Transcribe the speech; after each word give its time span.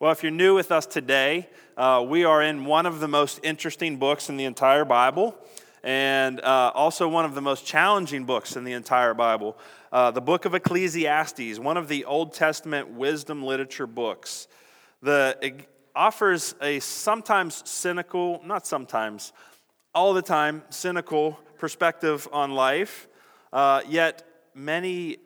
Well, 0.00 0.12
if 0.12 0.22
you're 0.22 0.32
new 0.32 0.54
with 0.54 0.72
us 0.72 0.86
today, 0.86 1.46
uh, 1.76 2.02
we 2.08 2.24
are 2.24 2.42
in 2.42 2.64
one 2.64 2.86
of 2.86 3.00
the 3.00 3.06
most 3.06 3.38
interesting 3.42 3.98
books 3.98 4.30
in 4.30 4.38
the 4.38 4.46
entire 4.46 4.86
Bible, 4.86 5.36
and 5.82 6.40
uh, 6.40 6.72
also 6.74 7.06
one 7.06 7.26
of 7.26 7.34
the 7.34 7.42
most 7.42 7.66
challenging 7.66 8.24
books 8.24 8.56
in 8.56 8.64
the 8.64 8.72
entire 8.72 9.12
Bible 9.12 9.58
uh, 9.92 10.10
the 10.10 10.22
book 10.22 10.46
of 10.46 10.54
Ecclesiastes, 10.54 11.58
one 11.58 11.76
of 11.76 11.86
the 11.88 12.06
Old 12.06 12.32
Testament 12.32 12.88
wisdom 12.88 13.44
literature 13.44 13.86
books. 13.86 14.48
The, 15.02 15.36
offers 15.94 16.54
a 16.62 16.80
sometimes 16.80 17.68
cynical, 17.68 18.40
not 18.42 18.66
sometimes, 18.66 19.34
all 19.94 20.14
the 20.14 20.22
time, 20.22 20.62
cynical 20.70 21.38
perspective 21.58 22.26
on 22.32 22.52
life, 22.52 23.06
uh, 23.52 23.82
yet 23.86 24.22
many, 24.54 25.18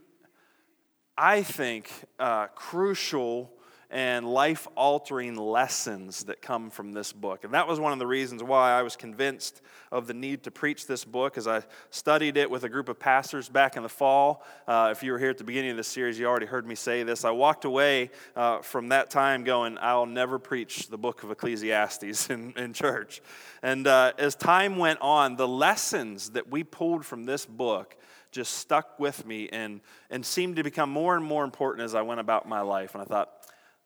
I 1.17 1.45
think, 1.45 1.93
uh, 2.19 2.49
crucial 2.49 3.54
and 3.91 4.29
life 4.29 4.67
altering 4.77 5.37
lessons 5.37 6.25
that 6.25 6.43
come 6.43 6.71
from 6.71 6.93
this 6.93 7.13
book. 7.13 7.45
And 7.45 7.55
that 7.55 7.69
was 7.69 7.79
one 7.79 7.93
of 7.93 7.99
the 7.99 8.07
reasons 8.07 8.43
why 8.43 8.73
I 8.73 8.83
was 8.83 8.97
convinced 8.97 9.63
of 9.93 10.07
the 10.07 10.15
need 10.15 10.43
to 10.45 10.51
preach 10.51 10.87
this 10.87 11.05
book 11.05 11.39
as 11.39 11.47
I 11.47 11.63
studied 11.91 12.37
it 12.37 12.51
with 12.51 12.65
a 12.65 12.69
group 12.69 12.89
of 12.89 12.99
pastors 12.99 13.49
back 13.49 13.77
in 13.77 13.83
the 13.83 13.89
fall. 13.89 14.45
Uh, 14.67 14.89
if 14.91 15.03
you 15.03 15.13
were 15.13 15.19
here 15.19 15.31
at 15.31 15.39
the 15.39 15.45
beginning 15.45 15.71
of 15.71 15.77
this 15.77 15.89
series, 15.89 16.19
you 16.19 16.27
already 16.27 16.47
heard 16.47 16.67
me 16.67 16.75
say 16.75 17.03
this. 17.03 17.25
I 17.25 17.31
walked 17.31 17.65
away 17.65 18.11
uh, 18.35 18.59
from 18.63 18.89
that 18.89 19.11
time 19.11 19.45
going, 19.45 19.79
I'll 19.81 20.07
never 20.07 20.39
preach 20.39 20.89
the 20.89 20.99
book 20.99 21.23
of 21.23 21.31
Ecclesiastes 21.31 22.31
in, 22.31 22.53
in 22.57 22.73
church. 22.73 23.23
And 23.63 23.87
uh, 23.87 24.13
as 24.19 24.35
time 24.35 24.77
went 24.77 25.01
on, 25.01 25.37
the 25.37 25.49
lessons 25.49 26.31
that 26.31 26.51
we 26.51 26.65
pulled 26.65 27.07
from 27.07 27.25
this 27.25 27.47
book 27.47 27.97
just 28.35 28.55
stuck 28.55 28.99
with 28.99 29.25
me 29.25 29.49
and, 29.51 29.81
and 30.11 30.27
seemed 30.27 30.57
to 30.57 30.65
become 30.65 30.91
more 30.91 31.17
and 31.17 31.25
more 31.25 31.45
important 31.45 31.85
as 31.85 31.95
I 31.95 32.03
went 32.03 32.21
about 32.21 32.49
my 32.49 32.61
life. 32.61 32.95
And 32.95 33.01
I 33.01 33.05
thought, 33.05 33.31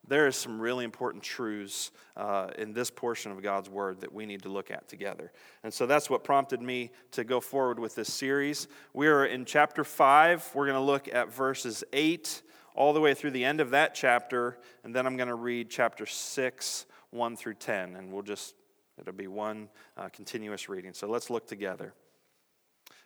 there 0.09 0.27
is 0.27 0.35
some 0.35 0.59
really 0.59 0.83
important 0.83 1.23
truths 1.23 1.91
uh, 2.17 2.49
in 2.57 2.73
this 2.73 2.89
portion 2.89 3.31
of 3.31 3.41
God's 3.41 3.69
Word 3.69 4.01
that 4.01 4.11
we 4.11 4.25
need 4.25 4.41
to 4.43 4.49
look 4.49 4.71
at 4.71 4.87
together. 4.87 5.31
And 5.63 5.73
so 5.73 5.85
that's 5.85 6.09
what 6.09 6.23
prompted 6.23 6.61
me 6.61 6.91
to 7.11 7.23
go 7.23 7.39
forward 7.39 7.79
with 7.79 7.95
this 7.95 8.11
series. 8.11 8.67
We 8.93 9.07
are 9.07 9.25
in 9.25 9.45
chapter 9.45 9.83
5. 9.83 10.51
We're 10.53 10.65
going 10.65 10.75
to 10.75 10.81
look 10.81 11.07
at 11.13 11.31
verses 11.31 11.83
8 11.93 12.41
all 12.75 12.93
the 12.93 13.01
way 13.01 13.13
through 13.13 13.31
the 13.31 13.43
end 13.43 13.61
of 13.61 13.71
that 13.71 13.93
chapter, 13.93 14.57
and 14.83 14.95
then 14.95 15.05
I'm 15.05 15.17
going 15.17 15.29
to 15.29 15.35
read 15.35 15.69
chapter 15.69 16.05
6, 16.05 16.85
1 17.11 17.35
through 17.35 17.55
10, 17.55 17.95
and 17.95 18.11
we'll 18.11 18.23
just, 18.23 18.55
it'll 18.97 19.13
be 19.13 19.27
one 19.27 19.69
uh, 19.97 20.09
continuous 20.09 20.69
reading. 20.69 20.93
So 20.93 21.07
let's 21.07 21.29
look 21.29 21.45
together. 21.45 21.93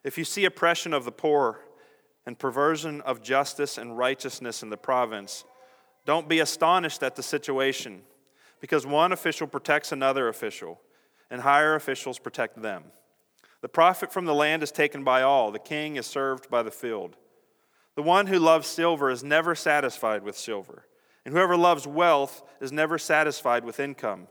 If 0.03 0.17
you 0.17 0.25
see 0.25 0.45
oppression 0.45 0.93
of 0.93 1.05
the 1.05 1.11
poor 1.11 1.59
and 2.25 2.37
perversion 2.37 3.01
of 3.01 3.21
justice 3.21 3.77
and 3.77 3.97
righteousness 3.97 4.63
in 4.63 4.69
the 4.69 4.77
province, 4.77 5.43
don't 6.05 6.29
be 6.29 6.39
astonished 6.39 7.03
at 7.03 7.15
the 7.15 7.23
situation, 7.23 8.01
because 8.59 8.85
one 8.85 9.11
official 9.11 9.47
protects 9.47 9.91
another 9.91 10.27
official, 10.27 10.81
and 11.29 11.41
higher 11.41 11.75
officials 11.75 12.19
protect 12.19 12.61
them. 12.61 12.83
The 13.61 13.69
profit 13.69 14.11
from 14.11 14.25
the 14.25 14.35
land 14.35 14.63
is 14.63 14.71
taken 14.71 15.03
by 15.03 15.21
all, 15.21 15.51
the 15.51 15.59
king 15.59 15.95
is 15.95 16.05
served 16.05 16.49
by 16.49 16.63
the 16.63 16.71
field. 16.71 17.15
The 17.95 18.03
one 18.03 18.27
who 18.27 18.39
loves 18.39 18.67
silver 18.67 19.09
is 19.09 19.23
never 19.23 19.55
satisfied 19.55 20.23
with 20.23 20.37
silver, 20.37 20.85
and 21.25 21.33
whoever 21.33 21.55
loves 21.55 21.87
wealth 21.87 22.43
is 22.59 22.71
never 22.71 22.97
satisfied 22.97 23.63
with 23.63 23.79
income. 23.79 24.27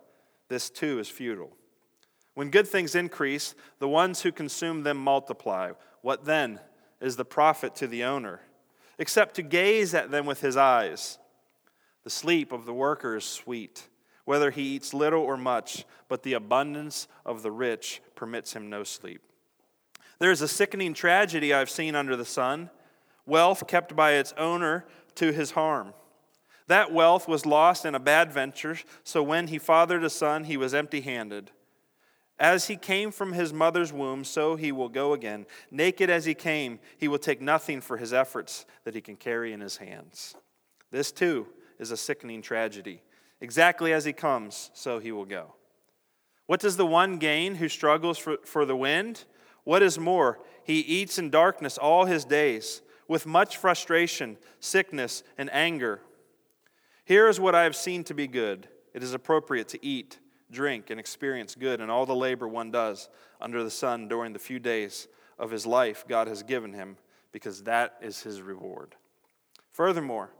This 0.48 0.68
too 0.68 0.98
is 0.98 1.08
futile. 1.08 1.56
When 2.34 2.50
good 2.50 2.66
things 2.66 2.94
increase, 2.94 3.54
the 3.78 3.88
ones 3.88 4.22
who 4.22 4.32
consume 4.32 4.82
them 4.82 4.96
multiply. 4.96 5.72
What 6.00 6.24
then 6.24 6.60
is 7.00 7.16
the 7.16 7.24
profit 7.24 7.74
to 7.76 7.86
the 7.86 8.04
owner? 8.04 8.40
Except 8.98 9.34
to 9.36 9.42
gaze 9.42 9.94
at 9.94 10.10
them 10.10 10.26
with 10.26 10.40
his 10.40 10.56
eyes. 10.56 11.18
The 12.04 12.10
sleep 12.10 12.52
of 12.52 12.66
the 12.66 12.74
worker 12.74 13.16
is 13.16 13.24
sweet, 13.24 13.88
whether 14.24 14.50
he 14.50 14.74
eats 14.74 14.92
little 14.92 15.22
or 15.22 15.36
much, 15.36 15.84
but 16.08 16.22
the 16.22 16.34
abundance 16.34 17.08
of 17.24 17.42
the 17.42 17.50
rich 17.50 18.00
permits 18.14 18.52
him 18.54 18.68
no 18.68 18.84
sleep. 18.84 19.22
There 20.18 20.30
is 20.30 20.42
a 20.42 20.48
sickening 20.48 20.94
tragedy 20.94 21.52
I've 21.52 21.70
seen 21.70 21.94
under 21.94 22.16
the 22.16 22.24
sun 22.24 22.70
wealth 23.24 23.66
kept 23.68 23.94
by 23.94 24.12
its 24.12 24.34
owner 24.36 24.84
to 25.14 25.32
his 25.32 25.52
harm. 25.52 25.94
That 26.66 26.92
wealth 26.92 27.28
was 27.28 27.46
lost 27.46 27.84
in 27.84 27.94
a 27.94 28.00
bad 28.00 28.32
venture, 28.32 28.78
so 29.04 29.22
when 29.22 29.48
he 29.48 29.58
fathered 29.58 30.04
a 30.04 30.10
son, 30.10 30.44
he 30.44 30.56
was 30.56 30.74
empty 30.74 31.00
handed. 31.00 31.50
As 32.38 32.66
he 32.66 32.76
came 32.76 33.12
from 33.12 33.32
his 33.32 33.52
mother's 33.52 33.92
womb, 33.92 34.24
so 34.24 34.56
he 34.56 34.72
will 34.72 34.88
go 34.88 35.12
again. 35.12 35.46
Naked 35.70 36.10
as 36.10 36.24
he 36.24 36.34
came, 36.34 36.80
he 36.98 37.06
will 37.06 37.18
take 37.18 37.40
nothing 37.40 37.80
for 37.80 37.96
his 37.96 38.12
efforts 38.12 38.64
that 38.84 38.94
he 38.94 39.00
can 39.00 39.16
carry 39.16 39.52
in 39.52 39.60
his 39.60 39.76
hands. 39.76 40.34
This 40.90 41.12
too 41.12 41.46
is 41.78 41.90
a 41.90 41.96
sickening 41.96 42.42
tragedy. 42.42 43.02
Exactly 43.40 43.92
as 43.92 44.04
he 44.04 44.12
comes, 44.12 44.70
so 44.74 44.98
he 44.98 45.12
will 45.12 45.24
go. 45.24 45.54
What 46.46 46.60
does 46.60 46.76
the 46.76 46.86
one 46.86 47.18
gain 47.18 47.56
who 47.56 47.68
struggles 47.68 48.18
for, 48.18 48.36
for 48.44 48.64
the 48.64 48.76
wind? 48.76 49.24
What 49.64 49.82
is 49.82 49.98
more, 49.98 50.40
he 50.64 50.80
eats 50.80 51.18
in 51.18 51.30
darkness 51.30 51.78
all 51.78 52.04
his 52.04 52.24
days, 52.24 52.82
with 53.08 53.26
much 53.26 53.56
frustration, 53.56 54.36
sickness, 54.60 55.22
and 55.38 55.52
anger. 55.52 56.00
Here 57.04 57.28
is 57.28 57.40
what 57.40 57.54
I 57.54 57.64
have 57.64 57.76
seen 57.76 58.04
to 58.04 58.14
be 58.14 58.26
good 58.26 58.68
it 58.94 59.02
is 59.02 59.14
appropriate 59.14 59.68
to 59.68 59.84
eat, 59.84 60.18
drink, 60.50 60.90
and 60.90 61.00
experience 61.00 61.54
good 61.54 61.80
in 61.80 61.88
all 61.88 62.04
the 62.04 62.14
labor 62.14 62.46
one 62.46 62.70
does 62.70 63.08
under 63.40 63.64
the 63.64 63.70
sun 63.70 64.06
during 64.06 64.32
the 64.32 64.38
few 64.38 64.58
days 64.58 65.08
of 65.38 65.50
his 65.50 65.66
life 65.66 66.04
God 66.06 66.28
has 66.28 66.42
given 66.42 66.74
him, 66.74 66.96
because 67.32 67.62
that 67.62 67.96
is 68.02 68.22
his 68.22 68.42
reward. 68.42 68.94
Furthermore, 69.72 70.30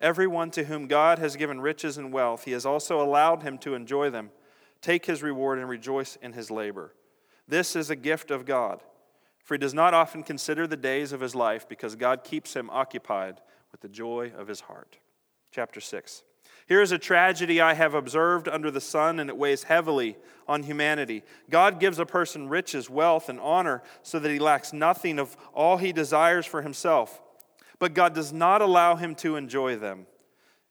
Everyone 0.00 0.50
to 0.52 0.64
whom 0.64 0.86
God 0.86 1.18
has 1.18 1.36
given 1.36 1.60
riches 1.60 1.98
and 1.98 2.12
wealth, 2.12 2.44
he 2.44 2.52
has 2.52 2.64
also 2.64 3.00
allowed 3.00 3.42
him 3.42 3.58
to 3.58 3.74
enjoy 3.74 4.10
them. 4.10 4.30
Take 4.80 5.06
his 5.06 5.22
reward 5.22 5.58
and 5.58 5.68
rejoice 5.68 6.16
in 6.22 6.34
his 6.34 6.50
labor. 6.50 6.94
This 7.48 7.74
is 7.74 7.90
a 7.90 7.96
gift 7.96 8.30
of 8.30 8.44
God, 8.44 8.82
for 9.42 9.54
he 9.54 9.58
does 9.58 9.74
not 9.74 9.94
often 9.94 10.22
consider 10.22 10.66
the 10.66 10.76
days 10.76 11.12
of 11.12 11.20
his 11.20 11.34
life 11.34 11.68
because 11.68 11.96
God 11.96 12.22
keeps 12.22 12.54
him 12.54 12.70
occupied 12.70 13.40
with 13.72 13.80
the 13.80 13.88
joy 13.88 14.30
of 14.36 14.46
his 14.46 14.60
heart. 14.60 14.98
Chapter 15.50 15.80
6. 15.80 16.22
Here 16.68 16.82
is 16.82 16.92
a 16.92 16.98
tragedy 16.98 17.60
I 17.60 17.72
have 17.72 17.94
observed 17.94 18.46
under 18.46 18.70
the 18.70 18.80
sun, 18.80 19.18
and 19.18 19.30
it 19.30 19.36
weighs 19.36 19.64
heavily 19.64 20.16
on 20.46 20.62
humanity. 20.62 21.22
God 21.48 21.80
gives 21.80 21.98
a 21.98 22.04
person 22.04 22.48
riches, 22.48 22.90
wealth, 22.90 23.30
and 23.30 23.40
honor 23.40 23.82
so 24.02 24.18
that 24.18 24.30
he 24.30 24.38
lacks 24.38 24.72
nothing 24.74 25.18
of 25.18 25.34
all 25.54 25.78
he 25.78 25.92
desires 25.92 26.44
for 26.44 26.60
himself. 26.60 27.22
But 27.78 27.94
God 27.94 28.14
does 28.14 28.32
not 28.32 28.62
allow 28.62 28.96
him 28.96 29.14
to 29.16 29.36
enjoy 29.36 29.76
them. 29.76 30.06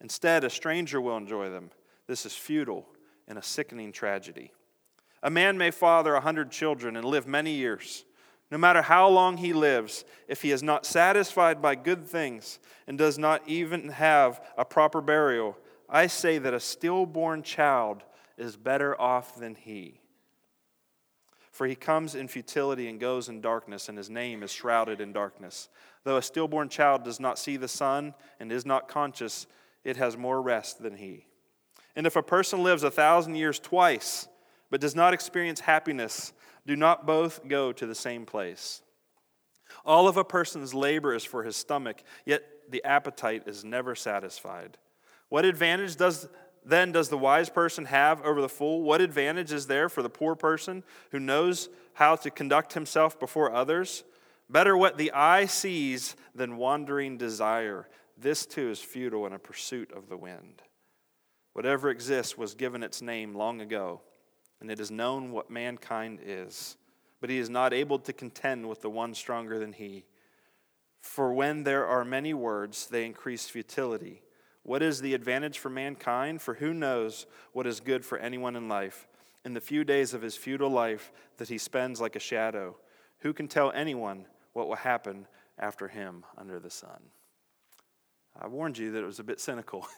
Instead, 0.01 0.43
a 0.43 0.49
stranger 0.49 0.99
will 0.99 1.17
enjoy 1.17 1.49
them. 1.49 1.71
This 2.05 2.25
is 2.25 2.35
futile 2.35 2.87
and 3.27 3.37
a 3.37 3.43
sickening 3.43 3.91
tragedy. 3.91 4.51
A 5.23 5.29
man 5.29 5.57
may 5.57 5.71
father 5.71 6.15
a 6.15 6.21
hundred 6.21 6.51
children 6.51 6.95
and 6.95 7.05
live 7.05 7.27
many 7.27 7.51
years. 7.51 8.05
No 8.49 8.57
matter 8.57 8.81
how 8.81 9.09
long 9.09 9.37
he 9.37 9.51
lives, 9.51 10.05
if 10.27 10.41
he 10.41 10.51
is 10.51 10.63
not 10.63 10.85
satisfied 10.85 11.61
by 11.61 11.75
good 11.75 12.05
things 12.05 12.59
and 12.87 12.97
does 12.97 13.17
not 13.17 13.41
even 13.47 13.89
have 13.89 14.39
a 14.57 14.63
proper 14.63 15.01
burial, 15.01 15.57
I 15.89 16.07
say 16.07 16.37
that 16.37 16.53
a 16.53 16.59
stillborn 16.59 17.43
child 17.43 18.03
is 18.37 18.55
better 18.55 18.99
off 18.99 19.35
than 19.35 19.55
he. 19.55 19.99
For 21.51 21.65
he 21.65 21.75
comes 21.75 22.13
in 22.13 22.27
futility 22.27 22.87
and 22.87 22.99
goes 22.99 23.29
in 23.29 23.41
darkness, 23.41 23.89
and 23.89 23.97
his 23.97 24.09
name 24.09 24.43
is 24.43 24.51
shrouded 24.51 25.01
in 25.01 25.11
darkness. 25.11 25.69
Though 26.07 26.15
a 26.15 26.21
stillborn 26.21 26.69
child 26.69 27.03
does 27.03 27.19
not 27.19 27.37
see 27.37 27.57
the 27.57 27.67
sun 27.67 28.13
and 28.39 28.49
is 28.49 28.65
not 28.65 28.87
conscious, 28.87 29.45
it 29.83 29.97
has 29.97 30.15
more 30.15 30.41
rest 30.41 30.81
than 30.81 30.95
he. 30.95 31.25
And 31.97 32.07
if 32.07 32.15
a 32.15 32.23
person 32.23 32.63
lives 32.63 32.83
a 32.83 32.89
thousand 32.89 33.35
years 33.35 33.59
twice, 33.59 34.29
but 34.69 34.79
does 34.79 34.95
not 34.95 35.13
experience 35.13 35.59
happiness, 35.59 36.31
do 36.65 36.77
not 36.77 37.05
both 37.05 37.45
go 37.49 37.73
to 37.73 37.85
the 37.85 37.93
same 37.93 38.25
place? 38.25 38.81
All 39.85 40.07
of 40.07 40.15
a 40.15 40.23
person's 40.23 40.73
labor 40.73 41.13
is 41.13 41.25
for 41.25 41.43
his 41.43 41.57
stomach, 41.57 42.01
yet 42.25 42.41
the 42.69 42.85
appetite 42.85 43.43
is 43.45 43.65
never 43.65 43.93
satisfied. 43.93 44.77
What 45.27 45.43
advantage 45.43 45.97
does 45.97 46.29
then 46.63 46.93
does 46.93 47.09
the 47.09 47.17
wise 47.17 47.49
person 47.49 47.83
have 47.83 48.21
over 48.21 48.39
the 48.39 48.47
fool? 48.47 48.81
What 48.81 49.01
advantage 49.01 49.51
is 49.51 49.67
there 49.67 49.89
for 49.89 50.01
the 50.01 50.09
poor 50.09 50.35
person 50.35 50.85
who 51.11 51.19
knows 51.19 51.67
how 51.95 52.15
to 52.15 52.31
conduct 52.31 52.75
himself 52.75 53.19
before 53.19 53.53
others? 53.53 54.05
Better 54.49 54.77
what 54.77 54.97
the 54.97 55.11
eye 55.11 55.45
sees 55.45 56.15
than 56.33 56.57
wandering 56.57 57.17
desire. 57.17 57.89
This 58.17 58.45
too 58.45 58.69
is 58.69 58.79
futile 58.79 59.25
in 59.25 59.33
a 59.33 59.39
pursuit 59.39 59.91
of 59.91 60.07
the 60.07 60.17
wind. 60.17 60.61
Whatever 61.53 61.89
exists 61.89 62.37
was 62.37 62.55
given 62.55 62.83
its 62.83 63.01
name 63.01 63.35
long 63.35 63.61
ago, 63.61 64.01
and 64.61 64.71
it 64.71 64.79
is 64.79 64.91
known 64.91 65.31
what 65.31 65.49
mankind 65.49 66.19
is. 66.23 66.77
But 67.19 67.29
he 67.29 67.39
is 67.39 67.49
not 67.49 67.73
able 67.73 67.99
to 67.99 68.13
contend 68.13 68.69
with 68.69 68.81
the 68.81 68.89
one 68.89 69.13
stronger 69.15 69.59
than 69.59 69.73
he. 69.73 70.05
For 71.01 71.33
when 71.33 71.63
there 71.63 71.85
are 71.85 72.05
many 72.05 72.33
words, 72.33 72.87
they 72.87 73.05
increase 73.05 73.49
futility. 73.49 74.21
What 74.63 74.83
is 74.83 75.01
the 75.01 75.13
advantage 75.13 75.59
for 75.59 75.69
mankind? 75.69 76.41
For 76.41 76.55
who 76.55 76.73
knows 76.73 77.25
what 77.53 77.67
is 77.67 77.79
good 77.79 78.05
for 78.05 78.17
anyone 78.17 78.55
in 78.55 78.67
life? 78.67 79.07
In 79.43 79.53
the 79.53 79.61
few 79.61 79.83
days 79.83 80.13
of 80.13 80.21
his 80.21 80.35
futile 80.35 80.69
life 80.69 81.11
that 81.37 81.49
he 81.49 81.57
spends 81.57 81.99
like 81.99 82.15
a 82.15 82.19
shadow, 82.19 82.77
who 83.19 83.33
can 83.33 83.47
tell 83.47 83.71
anyone 83.71 84.25
what 84.57 84.67
will 84.67 84.75
happen 84.75 85.27
after 85.57 85.87
him 85.87 86.25
under 86.37 86.59
the 86.59 86.69
sun? 86.69 86.99
I 88.37 88.47
warned 88.47 88.77
you 88.77 88.91
that 88.91 89.01
it 89.01 89.05
was 89.05 89.19
a 89.19 89.23
bit 89.23 89.39
cynical. 89.39 89.87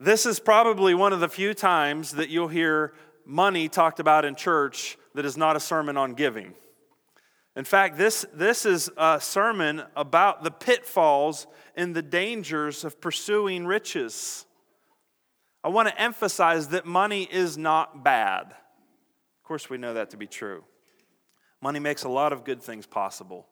This 0.00 0.26
is 0.26 0.38
probably 0.38 0.94
one 0.94 1.12
of 1.12 1.18
the 1.18 1.28
few 1.28 1.54
times 1.54 2.12
that 2.12 2.28
you'll 2.28 2.46
hear 2.46 2.94
money 3.26 3.68
talked 3.68 3.98
about 3.98 4.24
in 4.24 4.36
church 4.36 4.96
that 5.16 5.24
is 5.24 5.36
not 5.36 5.56
a 5.56 5.60
sermon 5.60 5.96
on 5.96 6.14
giving. 6.14 6.54
In 7.56 7.64
fact, 7.64 7.98
this, 7.98 8.24
this 8.32 8.64
is 8.64 8.88
a 8.96 9.20
sermon 9.20 9.82
about 9.96 10.44
the 10.44 10.52
pitfalls 10.52 11.48
and 11.74 11.96
the 11.96 12.02
dangers 12.02 12.84
of 12.84 13.00
pursuing 13.00 13.66
riches. 13.66 14.46
I 15.64 15.68
want 15.68 15.88
to 15.88 16.00
emphasize 16.00 16.68
that 16.68 16.86
money 16.86 17.24
is 17.24 17.58
not 17.58 18.04
bad. 18.04 18.52
Of 18.52 19.42
course, 19.42 19.68
we 19.68 19.78
know 19.78 19.94
that 19.94 20.10
to 20.10 20.16
be 20.16 20.28
true. 20.28 20.62
Money 21.60 21.80
makes 21.80 22.04
a 22.04 22.08
lot 22.08 22.32
of 22.32 22.44
good 22.44 22.62
things 22.62 22.86
possible. 22.86 23.46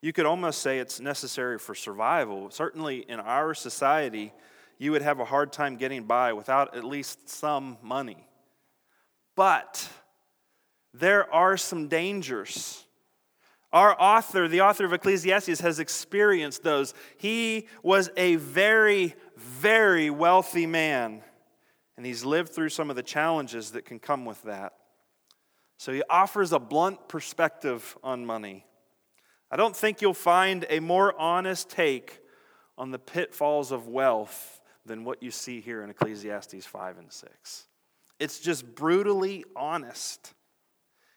You 0.00 0.12
could 0.12 0.26
almost 0.26 0.62
say 0.62 0.78
it's 0.78 1.00
necessary 1.00 1.58
for 1.58 1.74
survival. 1.74 2.50
Certainly, 2.50 3.06
in 3.08 3.20
our 3.20 3.54
society, 3.54 4.32
you 4.78 4.92
would 4.92 5.02
have 5.02 5.18
a 5.18 5.24
hard 5.24 5.52
time 5.52 5.76
getting 5.76 6.04
by 6.04 6.32
without 6.32 6.76
at 6.76 6.84
least 6.84 7.28
some 7.28 7.78
money. 7.82 8.26
But 9.34 9.88
there 10.94 11.32
are 11.32 11.56
some 11.56 11.88
dangers. 11.88 12.84
Our 13.72 14.00
author, 14.00 14.48
the 14.48 14.62
author 14.62 14.84
of 14.84 14.92
Ecclesiastes, 14.92 15.60
has 15.60 15.78
experienced 15.78 16.62
those. 16.62 16.94
He 17.18 17.66
was 17.82 18.10
a 18.16 18.36
very, 18.36 19.14
very 19.36 20.10
wealthy 20.10 20.66
man, 20.66 21.22
and 21.96 22.06
he's 22.06 22.24
lived 22.24 22.50
through 22.50 22.70
some 22.70 22.88
of 22.88 22.96
the 22.96 23.02
challenges 23.02 23.72
that 23.72 23.84
can 23.84 23.98
come 23.98 24.24
with 24.24 24.42
that. 24.44 24.74
So 25.78 25.92
he 25.92 26.02
offers 26.10 26.52
a 26.52 26.58
blunt 26.58 27.08
perspective 27.08 27.96
on 28.02 28.26
money. 28.26 28.66
I 29.50 29.56
don't 29.56 29.74
think 29.74 30.02
you'll 30.02 30.12
find 30.12 30.66
a 30.68 30.80
more 30.80 31.18
honest 31.18 31.70
take 31.70 32.20
on 32.76 32.90
the 32.90 32.98
pitfalls 32.98 33.72
of 33.72 33.88
wealth 33.88 34.60
than 34.84 35.04
what 35.04 35.22
you 35.22 35.30
see 35.30 35.60
here 35.60 35.82
in 35.82 35.90
Ecclesiastes 35.90 36.66
5 36.66 36.98
and 36.98 37.12
6. 37.12 37.66
It's 38.18 38.40
just 38.40 38.74
brutally 38.74 39.44
honest. 39.54 40.34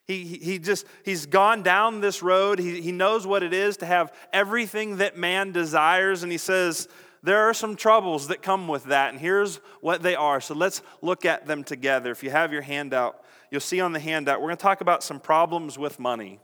He, 0.05 0.23
he 0.23 0.59
just, 0.59 0.85
he's 1.03 1.25
gone 1.25 1.63
down 1.63 2.01
this 2.01 2.21
road. 2.21 2.59
He, 2.59 2.81
he 2.81 2.91
knows 2.91 3.25
what 3.25 3.43
it 3.43 3.53
is 3.53 3.77
to 3.77 3.85
have 3.85 4.13
everything 4.31 4.97
that 4.97 5.17
man 5.17 5.51
desires. 5.51 6.21
And 6.21 6.31
he 6.31 6.37
says, 6.37 6.87
there 7.23 7.49
are 7.49 7.53
some 7.53 7.75
troubles 7.75 8.27
that 8.27 8.41
come 8.41 8.67
with 8.67 8.85
that. 8.85 9.11
And 9.11 9.19
here's 9.19 9.57
what 9.79 10.03
they 10.03 10.15
are. 10.15 10.39
So 10.41 10.53
let's 10.53 10.81
look 11.01 11.25
at 11.25 11.47
them 11.47 11.63
together. 11.63 12.11
If 12.11 12.23
you 12.23 12.29
have 12.29 12.51
your 12.53 12.61
handout, 12.61 13.23
you'll 13.51 13.61
see 13.61 13.79
on 13.79 13.91
the 13.91 13.99
handout, 13.99 14.41
we're 14.41 14.47
going 14.47 14.57
to 14.57 14.63
talk 14.63 14.81
about 14.81 15.03
some 15.03 15.19
problems 15.19 15.77
with 15.77 15.99
money. 15.99 16.39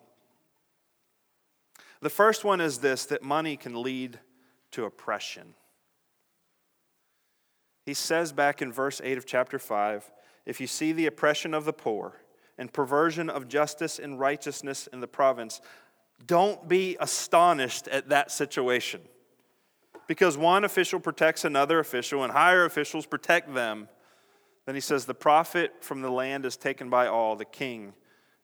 The 2.01 2.09
first 2.09 2.43
one 2.43 2.61
is 2.61 2.77
this 2.77 3.05
that 3.05 3.23
money 3.23 3.57
can 3.57 3.81
lead 3.81 4.19
to 4.71 4.85
oppression. 4.85 5.55
He 7.85 7.93
says 7.93 8.31
back 8.31 8.61
in 8.61 8.71
verse 8.71 9.01
8 9.03 9.17
of 9.17 9.25
chapter 9.25 9.57
5 9.57 10.11
if 10.45 10.61
you 10.61 10.67
see 10.67 10.93
the 10.93 11.07
oppression 11.07 11.53
of 11.53 11.65
the 11.65 11.73
poor 11.73 12.13
and 12.57 12.71
perversion 12.71 13.29
of 13.29 13.47
justice 13.47 13.99
and 13.99 14.19
righteousness 14.19 14.87
in 14.93 15.01
the 15.01 15.07
province, 15.07 15.61
don't 16.25 16.67
be 16.67 16.95
astonished 16.99 17.87
at 17.89 18.09
that 18.09 18.31
situation. 18.31 19.01
Because 20.07 20.37
one 20.37 20.63
official 20.63 21.01
protects 21.01 21.43
another 21.43 21.79
official 21.79 22.23
and 22.23 22.31
higher 22.31 22.63
officials 22.63 23.05
protect 23.05 23.53
them. 23.53 23.89
Then 24.67 24.75
he 24.75 24.81
says, 24.81 25.05
The 25.05 25.15
profit 25.15 25.75
from 25.79 26.01
the 26.01 26.11
land 26.11 26.45
is 26.45 26.57
taken 26.57 26.89
by 26.89 27.07
all, 27.07 27.37
the 27.37 27.45
king 27.45 27.93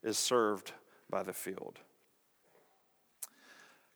is 0.01 0.17
served 0.17 0.71
by 1.09 1.21
the 1.21 1.33
field. 1.33 1.79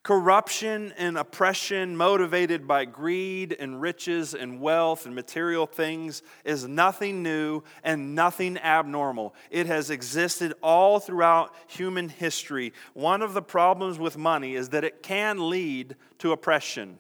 Corruption 0.04 0.94
and 0.98 1.18
oppression 1.18 1.96
motivated 1.96 2.68
by 2.68 2.84
greed 2.84 3.56
and 3.58 3.82
riches 3.82 4.34
and 4.34 4.60
wealth 4.60 5.06
and 5.06 5.16
material 5.16 5.66
things 5.66 6.22
is 6.44 6.68
nothing 6.68 7.24
new 7.24 7.62
and 7.82 8.14
nothing 8.14 8.58
abnormal. 8.58 9.34
It 9.50 9.68
has 9.68 9.90
existed 9.90 10.54
all 10.62 11.00
throughout 11.00 11.54
human 11.68 12.10
history. 12.10 12.74
One 12.94 13.22
of 13.22 13.34
the 13.34 13.42
problems 13.42 14.00
with 14.00 14.18
money 14.18 14.56
is 14.56 14.70
that 14.70 14.84
it 14.84 15.02
can 15.02 15.50
lead 15.50 15.96
to 16.20 16.34
oppression. 16.34 17.00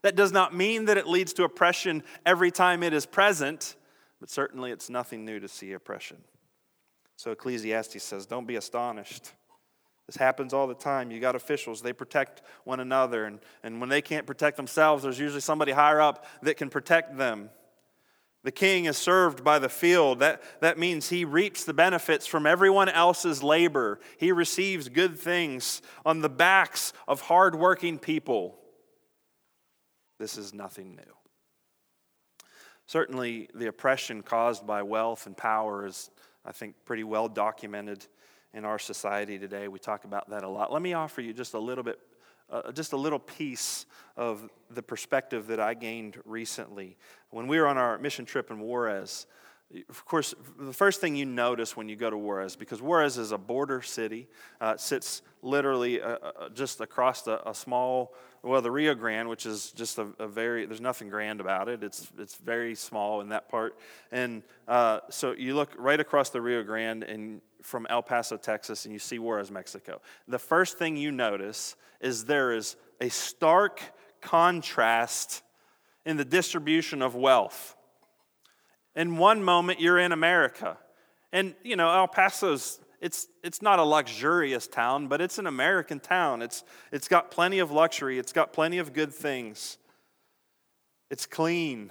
That 0.00 0.16
does 0.16 0.32
not 0.32 0.54
mean 0.54 0.86
that 0.86 0.98
it 0.98 1.06
leads 1.06 1.34
to 1.34 1.44
oppression 1.44 2.02
every 2.26 2.50
time 2.50 2.82
it 2.82 2.92
is 2.92 3.06
present, 3.06 3.76
but 4.24 4.30
certainly 4.30 4.70
it's 4.70 4.88
nothing 4.88 5.26
new 5.26 5.38
to 5.38 5.46
see 5.46 5.74
oppression. 5.74 6.16
So 7.16 7.32
Ecclesiastes 7.32 8.02
says, 8.02 8.24
Don't 8.24 8.46
be 8.46 8.56
astonished. 8.56 9.32
This 10.06 10.16
happens 10.16 10.54
all 10.54 10.66
the 10.66 10.74
time. 10.74 11.10
You 11.10 11.20
got 11.20 11.36
officials, 11.36 11.82
they 11.82 11.92
protect 11.92 12.40
one 12.64 12.80
another. 12.80 13.26
And, 13.26 13.40
and 13.62 13.80
when 13.80 13.90
they 13.90 14.00
can't 14.00 14.26
protect 14.26 14.56
themselves, 14.56 15.02
there's 15.02 15.18
usually 15.18 15.42
somebody 15.42 15.72
higher 15.72 16.00
up 16.00 16.24
that 16.40 16.56
can 16.56 16.70
protect 16.70 17.18
them. 17.18 17.50
The 18.44 18.50
king 18.50 18.86
is 18.86 18.96
served 18.96 19.44
by 19.44 19.58
the 19.58 19.68
field. 19.68 20.20
That, 20.20 20.40
that 20.62 20.78
means 20.78 21.10
he 21.10 21.26
reaps 21.26 21.64
the 21.64 21.74
benefits 21.74 22.26
from 22.26 22.46
everyone 22.46 22.88
else's 22.88 23.42
labor. 23.42 24.00
He 24.16 24.32
receives 24.32 24.88
good 24.88 25.18
things 25.18 25.82
on 26.06 26.22
the 26.22 26.30
backs 26.30 26.94
of 27.06 27.20
hardworking 27.20 27.98
people. 27.98 28.58
This 30.18 30.38
is 30.38 30.54
nothing 30.54 30.96
new. 30.96 31.23
Certainly, 32.86 33.48
the 33.54 33.66
oppression 33.66 34.22
caused 34.22 34.66
by 34.66 34.82
wealth 34.82 35.26
and 35.26 35.36
power 35.36 35.86
is, 35.86 36.10
I 36.44 36.52
think, 36.52 36.74
pretty 36.84 37.04
well 37.04 37.28
documented 37.28 38.06
in 38.52 38.64
our 38.64 38.78
society 38.78 39.38
today. 39.38 39.68
We 39.68 39.78
talk 39.78 40.04
about 40.04 40.30
that 40.30 40.44
a 40.44 40.48
lot. 40.48 40.72
Let 40.72 40.82
me 40.82 40.92
offer 40.92 41.20
you 41.20 41.32
just 41.32 41.54
a 41.54 41.58
little 41.58 41.82
bit, 41.82 41.98
uh, 42.50 42.72
just 42.72 42.92
a 42.92 42.96
little 42.96 43.18
piece 43.18 43.86
of 44.16 44.48
the 44.70 44.82
perspective 44.82 45.46
that 45.48 45.60
I 45.60 45.74
gained 45.74 46.18
recently. 46.24 46.96
When 47.30 47.46
we 47.48 47.58
were 47.58 47.66
on 47.66 47.78
our 47.78 47.98
mission 47.98 48.24
trip 48.24 48.50
in 48.50 48.60
Juarez, 48.60 49.26
of 49.88 50.04
course, 50.04 50.34
the 50.58 50.72
first 50.72 51.00
thing 51.00 51.16
you 51.16 51.24
notice 51.24 51.76
when 51.76 51.88
you 51.88 51.96
go 51.96 52.08
to 52.08 52.16
Juarez, 52.16 52.54
because 52.54 52.80
Juarez 52.80 53.18
is 53.18 53.32
a 53.32 53.38
border 53.38 53.82
city, 53.82 54.28
uh, 54.60 54.76
sits 54.76 55.22
literally 55.42 56.00
uh, 56.00 56.16
uh 56.22 56.48
just 56.50 56.80
across 56.80 57.26
a, 57.26 57.40
a, 57.46 57.54
small, 57.54 58.14
well, 58.42 58.62
the 58.62 58.70
Rio 58.70 58.94
Grande, 58.94 59.28
which 59.28 59.46
is 59.46 59.72
just 59.72 59.98
a, 59.98 60.06
a, 60.18 60.28
very, 60.28 60.66
there's 60.66 60.80
nothing 60.80 61.08
grand 61.08 61.40
about 61.40 61.68
it. 61.68 61.82
It's, 61.82 62.10
it's 62.18 62.36
very 62.36 62.74
small 62.74 63.20
in 63.20 63.30
that 63.30 63.48
part. 63.48 63.76
And 64.12 64.42
uh, 64.68 65.00
so 65.10 65.32
you 65.32 65.54
look 65.54 65.74
right 65.76 65.98
across 65.98 66.30
the 66.30 66.40
Rio 66.40 66.62
Grande 66.62 67.02
and 67.02 67.40
from 67.62 67.86
El 67.88 68.02
Paso, 68.02 68.36
Texas, 68.36 68.84
and 68.84 68.92
you 68.92 68.98
see 68.98 69.18
Juarez, 69.18 69.50
Mexico. 69.50 70.00
The 70.28 70.38
first 70.38 70.78
thing 70.78 70.96
you 70.96 71.10
notice 71.10 71.76
is 72.00 72.26
there 72.26 72.52
is 72.52 72.76
a 73.00 73.08
stark 73.08 73.80
contrast 74.20 75.42
in 76.04 76.16
the 76.16 76.24
distribution 76.24 77.02
of 77.02 77.14
wealth. 77.14 77.76
In 78.96 79.16
one 79.16 79.42
moment, 79.42 79.80
you're 79.80 79.98
in 79.98 80.12
America. 80.12 80.78
And, 81.32 81.54
you 81.62 81.76
know, 81.76 81.90
El 81.90 82.08
Paso's, 82.08 82.78
it's, 83.00 83.26
it's 83.42 83.60
not 83.60 83.78
a 83.78 83.82
luxurious 83.82 84.68
town, 84.68 85.08
but 85.08 85.20
it's 85.20 85.38
an 85.38 85.46
American 85.46 86.00
town. 86.00 86.42
It's, 86.42 86.62
it's 86.92 87.08
got 87.08 87.30
plenty 87.30 87.58
of 87.58 87.70
luxury, 87.70 88.18
it's 88.18 88.32
got 88.32 88.52
plenty 88.52 88.78
of 88.78 88.92
good 88.92 89.12
things. 89.12 89.78
It's 91.10 91.26
clean. 91.26 91.90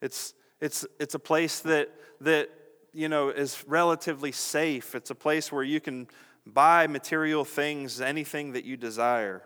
It's, 0.00 0.34
it's, 0.60 0.86
it's 1.00 1.14
a 1.14 1.18
place 1.18 1.60
that, 1.60 1.90
that 2.20 2.50
you 2.92 3.08
know, 3.08 3.30
is 3.30 3.64
relatively 3.66 4.32
safe. 4.32 4.94
It's 4.94 5.10
a 5.10 5.14
place 5.14 5.50
where 5.50 5.64
you 5.64 5.80
can 5.80 6.06
buy 6.46 6.86
material 6.86 7.44
things, 7.44 8.00
anything 8.00 8.52
that 8.52 8.64
you 8.64 8.76
desire. 8.76 9.42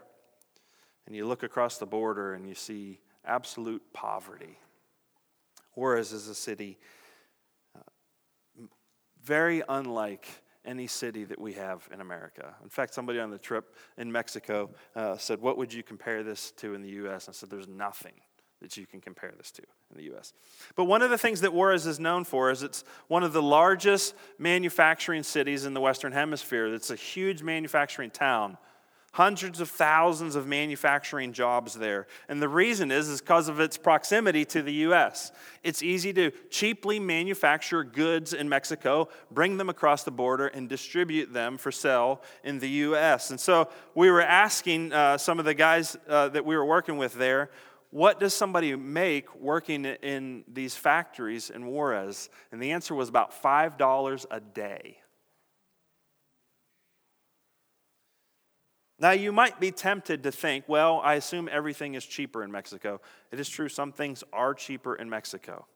And 1.07 1.17
you 1.17 1.27
look 1.27 1.43
across 1.43 1.79
the 1.79 1.87
border 1.87 2.35
and 2.35 2.47
you 2.47 2.55
see 2.55 2.99
absolute 3.25 3.83
poverty. 3.93 4.59
Juarez 5.79 6.13
is 6.13 6.29
a 6.29 6.35
city 6.35 6.79
uh, 7.77 7.81
very 9.23 9.63
unlike 9.69 10.27
any 10.65 10.87
city 10.87 11.25
that 11.25 11.41
we 11.41 11.55
have 11.55 11.89
in 11.93 12.01
America. 12.01 12.55
In 12.63 12.69
fact, 12.69 12.93
somebody 12.93 13.21
on 13.21 13.31
the 13.31 13.39
trip 13.39 13.75
in 13.97 14.11
Mexico 14.11 14.71
uh, 14.97 15.17
said, 15.17 15.41
What 15.41 15.57
would 15.57 15.73
you 15.73 15.83
compare 15.83 16.23
this 16.23 16.51
to 16.59 16.75
in 16.75 16.83
the 16.83 16.91
U.S.? 16.91 17.27
And 17.27 17.35
I 17.35 17.37
said, 17.37 17.49
There's 17.49 17.69
nothing 17.69 18.15
that 18.61 18.77
you 18.77 18.87
can 18.87 19.01
compare 19.01 19.33
this 19.37 19.53
to 19.53 19.63
in 19.91 19.97
the 19.97 20.17
US. 20.17 20.33
But 20.75 20.85
one 20.87 21.01
of 21.01 21.11
the 21.11 21.19
things 21.19 21.43
that 21.43 21.53
Juarez 21.53 21.87
is 21.87 22.01
known 22.01 22.25
for 22.25 22.51
is 22.51 22.65
it's 22.65 22.83
one 23.07 23.23
of 23.23 23.33
the 23.33 23.43
largest 23.43 24.15
manufacturing 24.37 25.23
cities 25.23 25.65
in 25.65 25.75
the 25.75 25.81
Western 25.81 26.13
Hemisphere. 26.13 26.75
It's 26.75 26.91
a 26.91 26.97
huge 26.97 27.43
manufacturing 27.43 28.11
town. 28.11 28.59
Hundreds 29.19 29.59
of 29.59 29.69
thousands 29.69 30.37
of 30.37 30.47
manufacturing 30.47 31.33
jobs 31.33 31.75
there. 31.75 32.07
And 32.29 32.41
the 32.41 32.49
reason 32.49 32.93
is, 32.93 33.09
is 33.09 33.21
because 33.21 33.49
of 33.49 33.59
its 33.59 33.77
proximity 33.77 34.45
to 34.45 34.63
the 34.63 34.73
US. 34.87 35.33
It's 35.65 35.83
easy 35.83 36.13
to 36.13 36.31
cheaply 36.51 37.01
manufacture 37.01 37.83
goods 37.83 38.33
in 38.33 38.49
Mexico, 38.49 39.09
bring 39.33 39.57
them 39.57 39.69
across 39.69 40.05
the 40.05 40.13
border, 40.13 40.47
and 40.47 40.69
distribute 40.69 41.33
them 41.33 41.59
for 41.59 41.73
sale 41.73 42.23
in 42.45 42.61
the 42.61 42.69
US. 42.69 43.31
And 43.31 43.41
so 43.41 43.69
we 43.97 44.09
were 44.09 44.23
asking 44.23 44.93
uh, 44.93 45.19
some 45.19 45.41
of 45.41 45.45
the 45.45 45.55
guys 45.55 45.97
uh, 46.09 46.29
that 46.29 46.45
we 46.45 46.57
were 46.57 46.65
working 46.65 46.97
with 46.97 47.15
there, 47.15 47.51
what 47.91 48.21
does 48.21 48.35
somebody 48.35 48.77
make 48.77 49.35
working 49.35 49.85
in 49.85 50.45
these 50.47 50.77
factories 50.77 51.51
in 51.51 51.67
Juarez? 51.67 52.31
And 52.53 52.63
the 52.63 52.71
answer 52.71 52.95
was 52.95 53.09
about 53.09 53.33
$5 53.43 54.27
a 54.31 54.41
day. 54.41 54.99
Now, 59.01 59.13
you 59.13 59.31
might 59.31 59.61
be 59.61 59.71
tempted 59.71 60.25
to 60.25 60.33
think, 60.33 60.65
well, 60.67 61.01
I 61.05 61.15
assume 61.15 61.49
everything 61.51 61.95
is 61.95 62.05
cheaper 62.05 62.43
in 62.43 62.51
Mexico. 62.51 63.01
It 63.31 63.39
is 63.39 63.49
true, 63.49 63.69
some 63.69 63.93
things 63.93 64.25
are 64.33 64.55
cheaper 64.55 64.97
in 64.97 65.09
Mexico. 65.09 65.67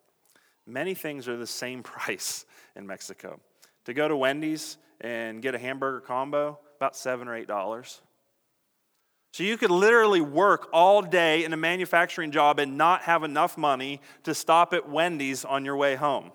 Many 0.67 0.95
things 0.95 1.29
are 1.29 1.37
the 1.37 1.47
same 1.47 1.83
price 1.85 2.45
in 2.75 2.87
Mexico. 2.87 3.41
To 3.85 3.95
go 3.95 4.09
to 4.09 4.17
Wendy's 4.17 4.79
and 5.01 5.43
get 5.43 5.55
a 5.55 5.59
hamburger 5.59 6.01
combo, 6.01 6.59
about 6.77 6.97
seven 6.97 7.29
or 7.29 7.37
eight 7.37 7.49
dollars. 7.49 8.01
So 9.33 9.45
you 9.45 9.57
could 9.57 9.71
literally 9.71 10.21
work 10.21 10.69
all 10.73 11.01
day 11.01 11.45
in 11.45 11.53
a 11.53 11.57
manufacturing 11.57 12.33
job 12.33 12.59
and 12.59 12.77
not 12.77 13.03
have 13.03 13.25
enough 13.25 13.57
money 13.57 14.01
to 14.25 14.35
stop 14.35 14.75
at 14.75 14.89
Wendy's 14.89 15.45
on 15.45 15.65
your 15.65 15.77
way 15.77 15.95
home. 15.95 16.33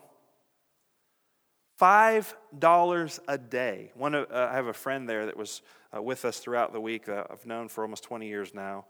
Five 1.78 2.36
dollars 2.58 3.20
a 3.28 3.38
day. 3.38 3.92
One, 3.94 4.16
uh, 4.16 4.26
I 4.32 4.56
have 4.56 4.66
a 4.66 4.74
friend 4.74 5.08
there 5.08 5.28
that 5.28 5.38
was 5.38 5.62
uh, 5.96 6.02
with 6.02 6.26
us 6.26 6.40
throughout 6.40 6.74
the 6.74 6.82
week. 6.82 7.08
Uh, 7.08 7.26
I've 7.30 7.46
known 7.46 7.68
for 7.68 7.84
almost 7.84 8.04
20 8.04 8.28
years 8.28 8.52
now, 8.56 8.86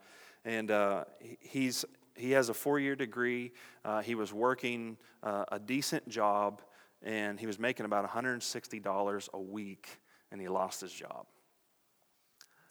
and 0.46 0.72
uh, 0.72 1.03
he's 1.41 1.84
he 2.15 2.32
has 2.32 2.48
a 2.48 2.53
four-year 2.53 2.96
degree. 2.96 3.51
Uh, 3.84 4.01
he 4.01 4.15
was 4.15 4.32
working 4.32 4.96
uh, 5.22 5.44
a 5.51 5.60
decent 5.60 6.08
job, 6.08 6.62
and 7.03 7.38
he 7.38 7.46
was 7.46 7.60
making 7.60 7.86
about 7.86 8.10
$160 8.10 9.29
a 9.34 9.39
week, 9.39 10.00
and 10.32 10.39
he 10.39 10.48
lost 10.48 10.79
his 10.79 10.94
job. 10.94 11.25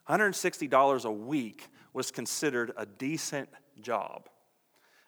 $160 0.08 1.04
a 1.04 1.12
week 1.12 1.68
was 1.92 2.10
considered 2.10 2.72
a 2.78 2.86
decent 2.86 3.50
job. 3.82 4.30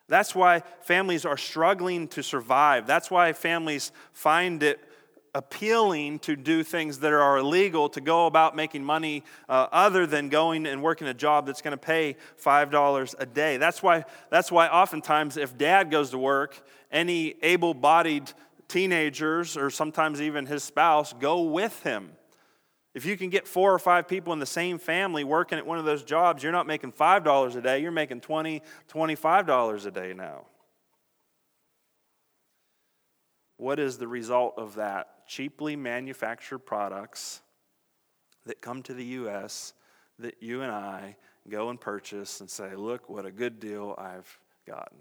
That's 0.08 0.34
why 0.34 0.62
families 0.80 1.24
are 1.24 1.36
struggling 1.36 2.08
to 2.08 2.22
survive. 2.22 2.86
That's 2.86 3.10
why 3.10 3.32
families 3.32 3.90
find 4.12 4.62
it 4.62 4.80
appealing 5.34 6.18
to 6.20 6.36
do 6.36 6.62
things 6.62 7.00
that 7.00 7.12
are 7.12 7.38
illegal, 7.38 7.88
to 7.90 8.00
go 8.00 8.26
about 8.26 8.56
making 8.56 8.84
money 8.84 9.24
uh, 9.48 9.66
other 9.72 10.06
than 10.06 10.28
going 10.28 10.66
and 10.66 10.82
working 10.82 11.06
a 11.08 11.14
job 11.14 11.46
that's 11.46 11.62
going 11.62 11.72
to 11.72 11.76
pay 11.76 12.16
$5 12.42 13.14
a 13.18 13.26
day. 13.26 13.56
That's 13.56 13.82
why, 13.82 14.04
that's 14.30 14.50
why 14.50 14.68
oftentimes, 14.68 15.36
if 15.36 15.56
dad 15.56 15.90
goes 15.90 16.10
to 16.10 16.18
work, 16.18 16.60
any 16.90 17.34
able 17.42 17.74
bodied 17.74 18.32
teenagers 18.68 19.56
or 19.56 19.70
sometimes 19.70 20.20
even 20.20 20.46
his 20.46 20.62
spouse 20.62 21.12
go 21.12 21.42
with 21.42 21.82
him. 21.82 22.10
If 22.94 23.04
you 23.04 23.16
can 23.16 23.30
get 23.30 23.46
four 23.46 23.72
or 23.72 23.78
five 23.78 24.08
people 24.08 24.32
in 24.32 24.38
the 24.38 24.46
same 24.46 24.78
family 24.78 25.22
working 25.22 25.58
at 25.58 25.66
one 25.66 25.78
of 25.78 25.84
those 25.84 26.02
jobs, 26.02 26.42
you're 26.42 26.52
not 26.52 26.66
making 26.66 26.92
$5 26.92 27.56
a 27.56 27.60
day, 27.60 27.80
you're 27.80 27.90
making 27.92 28.20
$20, 28.20 28.62
$25 28.92 29.86
a 29.86 29.90
day 29.90 30.14
now. 30.14 30.46
What 33.56 33.78
is 33.78 33.98
the 33.98 34.08
result 34.08 34.54
of 34.56 34.76
that? 34.76 35.17
Cheaply 35.28 35.76
manufactured 35.76 36.60
products 36.60 37.42
that 38.46 38.60
come 38.60 38.82
to 38.82 38.94
the 38.94 39.04
U.S. 39.04 39.74
that 40.18 40.42
you 40.42 40.62
and 40.62 40.72
I 40.72 41.16
go 41.48 41.70
and 41.70 41.80
purchase 41.80 42.40
and 42.40 42.50
say, 42.50 42.74
look 42.74 43.08
what 43.08 43.26
a 43.26 43.30
good 43.30 43.60
deal 43.60 43.94
I've 43.98 44.38
gotten. 44.66 44.98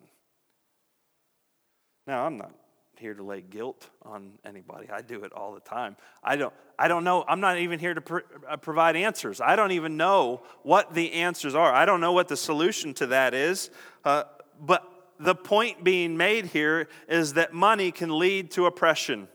Now, 2.06 2.26
I'm 2.26 2.38
not 2.38 2.52
here 3.00 3.14
to 3.14 3.24
lay 3.24 3.42
guilt 3.42 3.90
on 4.04 4.40
anybody. 4.46 4.90
I 4.90 5.02
do 5.02 5.24
it 5.24 5.32
all 5.34 5.54
the 5.54 5.60
time. 5.60 5.96
I 6.24 6.36
don't, 6.36 6.54
I 6.80 6.88
don't 6.88 7.04
know. 7.04 7.24
I'm 7.28 7.40
not 7.40 7.58
even 7.58 7.80
here 7.80 7.94
to 7.94 8.02
pr- 8.02 8.20
uh, 8.48 8.58
provide 8.58 8.96
answers. 8.96 9.40
I 9.40 9.56
don't 9.56 9.72
even 9.72 9.98
know 9.98 10.42
what 10.64 10.94
the 10.94 11.14
answers 11.14 11.56
are. 11.56 11.72
I 11.74 11.86
don't 11.86 12.02
know 12.02 12.14
what 12.14 12.28
the 12.28 12.38
solution 12.38 12.94
to 12.96 13.08
that 13.08 13.34
is. 13.34 13.70
Uh, 14.04 14.24
but 14.60 14.84
the 15.20 15.36
point 15.36 15.84
being 15.84 16.18
made 16.18 16.48
here 16.48 16.88
is 17.08 17.34
that 17.34 17.54
money 17.54 17.92
can 17.92 18.18
lead 18.18 18.52
to 18.52 18.66
oppression. 18.66 19.28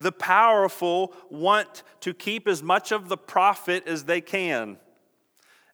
The 0.00 0.12
powerful 0.12 1.14
want 1.30 1.82
to 2.00 2.12
keep 2.12 2.46
as 2.46 2.62
much 2.62 2.92
of 2.92 3.08
the 3.08 3.16
profit 3.16 3.86
as 3.88 4.04
they 4.04 4.20
can. 4.20 4.78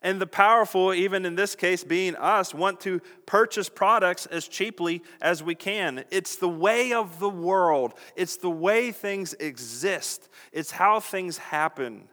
And 0.04 0.20
the 0.20 0.26
powerful, 0.26 0.92
even 0.92 1.24
in 1.24 1.36
this 1.36 1.54
case 1.54 1.84
being 1.84 2.16
us, 2.16 2.52
want 2.52 2.80
to 2.80 3.00
purchase 3.24 3.68
products 3.68 4.26
as 4.26 4.48
cheaply 4.48 5.02
as 5.20 5.42
we 5.42 5.54
can. 5.54 6.04
It's 6.10 6.36
the 6.36 6.48
way 6.48 6.92
of 6.92 7.20
the 7.20 7.28
world, 7.28 7.94
it's 8.16 8.36
the 8.36 8.50
way 8.50 8.90
things 8.90 9.34
exist, 9.34 10.28
it's 10.52 10.72
how 10.72 10.98
things 10.98 11.38
happen. 11.38 12.08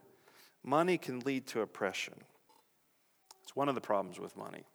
Money 0.64 0.98
can 0.98 1.20
lead 1.22 1.48
to 1.48 1.62
oppression. 1.62 2.14
It's 3.44 3.56
one 3.56 3.70
of 3.70 3.76
the 3.76 3.82
problems 3.82 4.20
with 4.20 4.38
money. 4.38 4.66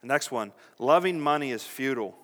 The 0.00 0.06
next 0.06 0.30
one 0.30 0.52
loving 0.78 1.20
money 1.20 1.50
is 1.50 1.64
futile. 1.64 2.16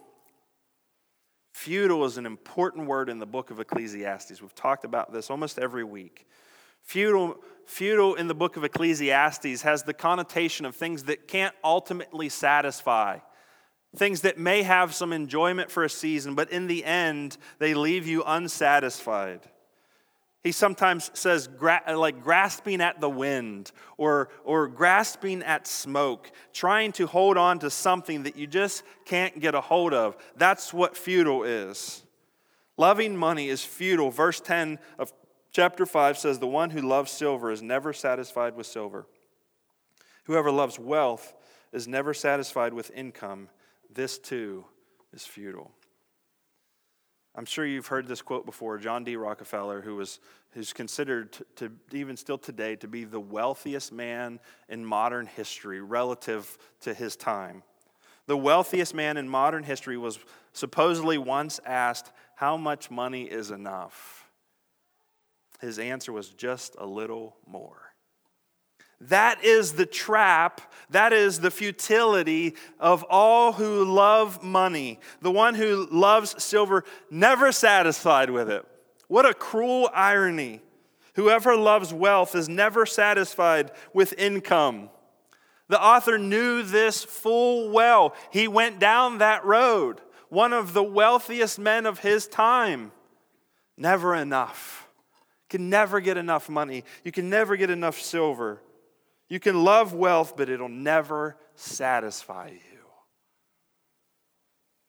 Futile 1.54 2.04
is 2.04 2.18
an 2.18 2.26
important 2.26 2.88
word 2.88 3.08
in 3.08 3.20
the 3.20 3.26
book 3.26 3.52
of 3.52 3.60
Ecclesiastes. 3.60 4.42
We've 4.42 4.54
talked 4.56 4.84
about 4.84 5.12
this 5.12 5.30
almost 5.30 5.56
every 5.56 5.84
week. 5.84 6.26
Futile, 6.82 7.36
futile 7.64 8.16
in 8.16 8.26
the 8.26 8.34
book 8.34 8.56
of 8.56 8.64
Ecclesiastes 8.64 9.62
has 9.62 9.84
the 9.84 9.94
connotation 9.94 10.66
of 10.66 10.74
things 10.74 11.04
that 11.04 11.28
can't 11.28 11.54
ultimately 11.62 12.28
satisfy, 12.28 13.18
things 13.94 14.22
that 14.22 14.36
may 14.36 14.64
have 14.64 14.96
some 14.96 15.12
enjoyment 15.12 15.70
for 15.70 15.84
a 15.84 15.88
season, 15.88 16.34
but 16.34 16.50
in 16.50 16.66
the 16.66 16.84
end, 16.84 17.38
they 17.60 17.72
leave 17.72 18.04
you 18.04 18.24
unsatisfied. 18.26 19.40
He 20.44 20.52
sometimes 20.52 21.10
says, 21.14 21.48
like 21.60 22.22
grasping 22.22 22.82
at 22.82 23.00
the 23.00 23.08
wind 23.08 23.72
or, 23.96 24.28
or 24.44 24.68
grasping 24.68 25.42
at 25.42 25.66
smoke, 25.66 26.30
trying 26.52 26.92
to 26.92 27.06
hold 27.06 27.38
on 27.38 27.58
to 27.60 27.70
something 27.70 28.24
that 28.24 28.36
you 28.36 28.46
just 28.46 28.84
can't 29.06 29.40
get 29.40 29.54
a 29.54 29.62
hold 29.62 29.94
of. 29.94 30.16
That's 30.36 30.72
what 30.72 30.96
futile 30.96 31.44
is. 31.44 32.04
Loving 32.76 33.16
money 33.16 33.48
is 33.48 33.64
futile. 33.64 34.10
Verse 34.10 34.38
10 34.40 34.78
of 34.98 35.12
Chapter 35.54 35.86
5 35.86 36.18
says, 36.18 36.40
The 36.40 36.48
one 36.48 36.70
who 36.70 36.82
loves 36.82 37.12
silver 37.12 37.52
is 37.52 37.62
never 37.62 37.92
satisfied 37.92 38.56
with 38.56 38.66
silver. 38.66 39.06
Whoever 40.24 40.50
loves 40.50 40.80
wealth 40.80 41.32
is 41.72 41.86
never 41.86 42.12
satisfied 42.12 42.74
with 42.74 42.90
income. 42.90 43.48
This 43.88 44.18
too 44.18 44.64
is 45.12 45.24
futile. 45.24 45.70
I'm 47.34 47.44
sure 47.44 47.66
you've 47.66 47.88
heard 47.88 48.06
this 48.06 48.22
quote 48.22 48.46
before. 48.46 48.78
John 48.78 49.02
D. 49.02 49.16
Rockefeller, 49.16 49.80
who 49.80 49.96
was 49.96 50.20
who's 50.50 50.72
considered 50.72 51.32
to, 51.32 51.46
to, 51.56 51.72
even 51.92 52.16
still 52.16 52.38
today 52.38 52.76
to 52.76 52.86
be 52.86 53.04
the 53.04 53.18
wealthiest 53.18 53.92
man 53.92 54.38
in 54.68 54.84
modern 54.84 55.26
history 55.26 55.80
relative 55.80 56.56
to 56.82 56.94
his 56.94 57.16
time. 57.16 57.64
The 58.26 58.36
wealthiest 58.36 58.94
man 58.94 59.16
in 59.16 59.28
modern 59.28 59.64
history 59.64 59.98
was 59.98 60.18
supposedly 60.52 61.18
once 61.18 61.60
asked, 61.66 62.12
How 62.36 62.56
much 62.56 62.90
money 62.90 63.24
is 63.24 63.50
enough? 63.50 64.28
His 65.60 65.78
answer 65.78 66.12
was 66.12 66.28
just 66.30 66.76
a 66.78 66.86
little 66.86 67.36
more. 67.46 67.93
That 69.00 69.44
is 69.44 69.72
the 69.72 69.86
trap. 69.86 70.60
That 70.90 71.12
is 71.12 71.40
the 71.40 71.50
futility 71.50 72.54
of 72.78 73.04
all 73.08 73.52
who 73.52 73.84
love 73.84 74.42
money. 74.42 75.00
The 75.20 75.30
one 75.30 75.54
who 75.54 75.86
loves 75.90 76.42
silver, 76.42 76.84
never 77.10 77.52
satisfied 77.52 78.30
with 78.30 78.50
it. 78.50 78.64
What 79.08 79.26
a 79.26 79.34
cruel 79.34 79.90
irony. 79.92 80.60
Whoever 81.14 81.56
loves 81.56 81.92
wealth 81.92 82.34
is 82.34 82.48
never 82.48 82.86
satisfied 82.86 83.70
with 83.92 84.14
income. 84.18 84.90
The 85.68 85.80
author 85.80 86.18
knew 86.18 86.62
this 86.62 87.04
full 87.04 87.70
well. 87.70 88.14
He 88.30 88.48
went 88.48 88.78
down 88.78 89.18
that 89.18 89.44
road. 89.44 90.00
One 90.28 90.52
of 90.52 90.72
the 90.72 90.82
wealthiest 90.82 91.58
men 91.58 91.86
of 91.86 92.00
his 92.00 92.26
time. 92.26 92.92
Never 93.76 94.14
enough 94.14 94.84
can 95.54 95.70
never 95.70 96.00
get 96.00 96.16
enough 96.16 96.48
money. 96.48 96.82
You 97.04 97.12
can 97.12 97.30
never 97.30 97.56
get 97.56 97.70
enough 97.70 98.00
silver. 98.00 98.60
You 99.28 99.40
can 99.40 99.64
love 99.64 99.92
wealth, 99.92 100.36
but 100.36 100.48
it'll 100.48 100.68
never 100.68 101.36
satisfy 101.54 102.50
you. 102.52 102.80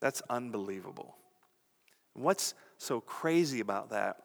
That's 0.02 0.22
unbelievable. 0.30 1.16
What's 2.14 2.54
so 2.78 3.02
crazy 3.02 3.60
about 3.60 3.90
that 3.90 4.18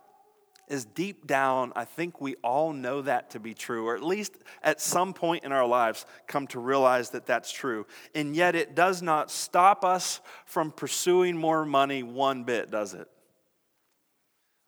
is 0.69 0.85
deep 0.85 1.26
down, 1.26 1.73
I 1.75 1.85
think 1.85 2.21
we 2.21 2.37
all 2.37 2.73
know 2.73 3.02
that 3.02 3.31
to 3.31 3.40
be 3.40 3.55
true, 3.55 3.88
or 3.88 3.97
at 3.97 4.05
least 4.05 4.37
at 4.62 4.81
some 4.81 5.12
point 5.12 5.45
in 5.45 5.50
our 5.50 5.67
lives 5.67 6.07
come 6.29 6.47
to 6.49 6.61
realize 6.61 7.11
that 7.11 7.26
that's 7.26 7.50
true. 7.50 7.87
And 8.14 8.37
yet 8.37 8.55
it 8.55 8.76
does 8.76 9.02
not 9.02 9.33
stop 9.33 9.85
us 9.85 10.21
from 10.47 10.71
pursuing 10.71 11.37
more 11.37 11.64
money 11.64 12.05
one 12.05 12.45
bit, 12.45 12.71
does 12.71 12.95
it? 12.95 13.09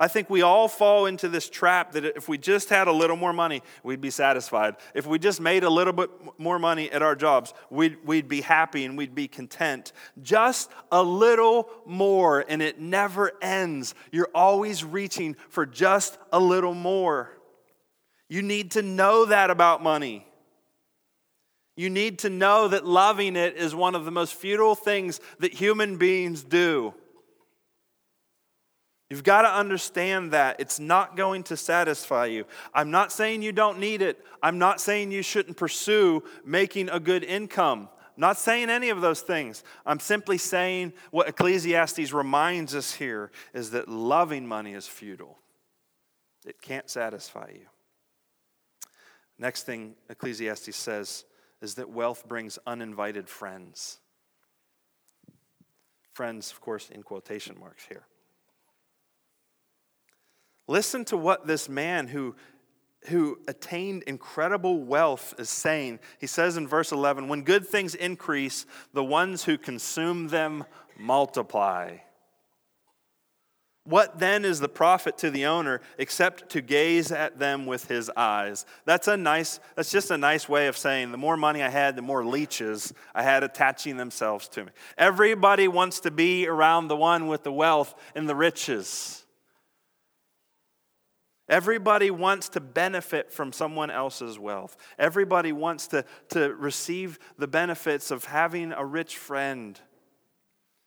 I 0.02 0.08
think 0.08 0.28
we 0.28 0.42
all 0.42 0.66
fall 0.66 1.06
into 1.06 1.28
this 1.28 1.48
trap 1.48 1.92
that 1.92 2.04
if 2.04 2.28
we 2.28 2.36
just 2.36 2.70
had 2.70 2.88
a 2.88 2.92
little 2.92 3.14
more 3.14 3.32
money, 3.32 3.62
we'd 3.84 4.00
be 4.00 4.10
satisfied. 4.10 4.74
If 4.94 5.06
we 5.06 5.20
just 5.20 5.40
made 5.40 5.62
a 5.62 5.70
little 5.70 5.92
bit 5.92 6.10
more 6.38 6.58
money 6.58 6.90
at 6.90 7.02
our 7.02 7.14
jobs, 7.14 7.54
we'd, 7.70 8.04
we'd 8.04 8.26
be 8.26 8.40
happy 8.40 8.84
and 8.84 8.98
we'd 8.98 9.14
be 9.14 9.28
content. 9.28 9.92
Just 10.20 10.72
a 10.90 11.00
little 11.00 11.70
more, 11.86 12.44
and 12.48 12.60
it 12.60 12.80
never 12.80 13.30
ends. 13.40 13.94
You're 14.10 14.30
always 14.34 14.84
reaching 14.84 15.36
for 15.50 15.66
just 15.66 16.18
a 16.32 16.40
little 16.40 16.74
more. 16.74 17.38
You 18.28 18.42
need 18.42 18.72
to 18.72 18.82
know 18.82 19.26
that 19.26 19.50
about 19.50 19.84
money. 19.84 20.26
You 21.76 21.90
need 21.90 22.18
to 22.18 22.28
know 22.28 22.66
that 22.66 22.84
loving 22.84 23.36
it 23.36 23.56
is 23.56 23.72
one 23.72 23.94
of 23.94 24.04
the 24.04 24.10
most 24.10 24.34
futile 24.34 24.74
things 24.74 25.20
that 25.38 25.54
human 25.54 25.96
beings 25.96 26.42
do. 26.42 26.92
You've 29.12 29.24
got 29.24 29.42
to 29.42 29.54
understand 29.54 30.30
that 30.30 30.58
it's 30.58 30.80
not 30.80 31.18
going 31.18 31.42
to 31.42 31.54
satisfy 31.54 32.24
you. 32.24 32.46
I'm 32.72 32.90
not 32.90 33.12
saying 33.12 33.42
you 33.42 33.52
don't 33.52 33.78
need 33.78 34.00
it. 34.00 34.24
I'm 34.42 34.56
not 34.56 34.80
saying 34.80 35.12
you 35.12 35.20
shouldn't 35.20 35.58
pursue 35.58 36.22
making 36.46 36.88
a 36.88 36.98
good 36.98 37.22
income. 37.22 37.90
I'm 37.90 38.20
not 38.22 38.38
saying 38.38 38.70
any 38.70 38.88
of 38.88 39.02
those 39.02 39.20
things. 39.20 39.64
I'm 39.84 40.00
simply 40.00 40.38
saying 40.38 40.94
what 41.10 41.28
Ecclesiastes 41.28 42.10
reminds 42.14 42.74
us 42.74 42.94
here 42.94 43.30
is 43.52 43.72
that 43.72 43.86
loving 43.86 44.46
money 44.46 44.72
is 44.72 44.86
futile. 44.86 45.36
It 46.46 46.62
can't 46.62 46.88
satisfy 46.88 47.50
you. 47.52 47.66
Next 49.38 49.64
thing 49.64 49.94
Ecclesiastes 50.08 50.74
says 50.74 51.26
is 51.60 51.74
that 51.74 51.90
wealth 51.90 52.26
brings 52.26 52.58
uninvited 52.66 53.28
friends. 53.28 53.98
Friends, 56.14 56.50
of 56.50 56.62
course, 56.62 56.88
in 56.88 57.02
quotation 57.02 57.60
marks 57.60 57.84
here. 57.84 58.06
Listen 60.68 61.04
to 61.06 61.16
what 61.16 61.46
this 61.46 61.68
man 61.68 62.08
who, 62.08 62.34
who 63.08 63.38
attained 63.48 64.04
incredible 64.04 64.82
wealth 64.82 65.34
is 65.38 65.50
saying. 65.50 65.98
He 66.18 66.26
says 66.26 66.56
in 66.56 66.68
verse 66.68 66.92
11 66.92 67.28
When 67.28 67.42
good 67.42 67.66
things 67.66 67.94
increase, 67.94 68.66
the 68.92 69.04
ones 69.04 69.44
who 69.44 69.58
consume 69.58 70.28
them 70.28 70.64
multiply. 70.98 71.98
What 73.84 74.20
then 74.20 74.44
is 74.44 74.60
the 74.60 74.68
profit 74.68 75.18
to 75.18 75.30
the 75.30 75.46
owner 75.46 75.80
except 75.98 76.50
to 76.50 76.60
gaze 76.60 77.10
at 77.10 77.40
them 77.40 77.66
with 77.66 77.86
his 77.86 78.08
eyes? 78.16 78.64
That's 78.84 79.08
a 79.08 79.16
nice 79.16 79.58
that's 79.74 79.90
just 79.90 80.12
a 80.12 80.16
nice 80.16 80.48
way 80.48 80.68
of 80.68 80.76
saying 80.76 81.10
the 81.10 81.18
more 81.18 81.36
money 81.36 81.64
I 81.64 81.68
had, 81.68 81.96
the 81.96 82.02
more 82.02 82.24
leeches 82.24 82.94
I 83.12 83.24
had 83.24 83.42
attaching 83.42 83.96
themselves 83.96 84.46
to 84.50 84.66
me. 84.66 84.70
Everybody 84.96 85.66
wants 85.66 85.98
to 86.00 86.12
be 86.12 86.46
around 86.46 86.86
the 86.86 86.96
one 86.96 87.26
with 87.26 87.42
the 87.42 87.52
wealth 87.52 87.96
and 88.14 88.28
the 88.28 88.36
riches. 88.36 89.21
Everybody 91.48 92.10
wants 92.10 92.48
to 92.50 92.60
benefit 92.60 93.32
from 93.32 93.52
someone 93.52 93.90
else's 93.90 94.38
wealth. 94.38 94.76
Everybody 94.98 95.52
wants 95.52 95.88
to, 95.88 96.04
to 96.30 96.54
receive 96.54 97.18
the 97.36 97.48
benefits 97.48 98.10
of 98.10 98.24
having 98.24 98.72
a 98.72 98.84
rich 98.84 99.16
friend. 99.16 99.78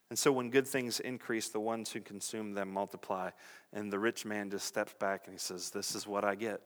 And 0.10 0.18
so 0.18 0.32
when 0.32 0.50
good 0.50 0.68
things 0.68 1.00
increase, 1.00 1.50
the 1.50 1.60
ones 1.60 1.92
who 1.92 2.00
consume 2.00 2.54
them 2.54 2.72
multiply. 2.72 3.32
And 3.74 3.92
the 3.92 4.00
rich 4.00 4.26
man 4.26 4.50
just 4.50 4.66
steps 4.66 4.94
back 4.98 5.24
and 5.26 5.34
he 5.34 5.40
says, 5.40 5.72
This 5.72 5.94
is 5.94 6.08
what 6.08 6.24
I 6.24 6.36
get. 6.36 6.62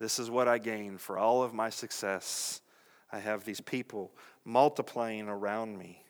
This 0.00 0.18
is 0.18 0.30
what 0.30 0.48
I 0.48 0.58
gain 0.58 0.98
for 0.98 1.18
all 1.18 1.42
of 1.42 1.52
my 1.52 1.70
success. 1.70 2.62
I 3.12 3.18
have 3.20 3.44
these 3.44 3.60
people 3.60 4.12
multiplying 4.44 5.28
around 5.28 5.78
me. 5.78 6.02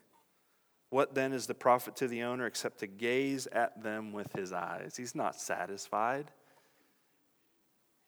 What 0.91 1.15
then 1.15 1.33
is 1.33 1.47
the 1.47 1.55
profit 1.55 1.97
to 1.97 2.09
the 2.09 2.23
owner 2.23 2.47
except 2.47 2.79
to 2.79 2.87
gaze 2.87 3.49
at 3.49 3.83
them 3.83 4.13
with 4.13 4.33
his 4.33 4.53
eyes? 4.53 4.95
He's 4.97 5.15
not 5.15 5.35
satisfied. 5.35 6.31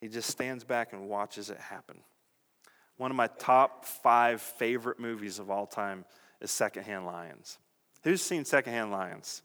He 0.07 0.13
just 0.13 0.31
stands 0.31 0.63
back 0.63 0.93
and 0.93 1.09
watches 1.09 1.51
it 1.51 1.59
happen. 1.59 1.97
One 2.97 3.11
of 3.11 3.17
my 3.17 3.27
top 3.27 3.85
five 3.85 4.41
favorite 4.41 5.01
movies 5.01 5.41
of 5.41 5.51
all 5.51 5.67
time 5.67 6.05
is 6.41 6.53
Secondhand 6.53 7.07
Lions. 7.07 7.59
Who's 8.05 8.23
seen 8.23 8.45
Secondhand 8.45 8.93
Lions? 8.93 9.43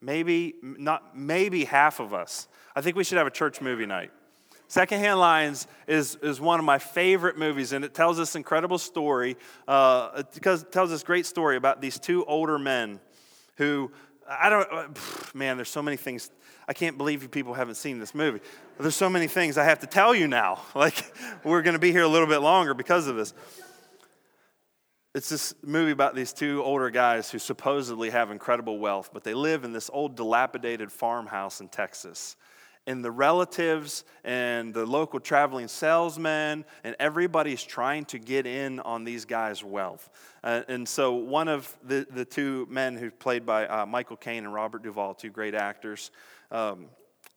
Maybe 0.00 0.56
not 0.62 1.16
maybe 1.16 1.64
half 1.64 2.00
of 2.00 2.12
us. 2.12 2.48
I 2.74 2.80
think 2.80 2.96
we 2.96 3.04
should 3.04 3.18
have 3.18 3.28
a 3.28 3.30
church 3.30 3.60
movie 3.60 3.86
night. 3.86 4.10
Secondhand 4.66 5.20
Lions 5.20 5.68
is, 5.86 6.16
is 6.24 6.40
one 6.40 6.58
of 6.58 6.64
my 6.66 6.80
favorite 6.80 7.38
movies, 7.38 7.72
and 7.72 7.84
it 7.84 7.94
tells 7.94 8.16
this 8.16 8.34
incredible 8.34 8.78
story. 8.78 9.36
Uh, 9.68 10.24
it 10.34 10.72
tells 10.72 10.90
this 10.90 11.04
great 11.04 11.24
story 11.26 11.56
about 11.56 11.80
these 11.80 12.00
two 12.00 12.24
older 12.24 12.58
men 12.58 12.98
who 13.58 13.92
I 14.28 14.48
don't, 14.48 14.72
uh, 14.72 14.88
man, 15.34 15.56
there's 15.56 15.68
so 15.68 15.82
many 15.82 15.96
things. 15.96 16.30
I 16.70 16.72
can't 16.72 16.96
believe 16.96 17.24
you 17.24 17.28
people 17.28 17.52
haven't 17.52 17.74
seen 17.74 17.98
this 17.98 18.14
movie. 18.14 18.38
There's 18.78 18.94
so 18.94 19.10
many 19.10 19.26
things 19.26 19.58
I 19.58 19.64
have 19.64 19.80
to 19.80 19.88
tell 19.88 20.14
you 20.14 20.28
now. 20.28 20.60
Like, 20.76 21.12
we're 21.42 21.62
going 21.62 21.74
to 21.74 21.80
be 21.80 21.90
here 21.90 22.04
a 22.04 22.08
little 22.08 22.28
bit 22.28 22.38
longer 22.38 22.74
because 22.74 23.08
of 23.08 23.16
this. 23.16 23.34
It's 25.12 25.28
this 25.28 25.52
movie 25.64 25.90
about 25.90 26.14
these 26.14 26.32
two 26.32 26.62
older 26.62 26.88
guys 26.88 27.28
who 27.28 27.40
supposedly 27.40 28.10
have 28.10 28.30
incredible 28.30 28.78
wealth, 28.78 29.10
but 29.12 29.24
they 29.24 29.34
live 29.34 29.64
in 29.64 29.72
this 29.72 29.90
old 29.92 30.14
dilapidated 30.14 30.92
farmhouse 30.92 31.60
in 31.60 31.66
Texas 31.66 32.36
and 32.86 33.04
the 33.04 33.10
relatives 33.10 34.04
and 34.24 34.72
the 34.72 34.86
local 34.86 35.20
traveling 35.20 35.68
salesmen 35.68 36.64
and 36.84 36.96
everybody's 36.98 37.62
trying 37.62 38.04
to 38.04 38.18
get 38.18 38.46
in 38.46 38.78
on 38.80 39.02
these 39.02 39.24
guys' 39.24 39.62
wealth. 39.62 40.08
Uh, 40.42 40.62
and 40.68 40.88
so 40.88 41.14
one 41.14 41.48
of 41.48 41.76
the, 41.84 42.06
the 42.10 42.24
two 42.24 42.66
men 42.70 42.96
who's 42.96 43.12
played 43.18 43.44
by 43.44 43.66
uh, 43.66 43.84
Michael 43.84 44.16
Caine 44.16 44.44
and 44.44 44.54
Robert 44.54 44.82
Duvall, 44.82 45.14
two 45.14 45.30
great 45.30 45.54
actors, 45.54 46.10
um, 46.50 46.86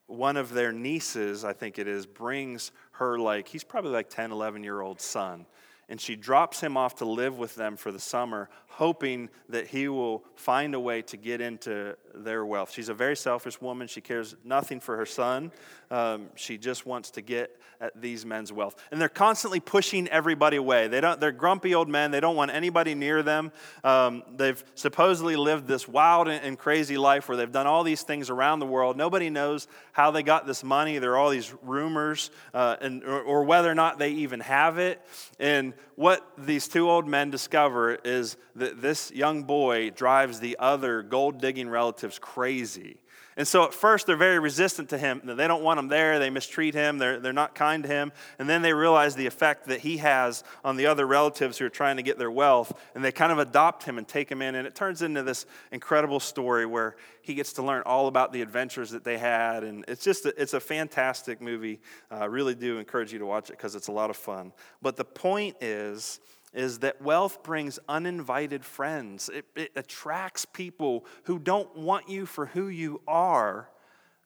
one 0.08 0.38
of 0.38 0.54
their 0.54 0.71
nieces, 0.71 1.43
I 1.43 1.54
think 1.54 1.80
it 1.80 1.88
is, 1.88 2.06
brings 2.06 2.71
her 2.93 3.17
like, 3.17 3.47
he's 3.47 3.63
probably 3.63 3.91
like 3.91 4.10
10, 4.10 4.32
11 4.32 4.63
year 4.63 4.82
old 4.82 5.02
son 5.02 5.45
and 5.89 5.99
she 5.99 6.15
drops 6.15 6.62
him 6.62 6.78
off 6.78 6.95
to 6.95 7.06
live 7.06 7.38
with 7.38 7.56
them 7.56 7.76
for 7.76 7.91
the 7.91 7.99
summer, 7.99 8.49
hoping 8.73 9.29
that 9.49 9.67
he 9.67 9.88
will 9.88 10.23
find 10.36 10.73
a 10.73 10.79
way 10.79 11.01
to 11.03 11.15
get 11.15 11.41
into 11.41 11.95
their 12.15 12.43
wealth. 12.43 12.71
She's 12.71 12.89
a 12.89 12.93
very 12.93 13.15
selfish 13.15 13.62
woman. 13.62 13.88
She 13.88 14.01
cares 14.01 14.36
nothing 14.43 14.79
for 14.79 14.97
her 14.97 15.05
son. 15.05 15.51
Um, 15.91 16.29
she 16.36 16.57
just 16.57 16.86
wants 16.86 17.12
to 17.12 17.21
get 17.21 17.55
at 17.79 17.99
these 18.01 18.25
men's 18.25 18.51
wealth. 18.51 18.75
And 18.91 18.99
they're 18.99 19.09
constantly 19.09 19.59
pushing 19.59 20.07
everybody 20.07 20.57
away. 20.57 20.88
They 20.88 21.01
don't, 21.01 21.19
they're 21.19 21.31
grumpy 21.31 21.75
old 21.75 21.89
men. 21.89 22.12
They 22.12 22.19
don't 22.19 22.36
want 22.36 22.49
anybody 22.49 22.95
near 22.95 23.21
them. 23.21 23.51
Um, 23.83 24.23
they've 24.36 24.63
supposedly 24.73 25.36
lived 25.36 25.67
this 25.67 25.88
wild 25.88 26.27
and 26.27 26.57
crazy 26.57 26.97
life 26.97 27.27
where 27.27 27.36
they've 27.38 27.51
done 27.51 27.67
all 27.67 27.83
these 27.83 28.01
things 28.03 28.29
around 28.29 28.59
the 28.59 28.65
world. 28.65 28.95
Nobody 28.95 29.29
knows 29.29 29.67
how 29.91 30.12
they 30.12 30.23
got 30.23 30.47
this 30.47 30.63
money. 30.63 30.97
There 30.97 31.12
are 31.12 31.17
all 31.17 31.29
these 31.29 31.53
rumors, 31.62 32.31
uh, 32.53 32.77
and, 32.81 33.03
or, 33.03 33.21
or 33.21 33.43
whether 33.43 33.69
or 33.69 33.75
not 33.75 33.99
they 33.99 34.12
even 34.12 34.39
have 34.39 34.77
it. 34.77 35.01
And 35.39 35.73
what 35.95 36.27
these 36.38 36.67
two 36.67 36.89
old 36.89 37.07
men 37.07 37.29
discover 37.29 37.95
is 37.95 38.38
that 38.55 38.62
this 38.69 39.12
young 39.12 39.43
boy 39.43 39.89
drives 39.89 40.39
the 40.39 40.58
other 40.60 41.02
gold 41.04 41.39
digging 41.39 41.69
relatives 41.69 42.19
crazy. 42.19 42.97
And 43.36 43.47
so 43.47 43.63
at 43.63 43.73
first 43.73 44.06
they're 44.06 44.15
very 44.15 44.39
resistant 44.39 44.89
to 44.89 44.97
him. 44.97 45.21
They 45.23 45.47
don't 45.47 45.63
want 45.63 45.80
him 45.80 45.88
there. 45.88 46.19
They 46.19 46.30
mistreat 46.30 46.76
him. 46.76 46.99
They're, 46.99 47.19
they're 47.19 47.34
not 47.34 47.56
kind 47.56 47.84
to 47.84 47.89
him. 47.89 48.12
And 48.38 48.47
then 48.47 48.62
they 48.62 48.73
realize 48.73 49.15
the 49.15 49.26
effect 49.26 49.67
that 49.67 49.80
he 49.80 49.97
has 49.97 50.43
on 50.63 50.78
the 50.78 50.86
other 50.86 51.08
relatives 51.08 51.58
who 51.58 51.65
are 51.65 51.69
trying 51.69 51.97
to 51.97 52.04
get 52.04 52.19
their 52.19 52.30
wealth. 52.30 52.73
And 52.93 53.04
they 53.04 53.12
kind 53.12 53.32
of 53.32 53.39
adopt 53.39 53.84
him 53.84 53.97
and 53.97 54.08
take 54.08 54.30
him 54.30 54.41
in. 54.41 54.56
And 54.56 54.67
it 54.67 54.76
turns 54.76 55.02
into 55.02 55.23
this 55.23 55.45
incredible 55.71 56.19
story 56.19 56.65
where 56.65 56.95
he 57.21 57.34
gets 57.34 57.54
to 57.54 57.63
learn 57.63 57.82
all 57.86 58.08
about 58.08 58.34
the 58.34 58.41
adventures 58.41 58.91
that 58.91 59.04
they 59.04 59.17
had. 59.17 59.63
And 59.63 59.84
it's 59.88 60.04
just, 60.04 60.26
a, 60.26 60.39
it's 60.39 60.54
a 60.54 60.60
fantastic 60.60 61.41
movie. 61.41 61.82
I 62.12 62.26
really 62.26 62.56
do 62.56 62.78
encourage 62.78 63.12
you 63.12 63.19
to 63.19 63.26
watch 63.26 63.49
it 63.49 63.58
because 63.58 63.73
it's 63.73 63.88
a 63.88 63.93
lot 63.93 64.12
of 64.12 64.15
fun. 64.15 64.54
But 64.82 64.95
the 64.95 65.06
point 65.06 65.58
is, 65.60 66.19
is 66.53 66.79
that 66.79 67.01
wealth 67.01 67.43
brings 67.43 67.79
uninvited 67.89 68.63
friends. 68.63 69.29
It, 69.29 69.45
it, 69.55 69.71
attracts 69.75 70.45
people 70.45 71.05
who 71.23 71.39
don't 71.39 71.75
want 71.75 72.09
you 72.09 72.25
for 72.25 72.47
who 72.47 72.67
you 72.67 73.01
are, 73.07 73.69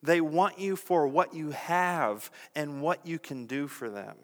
they 0.02 0.20
want 0.20 0.58
you 0.58 0.76
for 0.76 1.08
what 1.08 1.34
you 1.34 1.50
have 1.50 2.30
and 2.54 2.80
what 2.82 3.06
you 3.06 3.18
can 3.18 3.46
do 3.46 3.66
for 3.66 3.88
them. 3.88 4.16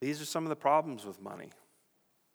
These 0.00 0.22
are 0.22 0.26
some 0.26 0.44
of 0.44 0.48
the 0.48 0.56
problems 0.56 1.04
with 1.04 1.20
money. 1.20 1.50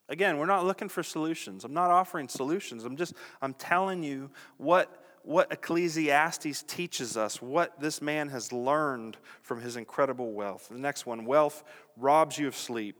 Again, 0.09 0.37
we're 0.37 0.45
not 0.45 0.65
looking 0.65 0.89
for 0.89 1.01
solutions. 1.01 1.63
I'm 1.63 1.73
not 1.73 1.89
offering 1.89 2.27
solutions. 2.27 2.83
I'm 2.83 2.97
just 2.97 3.13
I'm 3.41 3.53
telling 3.53 4.03
you 4.03 4.29
what 4.57 5.02
what 5.23 5.51
Ecclesiastes 5.51 6.63
teaches 6.63 7.15
us, 7.15 7.41
what 7.41 7.79
this 7.79 8.01
man 8.01 8.29
has 8.29 8.51
learned 8.51 9.17
from 9.41 9.61
his 9.61 9.77
incredible 9.77 10.33
wealth. 10.33 10.67
The 10.69 10.77
next 10.77 11.05
one 11.05 11.25
wealth 11.25 11.63
robs 11.97 12.37
you 12.37 12.47
of 12.47 12.55
sleep. 12.55 12.97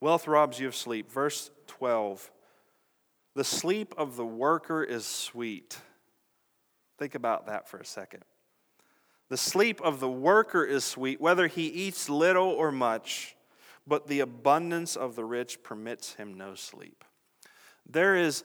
Wealth 0.00 0.26
robs 0.26 0.58
you 0.58 0.68
of 0.68 0.76
sleep. 0.76 1.10
Verse 1.10 1.50
12 1.66 2.30
The 3.34 3.44
sleep 3.44 3.92
of 3.98 4.16
the 4.16 4.24
worker 4.24 4.82
is 4.82 5.04
sweet. 5.04 5.78
Think 6.98 7.14
about 7.14 7.46
that 7.46 7.68
for 7.68 7.78
a 7.78 7.84
second. 7.84 8.22
The 9.28 9.36
sleep 9.36 9.80
of 9.80 10.00
the 10.00 10.10
worker 10.10 10.64
is 10.64 10.84
sweet, 10.84 11.20
whether 11.20 11.46
he 11.46 11.66
eats 11.66 12.08
little 12.08 12.48
or 12.48 12.72
much, 12.72 13.36
but 13.86 14.06
the 14.06 14.20
abundance 14.20 14.96
of 14.96 15.16
the 15.16 15.24
rich 15.24 15.62
permits 15.62 16.14
him 16.14 16.34
no 16.34 16.54
sleep. 16.54 17.04
There 17.88 18.16
is 18.16 18.44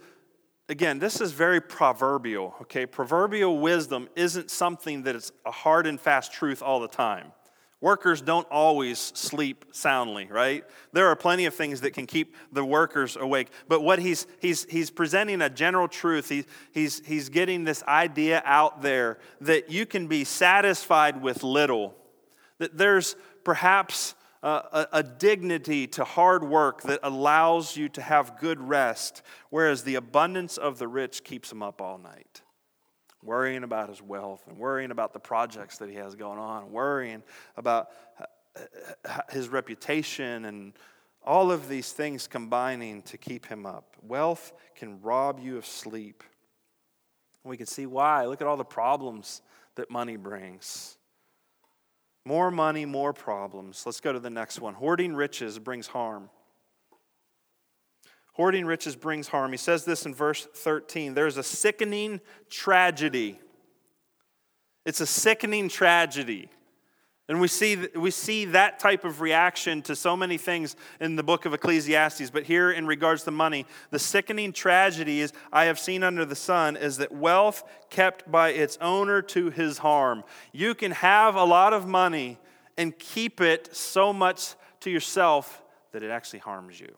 again, 0.70 1.00
this 1.00 1.22
is 1.22 1.32
very 1.32 1.62
proverbial, 1.62 2.56
okay? 2.62 2.86
Proverbial 2.86 3.60
wisdom 3.60 4.10
isn't 4.16 4.50
something 4.50 5.04
that 5.04 5.16
is 5.16 5.32
a 5.46 5.52
hard 5.52 5.88
and 5.88 6.00
fast 6.00 6.34
truth 6.34 6.62
all 6.62 6.80
the 6.80 6.88
time. 6.88 7.32
Workers 7.82 8.22
don't 8.22 8.48
always 8.50 8.98
sleep 8.98 9.66
soundly, 9.72 10.28
right? 10.32 10.64
There 10.94 11.08
are 11.08 11.16
plenty 11.16 11.46
of 11.46 11.54
things 11.54 11.82
that 11.82 11.92
can 11.92 12.08
keep 12.08 12.36
the 12.52 12.66
workers 12.66 13.16
awake. 13.16 13.50
But 13.68 13.84
what 13.84 14.00
he's, 14.00 14.26
he's, 14.40 14.66
he's 14.70 14.90
presenting 14.90 15.42
a 15.42 15.50
general 15.50 15.88
truth. 15.88 16.30
He, 16.30 16.46
he's, 16.72 17.06
he's 17.06 17.30
getting 17.30 17.64
this 17.64 17.84
idea 17.84 18.42
out 18.46 18.82
there 18.82 19.20
that 19.42 19.70
you 19.70 19.86
can 19.86 20.08
be 20.08 20.24
satisfied 20.24 21.22
with 21.22 21.44
little, 21.44 21.96
that 22.58 22.78
there's 22.78 23.16
perhaps 23.44 24.16
a, 24.46 24.88
a 24.94 25.04
dignity 25.04 25.88
to 25.88 26.04
hard 26.04 26.44
work 26.44 26.84
that 26.84 27.00
allows 27.04 27.76
you 27.76 27.90
to 27.90 28.02
have 28.02 28.40
good 28.40 28.60
rest, 28.62 29.22
whereas 29.50 29.84
the 29.84 29.96
abundance 29.96 30.58
of 30.58 30.78
the 30.78 30.88
rich 30.88 31.24
keeps 31.24 31.52
him 31.52 31.64
up 31.64 31.82
all 31.82 31.98
night 31.98 32.42
worrying 33.26 33.64
about 33.64 33.90
his 33.90 34.02
wealth 34.02 34.44
and 34.48 34.58
worrying 34.58 34.92
about 34.92 35.12
the 35.12 35.20
projects 35.20 35.80
that 35.80 35.90
he 35.90 35.96
has 35.96 36.16
going 36.16 36.38
on, 36.38 36.72
worrying 36.72 37.24
about 37.58 37.90
his 39.32 39.50
reputation 39.50 40.46
and 40.46 40.74
all 41.24 41.52
of 41.52 41.68
these 41.68 41.92
things 41.92 42.28
combining 42.28 43.02
to 43.02 43.18
keep 43.18 43.48
him 43.48 43.66
up. 43.66 43.96
Wealth 44.04 44.54
can 44.76 45.02
rob 45.02 45.40
you 45.40 45.58
of 45.58 45.66
sleep. 45.66 46.24
We 47.44 47.58
can 47.58 47.66
see 47.66 47.88
why. 47.88 48.26
Look 48.26 48.42
at 48.42 48.48
all 48.48 48.58
the 48.58 48.64
problems 48.64 49.42
that 49.76 49.90
money 49.90 50.18
brings. 50.18 50.98
More 52.26 52.50
money, 52.50 52.86
more 52.86 53.14
problems. 53.14 53.84
Let's 53.86 54.00
go 54.00 54.12
to 54.12 54.20
the 54.20 54.32
next 54.32 54.60
one. 54.60 54.74
Hoarding 54.74 55.16
riches 55.16 55.60
brings 55.60 55.88
harm. 55.88 56.30
Hoarding 58.34 58.66
riches 58.66 58.96
brings 58.96 59.28
harm. 59.28 59.52
He 59.52 59.58
says 59.58 59.86
this 59.86 60.06
in 60.06 60.14
verse 60.14 60.48
13 60.56 61.14
there's 61.14 61.38
a 61.38 61.44
sickening 61.44 62.20
tragedy. 62.50 63.40
It's 64.86 65.02
a 65.02 65.06
sickening 65.06 65.70
tragedy. 65.70 66.50
And 67.28 67.42
we 67.42 67.48
see, 67.48 67.88
we 67.96 68.12
see 68.12 68.46
that 68.46 68.78
type 68.78 69.04
of 69.04 69.20
reaction 69.20 69.82
to 69.84 69.96
so 69.96 70.16
many 70.16 70.38
things 70.38 70.76
in 71.00 71.16
the 71.16 71.24
book 71.24 71.46
of 71.46 71.56
Ecclesiastes. 71.56 72.30
But 72.30 72.44
here, 72.44 72.72
in 72.72 72.86
regards 72.86 73.24
to 73.24 73.32
money, 73.32 73.66
the 73.90 73.98
sickening 73.98 74.54
tragedy 74.54 75.22
is 75.22 75.34
I 75.52 75.66
have 75.66 75.80
seen 75.80 76.04
under 76.04 76.24
the 76.24 76.36
sun 76.36 76.78
is 76.78 76.98
that 76.98 77.12
wealth 77.12 77.64
kept 77.90 78.32
by 78.32 78.50
its 78.50 78.78
owner 78.80 79.24
to 79.24 79.50
his 79.50 79.80
harm. 79.80 80.24
You 80.52 80.76
can 80.76 80.92
have 80.92 81.36
a 81.36 81.44
lot 81.44 81.74
of 81.74 81.88
money 81.88 82.38
and 82.78 82.98
keep 83.00 83.42
it 83.42 83.76
so 83.76 84.14
much 84.14 84.54
to 84.82 84.92
yourself 84.92 85.64
that 85.94 86.04
it 86.04 86.12
actually 86.12 86.40
harms 86.40 86.80
you. 86.80 86.96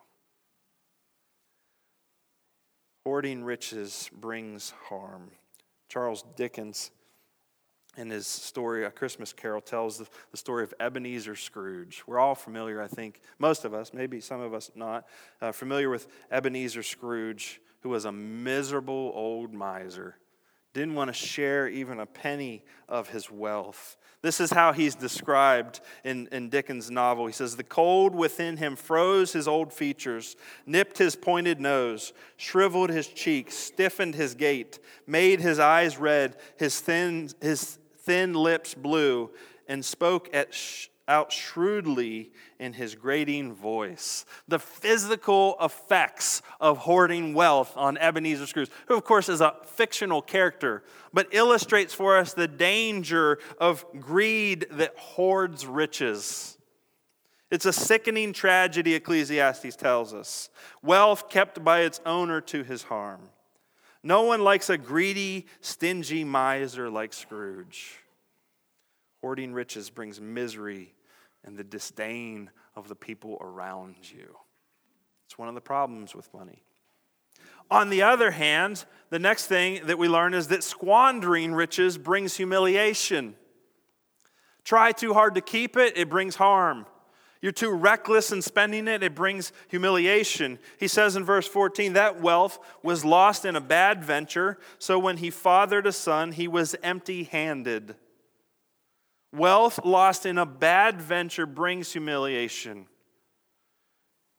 Hoarding 3.05 3.45
riches 3.45 4.09
brings 4.11 4.73
harm. 4.89 5.31
Charles 5.87 6.25
Dickens 6.35 6.91
in 7.97 8.09
his 8.09 8.27
story, 8.27 8.85
A 8.85 8.91
Christmas 8.91 9.33
Carol, 9.33 9.59
tells 9.59 9.97
the, 9.97 10.07
story 10.37 10.63
of 10.63 10.73
Ebenezer 10.79 11.35
Scrooge. 11.35 12.03
We're 12.05 12.19
all 12.19 12.35
familiar, 12.35 12.81
I 12.81 12.87
think, 12.87 13.21
most 13.39 13.65
of 13.65 13.73
us, 13.73 13.93
maybe 13.93 14.21
some 14.21 14.39
of 14.39 14.53
us 14.53 14.69
not, 14.75 15.07
uh, 15.41 15.51
familiar 15.51 15.89
with 15.89 16.07
Ebenezer 16.31 16.83
Scrooge, 16.83 17.59
who 17.81 17.89
was 17.89 18.05
a 18.05 18.11
miserable 18.11 19.11
old 19.15 19.53
miser, 19.53 20.15
didn't 20.73 20.93
want 20.93 21.07
to 21.07 21.13
share 21.13 21.67
even 21.67 21.99
a 21.99 22.05
penny 22.05 22.63
of 22.87 23.09
his 23.09 23.31
wealth. 23.31 23.97
This 24.21 24.39
is 24.39 24.51
how 24.51 24.73
he's 24.73 24.93
described 24.93 25.79
in, 26.03 26.27
in 26.31 26.49
Dickens' 26.49 26.91
novel. 26.91 27.27
He 27.27 27.33
says, 27.33 27.55
The 27.55 27.63
cold 27.63 28.13
within 28.15 28.57
him 28.57 28.75
froze 28.75 29.33
his 29.33 29.47
old 29.47 29.73
features, 29.73 30.35
nipped 30.65 30.97
his 30.97 31.15
pointed 31.15 31.59
nose, 31.59 32.13
shriveled 32.35 32.89
his 32.89 33.07
cheeks, 33.07 33.55
stiffened 33.55 34.15
his 34.15 34.35
gait, 34.35 34.79
made 35.07 35.39
his 35.39 35.59
eyes 35.59 35.97
red, 35.97 36.35
his 36.57 36.79
thin, 36.79 37.29
his 37.41 37.79
thin 38.07 38.33
lips 38.33 38.73
blue, 38.73 39.29
and 39.67 39.83
spoke 39.83 40.29
at 40.33 40.53
sh- 40.53 40.87
out 41.09 41.31
shrewdly 41.31 42.31
in 42.57 42.71
his 42.71 42.95
grating 42.95 43.53
voice. 43.53 44.25
The 44.47 44.59
physical 44.59 45.57
effects 45.61 46.41
of 46.61 46.77
hoarding 46.79 47.33
wealth 47.33 47.73
on 47.75 47.97
Ebenezer 47.97 48.47
Scrooge, 48.47 48.71
who, 48.87 48.95
of 48.95 49.03
course, 49.03 49.27
is 49.27 49.41
a 49.41 49.55
fictional 49.65 50.21
character, 50.21 50.83
but 51.13 51.27
illustrates 51.31 51.93
for 51.93 52.17
us 52.17 52.33
the 52.33 52.47
danger 52.47 53.39
of 53.59 53.85
greed 53.99 54.67
that 54.71 54.97
hoards 54.97 55.65
riches. 55.65 56.57
It's 57.51 57.65
a 57.65 57.73
sickening 57.73 58.31
tragedy, 58.31 58.95
Ecclesiastes 58.95 59.75
tells 59.75 60.13
us. 60.13 60.49
Wealth 60.81 61.29
kept 61.29 61.61
by 61.61 61.81
its 61.81 61.99
owner 62.05 62.39
to 62.41 62.63
his 62.63 62.83
harm. 62.83 63.29
No 64.07 64.21
one 64.21 64.41
likes 64.41 64.69
a 64.69 64.77
greedy, 64.77 65.47
stingy 65.59 66.23
miser 66.23 66.89
like 66.89 67.11
Scrooge. 67.11 67.97
Hoarding 69.19 69.51
riches 69.51 69.89
brings 69.89 70.21
misery 70.21 70.95
and 71.43 71.57
the 71.57 71.63
disdain 71.65 72.49
of 72.73 72.87
the 72.87 72.95
people 72.95 73.37
around 73.41 73.95
you. 74.09 74.33
It's 75.25 75.37
one 75.37 75.49
of 75.49 75.55
the 75.55 75.61
problems 75.61 76.15
with 76.15 76.33
money. 76.33 76.63
On 77.69 77.89
the 77.89 78.03
other 78.03 78.31
hand, 78.31 78.85
the 79.09 79.19
next 79.19 79.47
thing 79.47 79.85
that 79.87 79.97
we 79.97 80.07
learn 80.07 80.33
is 80.33 80.47
that 80.47 80.63
squandering 80.63 81.53
riches 81.53 81.97
brings 81.97 82.37
humiliation. 82.37 83.35
Try 84.63 84.93
too 84.93 85.15
hard 85.15 85.35
to 85.35 85.41
keep 85.41 85.75
it, 85.75 85.97
it 85.97 86.09
brings 86.09 86.35
harm. 86.35 86.85
You're 87.47 87.53
too 87.53 87.71
reckless 87.71 88.33
in 88.33 88.41
spending 88.41 88.89
it, 88.89 89.03
it 89.03 89.15
brings 89.15 89.53
humiliation. 89.69 90.59
He 90.81 90.89
says 90.89 91.15
in 91.15 91.23
verse 91.23 91.47
14, 91.47 91.93
that 91.93 92.19
wealth 92.19 92.59
was 92.83 93.05
lost 93.05 93.45
in 93.45 93.55
a 93.55 93.61
bad 93.61 94.03
venture, 94.03 94.57
so 94.79 94.99
when 94.99 95.15
he 95.15 95.29
fathered 95.29 95.87
a 95.87 95.93
son, 95.93 96.33
he 96.33 96.49
was 96.49 96.75
empty 96.83 97.23
handed. 97.23 97.95
Wealth 99.31 99.79
lost 99.85 100.25
in 100.25 100.37
a 100.37 100.45
bad 100.45 101.01
venture 101.01 101.45
brings 101.45 101.93
humiliation. 101.93 102.85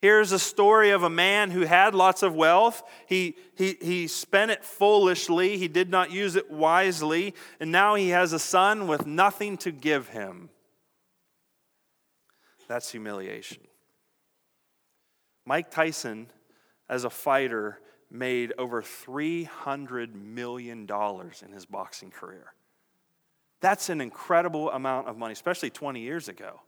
Here's 0.02 0.32
a 0.32 0.38
story 0.38 0.90
of 0.90 1.02
a 1.02 1.08
man 1.08 1.50
who 1.50 1.62
had 1.62 1.94
lots 1.94 2.22
of 2.22 2.34
wealth. 2.34 2.82
He, 3.06 3.36
he, 3.56 3.78
he 3.80 4.06
spent 4.06 4.50
it 4.50 4.62
foolishly, 4.62 5.56
he 5.56 5.66
did 5.66 5.88
not 5.88 6.10
use 6.10 6.36
it 6.36 6.50
wisely, 6.50 7.34
and 7.58 7.72
now 7.72 7.94
he 7.94 8.10
has 8.10 8.34
a 8.34 8.38
son 8.38 8.86
with 8.86 9.06
nothing 9.06 9.56
to 9.56 9.70
give 9.70 10.08
him. 10.08 10.50
That's 12.68 12.92
humiliation. 12.92 13.62
Mike 15.44 15.70
Tyson, 15.70 16.28
as 16.88 17.04
a 17.04 17.10
fighter, 17.10 17.80
made 18.10 18.52
over 18.58 18.82
$300 18.82 20.14
million 20.14 20.86
in 20.88 21.52
his 21.52 21.66
boxing 21.66 22.10
career. 22.10 22.52
That's 23.60 23.88
an 23.88 24.00
incredible 24.00 24.70
amount 24.70 25.08
of 25.08 25.16
money, 25.16 25.32
especially 25.32 25.70
20 25.70 26.00
years 26.00 26.28
ago. 26.28 26.60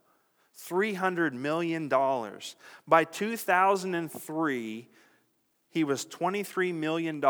$300 0.67 1.33
million. 1.33 1.89
By 2.87 3.03
2003, 3.05 4.89
he 5.69 5.83
was 5.83 6.05
$23 6.05 6.73
million 6.73 7.23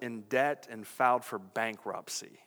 in 0.00 0.20
debt 0.28 0.68
and 0.70 0.86
filed 0.86 1.24
for 1.24 1.38
bankruptcy. 1.38 2.38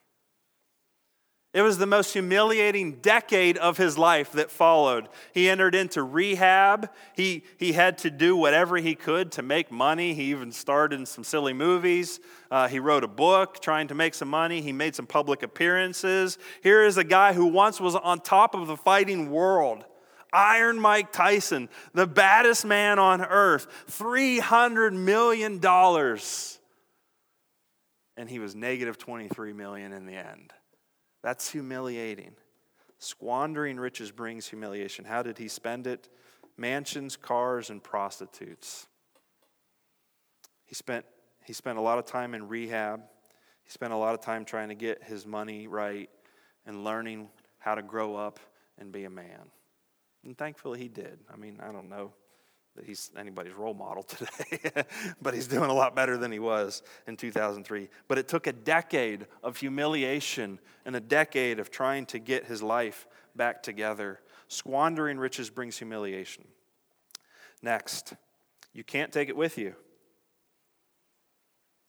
It 1.53 1.63
was 1.63 1.77
the 1.77 1.85
most 1.85 2.13
humiliating 2.13 3.01
decade 3.01 3.57
of 3.57 3.75
his 3.75 3.97
life 3.97 4.31
that 4.33 4.49
followed. 4.49 5.09
He 5.33 5.49
entered 5.49 5.75
into 5.75 6.01
rehab. 6.01 6.89
He, 7.13 7.43
he 7.57 7.73
had 7.73 7.97
to 7.99 8.09
do 8.09 8.37
whatever 8.37 8.77
he 8.77 8.95
could 8.95 9.33
to 9.33 9.41
make 9.41 9.69
money. 9.69 10.13
He 10.13 10.31
even 10.31 10.53
starred 10.53 10.93
in 10.93 11.05
some 11.05 11.25
silly 11.25 11.51
movies. 11.51 12.21
Uh, 12.49 12.69
he 12.69 12.79
wrote 12.79 13.03
a 13.03 13.09
book 13.09 13.61
trying 13.61 13.89
to 13.89 13.95
make 13.95 14.13
some 14.13 14.29
money. 14.29 14.61
He 14.61 14.71
made 14.71 14.95
some 14.95 15.05
public 15.05 15.43
appearances. 15.43 16.37
Here 16.63 16.85
is 16.85 16.95
a 16.95 17.03
guy 17.03 17.33
who 17.33 17.47
once 17.47 17.81
was 17.81 17.95
on 17.95 18.21
top 18.21 18.55
of 18.55 18.67
the 18.67 18.77
fighting 18.77 19.29
world. 19.29 19.83
Iron 20.31 20.79
Mike 20.79 21.11
Tyson, 21.11 21.67
the 21.93 22.07
baddest 22.07 22.63
man 22.63 22.97
on 22.97 23.21
earth, 23.21 23.67
$300 23.89 24.93
million. 24.93 25.59
And 28.15 28.29
he 28.29 28.39
was 28.39 28.55
negative 28.55 28.97
23 28.97 29.51
million 29.51 29.91
in 29.91 30.05
the 30.05 30.15
end. 30.15 30.53
That's 31.23 31.51
humiliating. 31.51 32.33
Squandering 32.99 33.77
riches 33.77 34.11
brings 34.11 34.47
humiliation. 34.47 35.05
How 35.05 35.23
did 35.23 35.37
he 35.37 35.47
spend 35.47 35.87
it? 35.87 36.09
Mansions, 36.57 37.15
cars, 37.15 37.69
and 37.69 37.83
prostitutes. 37.83 38.87
He 40.65 40.75
spent, 40.75 41.05
he 41.43 41.53
spent 41.53 41.77
a 41.77 41.81
lot 41.81 41.97
of 41.97 42.05
time 42.05 42.33
in 42.33 42.47
rehab. 42.47 43.01
He 43.63 43.71
spent 43.71 43.93
a 43.93 43.97
lot 43.97 44.13
of 44.13 44.21
time 44.21 44.45
trying 44.45 44.69
to 44.69 44.75
get 44.75 45.03
his 45.03 45.25
money 45.25 45.67
right 45.67 46.09
and 46.65 46.83
learning 46.83 47.29
how 47.59 47.75
to 47.75 47.81
grow 47.81 48.15
up 48.15 48.39
and 48.77 48.91
be 48.91 49.05
a 49.05 49.09
man. 49.09 49.49
And 50.23 50.37
thankfully 50.37 50.79
he 50.79 50.87
did. 50.87 51.19
I 51.31 51.37
mean, 51.37 51.59
I 51.61 51.71
don't 51.71 51.89
know 51.89 52.13
that 52.75 52.85
he's 52.85 53.11
anybody's 53.17 53.53
role 53.53 53.73
model 53.73 54.03
today, 54.03 54.83
but 55.21 55.33
he's 55.33 55.47
doing 55.47 55.69
a 55.69 55.73
lot 55.73 55.95
better 55.95 56.17
than 56.17 56.31
he 56.31 56.39
was 56.39 56.83
in 57.07 57.17
2003. 57.17 57.89
But 58.07 58.17
it 58.17 58.27
took 58.27 58.47
a 58.47 58.53
decade 58.53 59.27
of 59.43 59.57
humiliation 59.57 60.59
and 60.85 60.95
a 60.95 61.01
decade 61.01 61.59
of 61.59 61.69
trying 61.69 62.05
to 62.07 62.19
get 62.19 62.45
his 62.45 62.63
life 62.63 63.07
back 63.35 63.63
together. 63.63 64.19
Squandering 64.47 65.17
riches 65.17 65.49
brings 65.49 65.77
humiliation. 65.77 66.45
Next, 67.61 68.13
you 68.73 68.83
can't 68.83 69.11
take 69.11 69.29
it 69.29 69.35
with 69.35 69.57
you. 69.57 69.75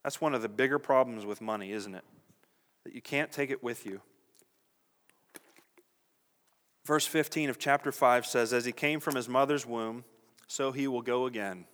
That's 0.02 0.20
one 0.20 0.34
of 0.34 0.42
the 0.42 0.48
bigger 0.48 0.78
problems 0.78 1.24
with 1.24 1.40
money, 1.40 1.72
isn't 1.72 1.94
it? 1.94 2.04
That 2.84 2.94
you 2.94 3.00
can't 3.00 3.30
take 3.30 3.50
it 3.50 3.62
with 3.62 3.86
you. 3.86 4.00
Verse 6.84 7.06
15 7.06 7.48
of 7.48 7.58
chapter 7.58 7.92
5 7.92 8.26
says, 8.26 8.52
As 8.52 8.64
he 8.64 8.72
came 8.72 8.98
from 8.98 9.14
his 9.14 9.28
mother's 9.28 9.64
womb, 9.64 10.04
so 10.46 10.72
he 10.72 10.88
will 10.88 11.02
go 11.02 11.26
again. 11.26 11.66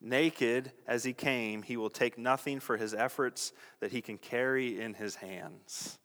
Naked 0.00 0.72
as 0.86 1.04
he 1.04 1.12
came, 1.12 1.62
he 1.62 1.76
will 1.76 1.90
take 1.90 2.16
nothing 2.16 2.58
for 2.58 2.76
his 2.76 2.94
efforts 2.94 3.52
that 3.80 3.92
he 3.92 4.00
can 4.00 4.16
carry 4.16 4.80
in 4.80 4.94
his 4.94 5.16
hands. 5.16 5.98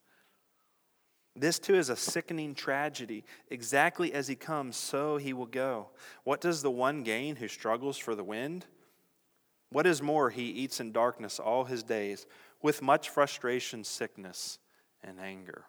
This 1.35 1.59
too 1.59 1.75
is 1.75 1.89
a 1.89 1.95
sickening 1.95 2.55
tragedy. 2.55 3.25
Exactly 3.49 4.13
as 4.13 4.27
he 4.27 4.35
comes, 4.35 4.77
so 4.77 5.17
he 5.17 5.33
will 5.33 5.45
go. 5.45 5.89
What 6.23 6.41
does 6.41 6.61
the 6.61 6.71
one 6.71 7.03
gain 7.03 7.35
who 7.37 7.47
struggles 7.47 7.97
for 7.97 8.15
the 8.15 8.23
wind? 8.23 8.65
What 9.69 9.85
is 9.85 10.01
more, 10.01 10.29
he 10.29 10.43
eats 10.43 10.79
in 10.79 10.91
darkness 10.91 11.39
all 11.39 11.65
his 11.65 11.83
days, 11.83 12.25
with 12.61 12.81
much 12.81 13.09
frustration, 13.09 13.83
sickness, 13.83 14.59
and 15.03 15.19
anger. 15.19 15.65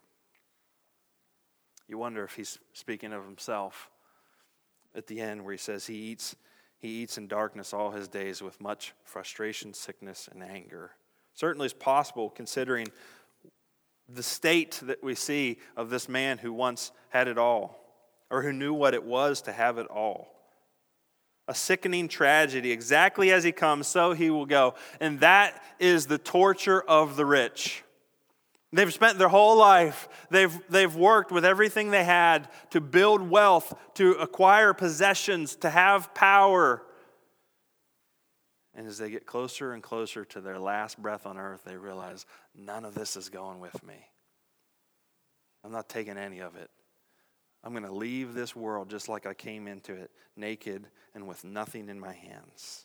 You 1.88 1.98
wonder 1.98 2.24
if 2.24 2.34
he's 2.34 2.58
speaking 2.72 3.12
of 3.12 3.24
himself 3.24 3.90
at 4.96 5.06
the 5.06 5.20
end, 5.20 5.44
where 5.44 5.52
he 5.52 5.58
says 5.58 5.86
he 5.86 5.94
eats, 5.94 6.34
he 6.78 7.02
eats 7.02 7.18
in 7.18 7.28
darkness 7.28 7.72
all 7.72 7.90
his 7.90 8.08
days 8.08 8.42
with 8.42 8.60
much 8.60 8.94
frustration, 9.04 9.74
sickness, 9.74 10.28
and 10.32 10.42
anger. 10.42 10.92
Certainly, 11.34 11.66
it's 11.66 11.74
possible 11.74 12.30
considering 12.30 12.88
the 14.08 14.22
state 14.22 14.80
that 14.84 15.02
we 15.02 15.14
see 15.14 15.58
of 15.76 15.90
this 15.90 16.08
man 16.08 16.38
who 16.38 16.52
once 16.52 16.92
had 17.10 17.28
it 17.28 17.38
all, 17.38 17.78
or 18.30 18.42
who 18.42 18.52
knew 18.52 18.72
what 18.72 18.94
it 18.94 19.04
was 19.04 19.42
to 19.42 19.52
have 19.52 19.78
it 19.78 19.86
all. 19.88 20.32
A 21.48 21.54
sickening 21.54 22.08
tragedy. 22.08 22.72
Exactly 22.72 23.30
as 23.30 23.44
he 23.44 23.52
comes, 23.52 23.86
so 23.86 24.12
he 24.12 24.30
will 24.30 24.46
go. 24.46 24.74
And 25.00 25.20
that 25.20 25.62
is 25.78 26.06
the 26.06 26.18
torture 26.18 26.80
of 26.80 27.16
the 27.16 27.26
rich. 27.26 27.84
They've 28.76 28.92
spent 28.92 29.18
their 29.18 29.28
whole 29.28 29.56
life, 29.56 30.06
they've, 30.28 30.54
they've 30.68 30.94
worked 30.94 31.32
with 31.32 31.46
everything 31.46 31.90
they 31.90 32.04
had 32.04 32.50
to 32.70 32.80
build 32.82 33.22
wealth, 33.22 33.72
to 33.94 34.12
acquire 34.12 34.74
possessions, 34.74 35.56
to 35.56 35.70
have 35.70 36.12
power. 36.14 36.82
And 38.74 38.86
as 38.86 38.98
they 38.98 39.08
get 39.08 39.24
closer 39.24 39.72
and 39.72 39.82
closer 39.82 40.26
to 40.26 40.42
their 40.42 40.58
last 40.58 41.00
breath 41.00 41.24
on 41.24 41.38
earth, 41.38 41.62
they 41.64 41.78
realize 41.78 42.26
none 42.54 42.84
of 42.84 42.94
this 42.94 43.16
is 43.16 43.30
going 43.30 43.60
with 43.60 43.82
me. 43.82 43.94
I'm 45.64 45.72
not 45.72 45.88
taking 45.88 46.18
any 46.18 46.40
of 46.40 46.54
it. 46.56 46.68
I'm 47.64 47.72
going 47.72 47.86
to 47.86 47.94
leave 47.94 48.34
this 48.34 48.54
world 48.54 48.90
just 48.90 49.08
like 49.08 49.24
I 49.24 49.32
came 49.32 49.66
into 49.66 49.94
it, 49.94 50.10
naked 50.36 50.86
and 51.14 51.26
with 51.26 51.44
nothing 51.44 51.88
in 51.88 51.98
my 51.98 52.12
hands. 52.12 52.84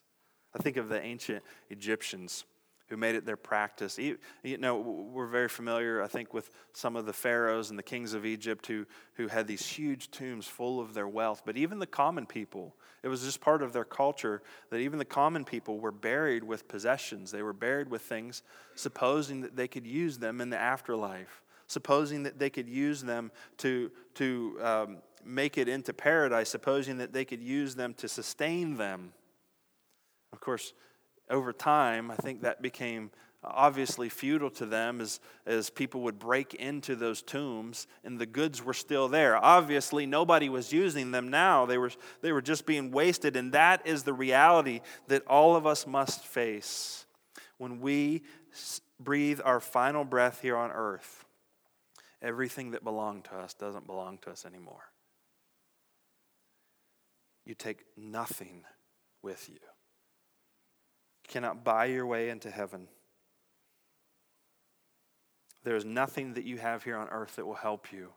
I 0.56 0.60
think 0.60 0.78
of 0.78 0.88
the 0.88 1.02
ancient 1.02 1.44
Egyptians 1.70 2.46
who 2.92 2.98
made 2.98 3.16
it 3.16 3.26
their 3.26 3.38
practice. 3.38 3.98
You 3.98 4.18
know, 4.44 4.78
we're 4.78 5.26
very 5.26 5.48
familiar, 5.48 6.04
I 6.04 6.08
think, 6.08 6.34
with 6.34 6.52
some 6.74 6.98
of 6.98 7.06
the 7.06 7.14
pharaohs 7.14 7.70
and 7.70 7.80
the 7.80 7.84
kings 7.84 8.14
of 8.14 8.26
Egypt 8.26 8.68
who, 8.68 8.86
who 9.14 9.30
had 9.30 9.48
these 9.48 9.66
huge 9.66 10.12
tombs 10.12 10.46
full 10.46 10.82
of 10.82 10.94
their 10.94 11.08
wealth. 11.08 11.44
But 11.46 11.56
even 11.56 11.80
the 11.80 11.88
common 11.88 12.26
people, 12.26 12.76
it 13.02 13.08
was 13.08 13.24
just 13.24 13.40
part 13.40 13.62
of 13.62 13.72
their 13.72 13.86
culture 13.86 14.42
that 14.72 14.80
even 14.80 15.00
the 15.00 15.06
common 15.06 15.46
people 15.46 15.80
were 15.80 15.94
buried 15.94 16.44
with 16.44 16.68
possessions. 16.68 17.32
They 17.32 17.42
were 17.42 17.54
buried 17.54 17.88
with 17.88 18.02
things, 18.02 18.44
supposing 18.76 19.40
that 19.40 19.56
they 19.56 19.70
could 19.70 19.88
use 19.88 20.18
them 20.18 20.42
in 20.42 20.50
the 20.50 20.60
afterlife, 20.60 21.42
supposing 21.68 22.24
that 22.24 22.40
they 22.40 22.50
could 22.50 22.68
use 22.68 23.02
them 23.02 23.32
to, 23.60 23.90
to 24.16 24.58
um, 24.62 24.98
make 25.24 25.58
it 25.58 25.70
into 25.70 25.94
paradise, 25.94 26.50
supposing 26.50 26.98
that 26.98 27.14
they 27.14 27.24
could 27.24 27.42
use 27.42 27.74
them 27.74 27.94
to 27.94 28.10
sustain 28.10 28.76
them. 28.76 29.14
Of 30.34 30.42
course, 30.42 30.74
over 31.32 31.54
time, 31.54 32.12
I 32.12 32.16
think 32.16 32.42
that 32.42 32.62
became 32.62 33.12
obviously 33.44 34.08
futile 34.10 34.52
to 34.52 34.66
them 34.66 35.02
as, 35.02 35.20
as 35.46 35.70
people 35.70 36.02
would 36.02 36.20
break 36.20 36.54
into 36.54 36.96
those 36.96 37.22
tombs 37.24 37.88
and 38.04 38.20
the 38.20 38.26
goods 38.26 38.64
were 38.64 38.74
still 38.74 39.08
there. 39.08 39.36
Obviously, 39.44 40.06
nobody 40.06 40.50
was 40.50 40.72
using 40.72 41.12
them 41.12 41.30
now, 41.30 41.66
they 41.66 41.78
were, 41.78 41.92
they 42.22 42.32
were 42.32 42.42
just 42.42 42.66
being 42.66 42.92
wasted. 42.92 43.36
And 43.36 43.54
that 43.54 43.88
is 43.88 44.04
the 44.04 44.14
reality 44.14 44.82
that 45.08 45.26
all 45.26 45.56
of 45.56 45.66
us 45.66 45.88
must 45.88 46.26
face 46.26 47.06
when 47.58 47.80
we 47.82 48.22
breathe 49.00 49.40
our 49.44 49.60
final 49.60 50.04
breath 50.04 50.42
here 50.42 50.58
on 50.58 50.72
earth. 50.72 51.26
Everything 52.22 52.72
that 52.72 52.84
belonged 52.84 53.24
to 53.26 53.36
us 53.36 53.56
doesn't 53.56 53.88
belong 53.88 54.20
to 54.20 54.30
us 54.30 54.46
anymore. 54.46 54.84
You 57.46 57.56
take 57.56 57.84
nothing 57.98 58.64
with 59.24 59.50
you 59.50 59.58
cannot 61.32 61.64
buy 61.64 61.86
your 61.86 62.06
way 62.06 62.30
into 62.30 62.52
heaven. 62.52 62.88
There 65.64 65.76
is 65.76 65.86
nothing 65.86 66.34
that 66.34 66.44
you 66.44 66.58
have 66.58 66.84
here 66.84 66.98
on 66.98 67.08
earth 67.10 67.38
that 67.38 67.46
will 67.46 67.54
help 67.54 67.92
you 67.92 68.10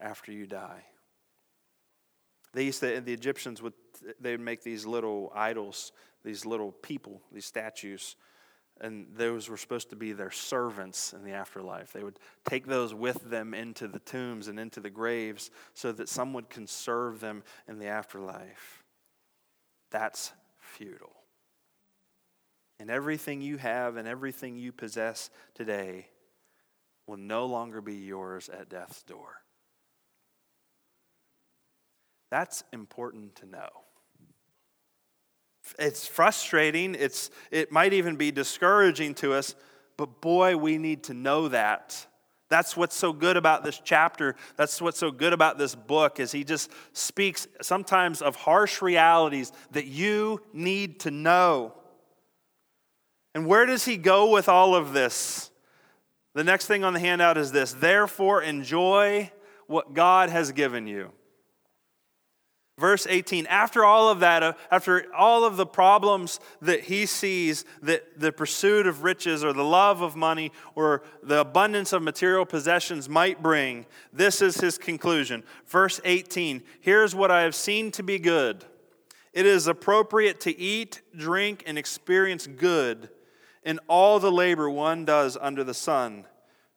after 0.00 0.32
you 0.32 0.46
die. 0.46 0.84
They 2.52 2.64
used 2.64 2.80
to, 2.80 3.00
the 3.00 3.12
Egyptians 3.12 3.60
would, 3.60 3.74
they 4.20 4.30
would 4.30 4.40
make 4.40 4.62
these 4.62 4.86
little 4.86 5.32
idols, 5.34 5.92
these 6.24 6.46
little 6.46 6.72
people, 6.72 7.20
these 7.32 7.46
statues, 7.46 8.16
and 8.80 9.06
those 9.16 9.48
were 9.48 9.56
supposed 9.56 9.90
to 9.90 9.96
be 9.96 10.12
their 10.12 10.30
servants 10.30 11.14
in 11.14 11.24
the 11.24 11.32
afterlife. 11.32 11.92
They 11.92 12.04
would 12.04 12.18
take 12.48 12.66
those 12.66 12.94
with 12.94 13.30
them 13.30 13.54
into 13.54 13.88
the 13.88 13.98
tombs 13.98 14.48
and 14.48 14.60
into 14.60 14.80
the 14.80 14.90
graves 14.90 15.50
so 15.72 15.92
that 15.92 16.08
someone 16.08 16.44
can 16.44 16.66
serve 16.66 17.20
them 17.20 17.42
in 17.68 17.78
the 17.78 17.86
afterlife. 17.86 18.84
That's 19.90 20.32
futile. 20.58 21.15
And 22.78 22.90
everything 22.90 23.40
you 23.40 23.56
have 23.56 23.96
and 23.96 24.06
everything 24.06 24.56
you 24.56 24.72
possess 24.72 25.30
today 25.54 26.08
will 27.06 27.16
no 27.16 27.46
longer 27.46 27.80
be 27.80 27.94
yours 27.94 28.48
at 28.48 28.68
death's 28.68 29.02
door. 29.02 29.42
That's 32.30 32.64
important 32.72 33.36
to 33.36 33.46
know. 33.46 33.68
It's 35.78 36.06
frustrating, 36.06 36.94
it's, 36.94 37.30
it 37.50 37.72
might 37.72 37.92
even 37.92 38.16
be 38.16 38.30
discouraging 38.30 39.14
to 39.16 39.32
us, 39.32 39.56
but 39.96 40.20
boy, 40.20 40.56
we 40.56 40.78
need 40.78 41.04
to 41.04 41.14
know 41.14 41.48
that. 41.48 42.06
That's 42.48 42.76
what's 42.76 42.94
so 42.94 43.12
good 43.12 43.36
about 43.36 43.64
this 43.64 43.80
chapter. 43.82 44.36
That's 44.56 44.80
what's 44.80 44.98
so 44.98 45.10
good 45.10 45.32
about 45.32 45.58
this 45.58 45.74
book 45.74 46.20
is 46.20 46.30
he 46.30 46.44
just 46.44 46.70
speaks 46.92 47.48
sometimes 47.60 48.22
of 48.22 48.36
harsh 48.36 48.80
realities 48.80 49.50
that 49.72 49.86
you 49.86 50.40
need 50.52 51.00
to 51.00 51.10
know. 51.10 51.74
And 53.36 53.46
where 53.46 53.66
does 53.66 53.84
he 53.84 53.98
go 53.98 54.30
with 54.30 54.48
all 54.48 54.74
of 54.74 54.94
this? 54.94 55.50
The 56.32 56.42
next 56.42 56.68
thing 56.68 56.84
on 56.84 56.94
the 56.94 57.00
handout 57.00 57.36
is 57.36 57.52
this 57.52 57.74
Therefore, 57.74 58.40
enjoy 58.40 59.30
what 59.66 59.92
God 59.92 60.30
has 60.30 60.52
given 60.52 60.86
you. 60.86 61.12
Verse 62.78 63.06
18, 63.06 63.44
after 63.48 63.84
all 63.84 64.08
of 64.08 64.20
that, 64.20 64.42
uh, 64.42 64.54
after 64.70 65.14
all 65.14 65.44
of 65.44 65.58
the 65.58 65.66
problems 65.66 66.40
that 66.62 66.84
he 66.84 67.04
sees 67.04 67.66
that 67.82 68.18
the 68.18 68.32
pursuit 68.32 68.86
of 68.86 69.02
riches 69.02 69.44
or 69.44 69.52
the 69.52 69.62
love 69.62 70.00
of 70.00 70.16
money 70.16 70.50
or 70.74 71.02
the 71.22 71.40
abundance 71.40 71.92
of 71.92 72.00
material 72.00 72.46
possessions 72.46 73.06
might 73.06 73.42
bring, 73.42 73.84
this 74.14 74.40
is 74.40 74.56
his 74.56 74.78
conclusion. 74.78 75.44
Verse 75.66 76.00
18, 76.06 76.62
here's 76.80 77.14
what 77.14 77.30
I 77.30 77.42
have 77.42 77.54
seen 77.54 77.90
to 77.90 78.02
be 78.02 78.18
good. 78.18 78.64
It 79.34 79.44
is 79.44 79.66
appropriate 79.66 80.40
to 80.40 80.58
eat, 80.58 81.02
drink, 81.14 81.64
and 81.66 81.76
experience 81.76 82.46
good 82.46 83.10
in 83.66 83.80
all 83.88 84.18
the 84.18 84.32
labor 84.32 84.70
one 84.70 85.04
does 85.04 85.36
under 85.38 85.62
the 85.62 85.74
sun 85.74 86.24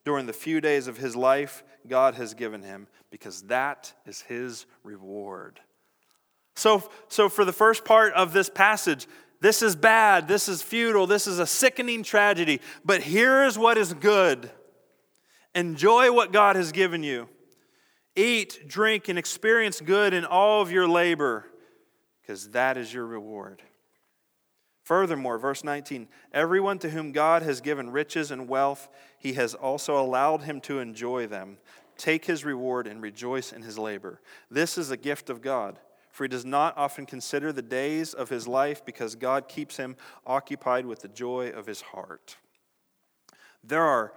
during 0.04 0.26
the 0.26 0.34
few 0.34 0.60
days 0.60 0.88
of 0.88 0.98
his 0.98 1.16
life 1.16 1.64
God 1.88 2.16
has 2.16 2.34
given 2.34 2.64
him, 2.64 2.88
because 3.10 3.44
that 3.44 3.94
is 4.06 4.22
his 4.22 4.66
reward. 4.84 5.60
So, 6.56 6.90
so 7.08 7.30
for 7.30 7.46
the 7.46 7.54
first 7.54 7.86
part 7.86 8.14
of 8.14 8.34
this 8.34 8.50
passage, 8.50 9.08
this 9.40 9.62
is 9.62 9.76
bad, 9.76 10.28
this 10.28 10.50
is 10.50 10.62
futile, 10.62 11.08
this 11.08 11.26
is 11.28 11.40
a 11.40 11.48
sickening 11.48 12.04
tragedy, 12.04 12.60
but 12.84 13.02
here 13.02 13.44
is 13.44 13.58
what 13.58 13.78
is 13.78 13.94
good. 13.94 14.52
Enjoy 15.56 16.12
what 16.12 16.34
God 16.34 16.56
has 16.56 16.72
given 16.72 17.04
you. 17.04 17.30
Eat, 18.16 18.68
drink, 18.68 19.08
and 19.08 19.18
experience 19.18 19.80
good 19.80 20.14
in 20.14 20.26
all 20.26 20.62
of 20.62 20.72
your 20.72 20.88
labor, 20.88 21.46
because 22.22 22.50
that 22.50 22.78
is 22.78 22.94
your 22.94 23.06
reward. 23.06 23.62
Furthermore, 24.90 25.38
verse 25.38 25.64
19 25.64 26.08
everyone 26.34 26.80
to 26.80 26.90
whom 26.90 27.12
God 27.12 27.44
has 27.44 27.62
given 27.62 27.92
riches 27.92 28.32
and 28.32 28.50
wealth, 28.50 28.90
he 29.20 29.34
has 29.34 29.54
also 29.54 30.00
allowed 30.00 30.42
him 30.42 30.60
to 30.62 30.80
enjoy 30.80 31.28
them. 31.28 31.58
Take 31.96 32.26
his 32.26 32.44
reward 32.44 32.88
and 32.88 33.00
rejoice 33.00 33.54
in 33.54 33.62
his 33.62 33.78
labor. 33.78 34.20
This 34.50 34.80
is 34.80 34.90
a 34.90 34.98
gift 34.98 35.30
of 35.30 35.44
God, 35.44 35.78
for 36.12 36.24
he 36.24 36.28
does 36.28 36.44
not 36.44 36.76
often 36.76 37.06
consider 37.06 37.54
the 37.54 37.62
days 37.62 38.16
of 38.16 38.30
his 38.30 38.48
life 38.48 38.84
because 38.84 39.14
God 39.14 39.48
keeps 39.48 39.78
him 39.78 39.96
occupied 40.26 40.88
with 40.88 41.02
the 41.04 41.08
joy 41.08 41.52
of 41.52 41.68
his 41.68 41.82
heart. 41.82 42.38
There 43.64 43.84
are 43.84 44.14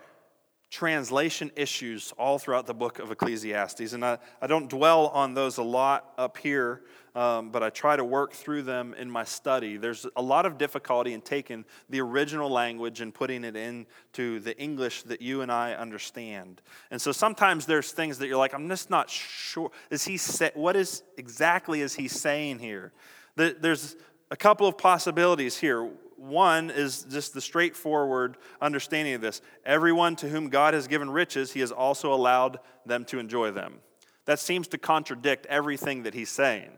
translation 0.72 1.50
issues 1.54 2.14
all 2.18 2.38
throughout 2.38 2.66
the 2.66 2.72
book 2.72 2.98
of 2.98 3.10
Ecclesiastes. 3.10 3.92
And 3.92 4.02
I, 4.02 4.16
I 4.40 4.46
don't 4.46 4.70
dwell 4.70 5.08
on 5.08 5.34
those 5.34 5.58
a 5.58 5.62
lot 5.62 6.14
up 6.16 6.38
here, 6.38 6.80
um, 7.14 7.50
but 7.50 7.62
I 7.62 7.68
try 7.68 7.94
to 7.94 8.02
work 8.02 8.32
through 8.32 8.62
them 8.62 8.94
in 8.94 9.10
my 9.10 9.22
study. 9.22 9.76
There's 9.76 10.06
a 10.16 10.22
lot 10.22 10.46
of 10.46 10.56
difficulty 10.56 11.12
in 11.12 11.20
taking 11.20 11.66
the 11.90 12.00
original 12.00 12.48
language 12.48 13.02
and 13.02 13.12
putting 13.12 13.44
it 13.44 13.54
into 13.54 14.40
the 14.40 14.58
English 14.58 15.02
that 15.02 15.20
you 15.20 15.42
and 15.42 15.52
I 15.52 15.74
understand. 15.74 16.62
And 16.90 17.00
so 17.00 17.12
sometimes 17.12 17.66
there's 17.66 17.92
things 17.92 18.16
that 18.18 18.28
you're 18.28 18.38
like, 18.38 18.54
I'm 18.54 18.70
just 18.70 18.88
not 18.88 19.10
sure. 19.10 19.70
Is 19.90 20.06
he 20.06 20.16
say, 20.16 20.52
what 20.54 20.74
is 20.74 21.02
exactly 21.18 21.82
is 21.82 21.94
he 21.94 22.08
saying 22.08 22.60
here? 22.60 22.94
There's 23.36 23.94
a 24.30 24.36
couple 24.36 24.66
of 24.66 24.78
possibilities 24.78 25.58
here 25.58 25.90
one 26.22 26.70
is 26.70 27.04
just 27.10 27.34
the 27.34 27.40
straightforward 27.40 28.36
understanding 28.60 29.14
of 29.14 29.20
this. 29.20 29.42
Everyone 29.66 30.14
to 30.16 30.28
whom 30.28 30.48
God 30.48 30.72
has 30.72 30.86
given 30.86 31.10
riches, 31.10 31.52
he 31.52 31.60
has 31.60 31.72
also 31.72 32.12
allowed 32.12 32.60
them 32.86 33.04
to 33.06 33.18
enjoy 33.18 33.50
them. 33.50 33.80
That 34.26 34.38
seems 34.38 34.68
to 34.68 34.78
contradict 34.78 35.46
everything 35.46 36.04
that 36.04 36.14
he's 36.14 36.30
saying. 36.30 36.70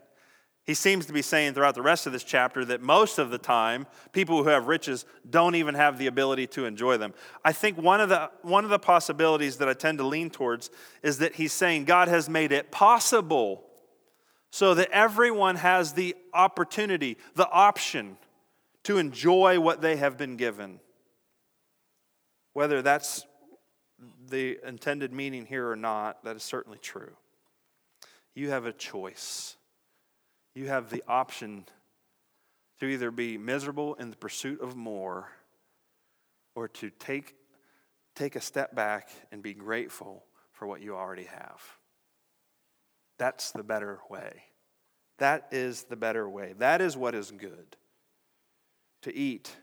He 0.64 0.72
seems 0.72 1.04
to 1.06 1.12
be 1.12 1.20
saying 1.20 1.52
throughout 1.52 1.74
the 1.74 1.82
rest 1.82 2.06
of 2.06 2.12
this 2.14 2.24
chapter 2.24 2.64
that 2.64 2.80
most 2.80 3.18
of 3.18 3.30
the 3.30 3.36
time, 3.36 3.86
people 4.12 4.42
who 4.42 4.48
have 4.48 4.66
riches 4.66 5.04
don't 5.28 5.56
even 5.56 5.74
have 5.74 5.98
the 5.98 6.06
ability 6.06 6.46
to 6.48 6.64
enjoy 6.64 6.96
them. 6.96 7.12
I 7.44 7.52
think 7.52 7.76
one 7.76 8.00
of 8.00 8.08
the, 8.08 8.30
one 8.40 8.64
of 8.64 8.70
the 8.70 8.78
possibilities 8.78 9.58
that 9.58 9.68
I 9.68 9.74
tend 9.74 9.98
to 9.98 10.06
lean 10.06 10.30
towards 10.30 10.70
is 11.02 11.18
that 11.18 11.34
he's 11.34 11.52
saying 11.52 11.84
God 11.84 12.08
has 12.08 12.30
made 12.30 12.50
it 12.50 12.70
possible 12.70 13.62
so 14.50 14.72
that 14.72 14.88
everyone 14.90 15.56
has 15.56 15.92
the 15.92 16.16
opportunity, 16.32 17.18
the 17.34 17.50
option 17.50 18.16
to 18.84 18.98
enjoy 18.98 19.60
what 19.60 19.80
they 19.80 19.96
have 19.96 20.16
been 20.16 20.36
given. 20.36 20.80
Whether 22.52 22.82
that's 22.82 23.26
the 24.28 24.58
intended 24.66 25.12
meaning 25.12 25.46
here 25.46 25.68
or 25.68 25.76
not, 25.76 26.24
that 26.24 26.36
is 26.36 26.42
certainly 26.42 26.78
true. 26.78 27.12
You 28.34 28.50
have 28.50 28.66
a 28.66 28.72
choice 28.72 29.56
you 30.54 30.68
have 30.68 30.90
the 30.90 31.02
option 31.08 31.64
to 32.80 32.86
either 32.86 33.10
be 33.10 33.36
miserable 33.36 33.94
in 33.94 34.10
the 34.10 34.16
pursuit 34.16 34.60
of 34.60 34.76
more 34.76 35.28
or 36.54 36.68
to 36.68 36.90
take, 36.90 37.34
take 38.14 38.36
a 38.36 38.40
step 38.40 38.74
back 38.74 39.08
and 39.32 39.42
be 39.42 39.52
grateful 39.52 40.24
for 40.52 40.66
what 40.66 40.80
you 40.80 40.94
already 40.94 41.24
have. 41.24 41.60
That's 43.18 43.50
the 43.50 43.64
better 43.64 43.98
way. 44.08 44.44
That 45.18 45.48
is 45.50 45.84
the 45.84 45.96
better 45.96 46.28
way. 46.28 46.54
That 46.58 46.80
is 46.80 46.96
what 46.96 47.14
is 47.14 47.30
good. 47.30 47.76
To 49.04 49.14
eat, 49.14 49.54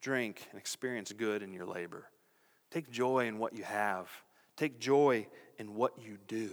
drink, 0.00 0.46
and 0.50 0.58
experience 0.58 1.12
good 1.12 1.42
in 1.42 1.52
your 1.52 1.66
labor. 1.66 2.06
Take 2.70 2.90
joy 2.90 3.26
in 3.26 3.38
what 3.38 3.52
you 3.52 3.64
have. 3.64 4.08
Take 4.56 4.78
joy 4.78 5.26
in 5.58 5.74
what 5.74 5.92
you 5.98 6.18
do. 6.28 6.50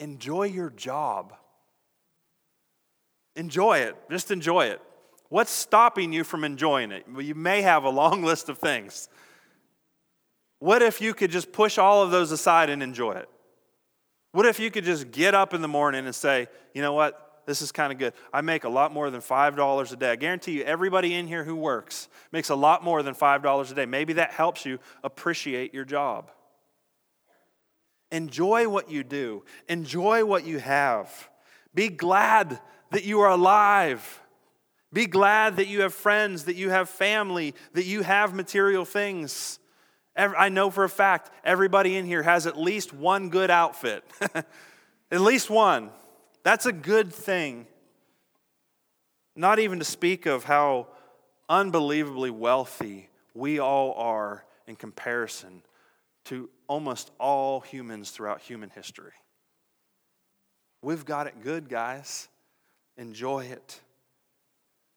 Enjoy 0.00 0.44
your 0.44 0.70
job. 0.70 1.34
Enjoy 3.36 3.78
it. 3.78 3.96
Just 4.10 4.30
enjoy 4.30 4.66
it. 4.66 4.80
What's 5.28 5.50
stopping 5.50 6.12
you 6.12 6.24
from 6.24 6.44
enjoying 6.44 6.92
it? 6.92 7.06
Well, 7.10 7.22
you 7.22 7.34
may 7.34 7.62
have 7.62 7.84
a 7.84 7.90
long 7.90 8.22
list 8.30 8.48
of 8.48 8.58
things. 8.58 9.08
What 10.58 10.82
if 10.82 11.00
you 11.00 11.14
could 11.14 11.30
just 11.30 11.52
push 11.52 11.78
all 11.78 12.02
of 12.02 12.10
those 12.10 12.32
aside 12.32 12.70
and 12.70 12.82
enjoy 12.82 13.12
it? 13.12 13.28
What 14.32 14.44
if 14.44 14.58
you 14.60 14.70
could 14.70 14.84
just 14.84 15.10
get 15.10 15.34
up 15.34 15.54
in 15.54 15.62
the 15.62 15.68
morning 15.68 16.04
and 16.04 16.14
say, 16.14 16.48
you 16.74 16.82
know 16.82 16.92
what? 16.92 17.27
This 17.48 17.62
is 17.62 17.72
kind 17.72 17.90
of 17.90 17.98
good. 17.98 18.12
I 18.30 18.42
make 18.42 18.64
a 18.64 18.68
lot 18.68 18.92
more 18.92 19.08
than 19.08 19.22
$5 19.22 19.92
a 19.92 19.96
day. 19.96 20.10
I 20.10 20.16
guarantee 20.16 20.52
you, 20.52 20.64
everybody 20.64 21.14
in 21.14 21.26
here 21.26 21.44
who 21.44 21.56
works 21.56 22.10
makes 22.30 22.50
a 22.50 22.54
lot 22.54 22.84
more 22.84 23.02
than 23.02 23.14
$5 23.14 23.70
a 23.70 23.74
day. 23.74 23.86
Maybe 23.86 24.12
that 24.12 24.32
helps 24.32 24.66
you 24.66 24.78
appreciate 25.02 25.72
your 25.72 25.86
job. 25.86 26.30
Enjoy 28.12 28.68
what 28.68 28.90
you 28.90 29.02
do, 29.02 29.44
enjoy 29.66 30.26
what 30.26 30.44
you 30.44 30.58
have. 30.58 31.30
Be 31.74 31.88
glad 31.88 32.60
that 32.90 33.04
you 33.04 33.20
are 33.20 33.30
alive. 33.30 34.20
Be 34.92 35.06
glad 35.06 35.56
that 35.56 35.68
you 35.68 35.80
have 35.80 35.94
friends, 35.94 36.44
that 36.44 36.56
you 36.56 36.68
have 36.68 36.90
family, 36.90 37.54
that 37.72 37.86
you 37.86 38.02
have 38.02 38.34
material 38.34 38.84
things. 38.84 39.58
I 40.14 40.50
know 40.50 40.68
for 40.68 40.84
a 40.84 40.88
fact 40.90 41.30
everybody 41.44 41.96
in 41.96 42.04
here 42.04 42.24
has 42.24 42.46
at 42.46 42.58
least 42.58 42.92
one 42.92 43.30
good 43.30 43.50
outfit. 43.50 44.04
at 44.34 44.46
least 45.10 45.48
one. 45.48 45.88
That's 46.48 46.64
a 46.64 46.72
good 46.72 47.12
thing. 47.12 47.66
Not 49.36 49.58
even 49.58 49.80
to 49.80 49.84
speak 49.84 50.24
of 50.24 50.44
how 50.44 50.86
unbelievably 51.46 52.30
wealthy 52.30 53.10
we 53.34 53.58
all 53.58 53.92
are 53.92 54.46
in 54.66 54.74
comparison 54.74 55.62
to 56.24 56.48
almost 56.66 57.10
all 57.20 57.60
humans 57.60 58.12
throughout 58.12 58.40
human 58.40 58.70
history. 58.70 59.12
We've 60.80 61.04
got 61.04 61.26
it 61.26 61.42
good, 61.42 61.68
guys. 61.68 62.28
Enjoy 62.96 63.44
it. 63.44 63.82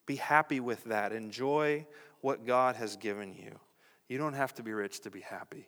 Be 0.05 0.15
happy 0.15 0.61
with 0.61 0.81
that. 0.85 1.11
Enjoy 1.11 1.85
what 2.21 2.45
God 2.45 2.77
has 2.77 2.95
given 2.95 3.33
you. 3.33 3.59
You 4.07 4.17
don't 4.17 4.35
have 4.35 4.53
to 4.53 4.63
be 4.63 4.71
rich 4.71 5.01
to 5.01 5.11
be 5.11 5.19
happy. 5.19 5.67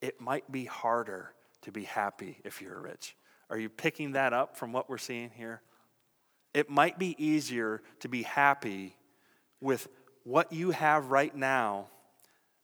It 0.00 0.20
might 0.20 0.50
be 0.50 0.64
harder 0.64 1.32
to 1.62 1.70
be 1.70 1.84
happy 1.84 2.40
if 2.42 2.60
you're 2.60 2.80
rich. 2.80 3.14
Are 3.50 3.58
you 3.58 3.68
picking 3.68 4.12
that 4.12 4.32
up 4.32 4.56
from 4.56 4.72
what 4.72 4.88
we're 4.88 4.98
seeing 4.98 5.30
here? 5.30 5.62
It 6.52 6.70
might 6.70 6.98
be 6.98 7.14
easier 7.22 7.82
to 8.00 8.08
be 8.08 8.22
happy 8.22 8.96
with 9.60 9.88
what 10.24 10.52
you 10.52 10.70
have 10.70 11.10
right 11.10 11.34
now 11.34 11.88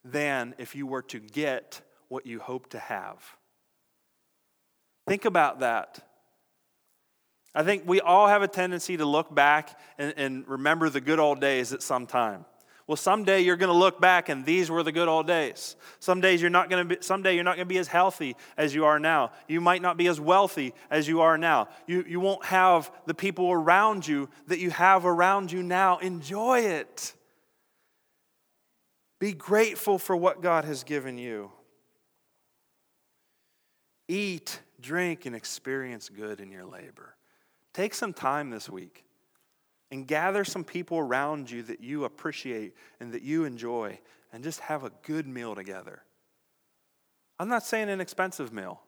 than 0.04 0.54
if 0.58 0.74
you 0.74 0.86
were 0.86 1.02
to 1.02 1.20
get 1.20 1.80
what 2.08 2.26
you 2.26 2.40
hope 2.40 2.70
to 2.70 2.78
have. 2.78 3.22
Think 5.06 5.24
about 5.24 5.60
that. 5.60 6.00
I 7.54 7.62
think 7.62 7.82
we 7.86 8.00
all 8.00 8.28
have 8.28 8.42
a 8.42 8.48
tendency 8.48 8.96
to 8.96 9.04
look 9.04 9.32
back 9.34 9.78
and, 9.98 10.14
and 10.16 10.48
remember 10.48 10.88
the 10.88 11.00
good 11.00 11.18
old 11.18 11.40
days 11.40 11.72
at 11.72 11.82
some 11.82 12.06
time. 12.06 12.44
Well, 12.86 12.96
someday 12.96 13.40
you're 13.40 13.56
going 13.56 13.72
to 13.72 13.78
look 13.78 14.00
back 14.00 14.28
and 14.28 14.44
these 14.44 14.70
were 14.70 14.82
the 14.82 14.92
good 14.92 15.08
old 15.08 15.26
days. 15.26 15.76
Some 16.00 16.20
days 16.20 16.40
you're 16.40 16.50
not 16.50 16.68
going 16.68 16.88
to 16.88 16.96
be, 16.96 17.02
someday 17.02 17.34
you're 17.34 17.44
not 17.44 17.56
going 17.56 17.68
to 17.68 17.72
be 17.72 17.78
as 17.78 17.88
healthy 17.88 18.36
as 18.56 18.74
you 18.74 18.84
are 18.84 18.98
now. 18.98 19.30
You 19.46 19.60
might 19.60 19.82
not 19.82 19.96
be 19.96 20.08
as 20.08 20.20
wealthy 20.20 20.74
as 20.90 21.06
you 21.06 21.20
are 21.20 21.38
now. 21.38 21.68
You, 21.86 22.04
you 22.06 22.18
won't 22.18 22.44
have 22.44 22.90
the 23.06 23.14
people 23.14 23.52
around 23.52 24.06
you 24.06 24.28
that 24.48 24.58
you 24.58 24.70
have 24.70 25.06
around 25.06 25.52
you 25.52 25.62
now. 25.62 25.98
Enjoy 25.98 26.60
it. 26.60 27.14
Be 29.20 29.32
grateful 29.32 29.98
for 29.98 30.16
what 30.16 30.42
God 30.42 30.64
has 30.64 30.82
given 30.82 31.18
you. 31.18 31.52
Eat, 34.08 34.60
drink, 34.80 35.26
and 35.26 35.36
experience 35.36 36.08
good 36.08 36.40
in 36.40 36.50
your 36.50 36.64
labor. 36.64 37.14
Take 37.72 37.94
some 37.94 38.12
time 38.12 38.50
this 38.50 38.68
week 38.68 39.04
and 39.92 40.07
gather 40.07 40.42
some 40.42 40.64
people 40.64 40.96
around 40.98 41.50
you 41.50 41.62
that 41.64 41.83
you 41.83 42.05
appreciate 42.05 42.74
and 42.98 43.12
that 43.12 43.20
you 43.20 43.44
enjoy 43.44 44.00
and 44.33 44.42
just 44.42 44.59
have 44.61 44.85
a 44.85 44.90
good 45.02 45.28
meal 45.28 45.55
together. 45.55 46.02
I'm 47.38 47.50
not 47.50 47.62
saying 47.62 47.90
an 47.90 48.00
expensive 48.00 48.55
meal. 48.55 48.81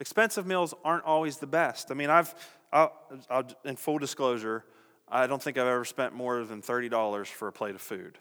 Expensive 0.00 0.46
meals 0.46 0.72
aren't 0.84 1.04
always 1.04 1.36
the 1.36 1.46
best. 1.46 1.90
I 1.90 1.94
mean, 1.94 2.08
I've, 2.08 2.34
I'll, 2.72 2.94
I'll, 3.28 3.44
in 3.66 3.76
full 3.76 3.98
disclosure, 3.98 4.64
I 5.06 5.26
don't 5.26 5.40
think 5.40 5.58
I've 5.58 5.66
ever 5.66 5.84
spent 5.84 6.14
more 6.14 6.42
than 6.44 6.62
$30 6.62 7.26
for 7.26 7.48
a 7.48 7.52
plate 7.52 7.74
of 7.74 7.82
food. 7.82 8.16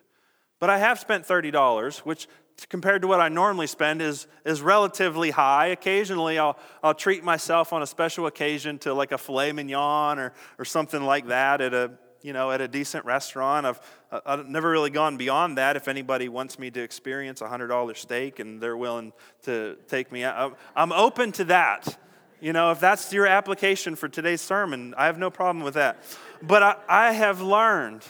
But 0.61 0.69
I 0.69 0.77
have 0.77 0.99
spent 0.99 1.27
$30, 1.27 1.97
which 2.01 2.27
compared 2.69 3.01
to 3.01 3.07
what 3.07 3.19
I 3.19 3.29
normally 3.29 3.65
spend 3.65 3.99
is, 3.99 4.27
is 4.45 4.61
relatively 4.61 5.31
high. 5.31 5.67
Occasionally, 5.67 6.37
I'll, 6.37 6.55
I'll 6.83 6.93
treat 6.93 7.23
myself 7.23 7.73
on 7.73 7.81
a 7.81 7.87
special 7.87 8.27
occasion 8.27 8.77
to 8.79 8.93
like 8.93 9.11
a 9.11 9.17
filet 9.17 9.53
mignon 9.53 10.19
or, 10.19 10.33
or 10.59 10.65
something 10.65 11.01
like 11.01 11.29
that 11.29 11.61
at 11.61 11.73
a, 11.73 11.93
you 12.21 12.31
know, 12.31 12.51
at 12.51 12.61
a 12.61 12.67
decent 12.67 13.05
restaurant. 13.05 13.65
I've, 13.65 13.79
I've 14.23 14.47
never 14.47 14.69
really 14.69 14.91
gone 14.91 15.17
beyond 15.17 15.57
that. 15.57 15.75
If 15.75 15.87
anybody 15.87 16.29
wants 16.29 16.59
me 16.59 16.69
to 16.69 16.79
experience 16.79 17.41
a 17.41 17.47
$100 17.47 17.97
steak 17.97 18.37
and 18.37 18.61
they're 18.61 18.77
willing 18.77 19.13
to 19.45 19.77
take 19.87 20.11
me 20.11 20.23
out, 20.23 20.59
I'm 20.75 20.91
open 20.91 21.31
to 21.33 21.45
that. 21.45 21.97
You 22.39 22.53
know, 22.53 22.69
if 22.69 22.79
that's 22.79 23.11
your 23.11 23.25
application 23.25 23.95
for 23.95 24.07
today's 24.07 24.41
sermon, 24.41 24.93
I 24.95 25.07
have 25.07 25.17
no 25.17 25.31
problem 25.31 25.65
with 25.65 25.73
that. 25.73 26.03
But 26.39 26.61
I, 26.61 26.75
I 26.87 27.13
have 27.13 27.41
learned 27.41 28.05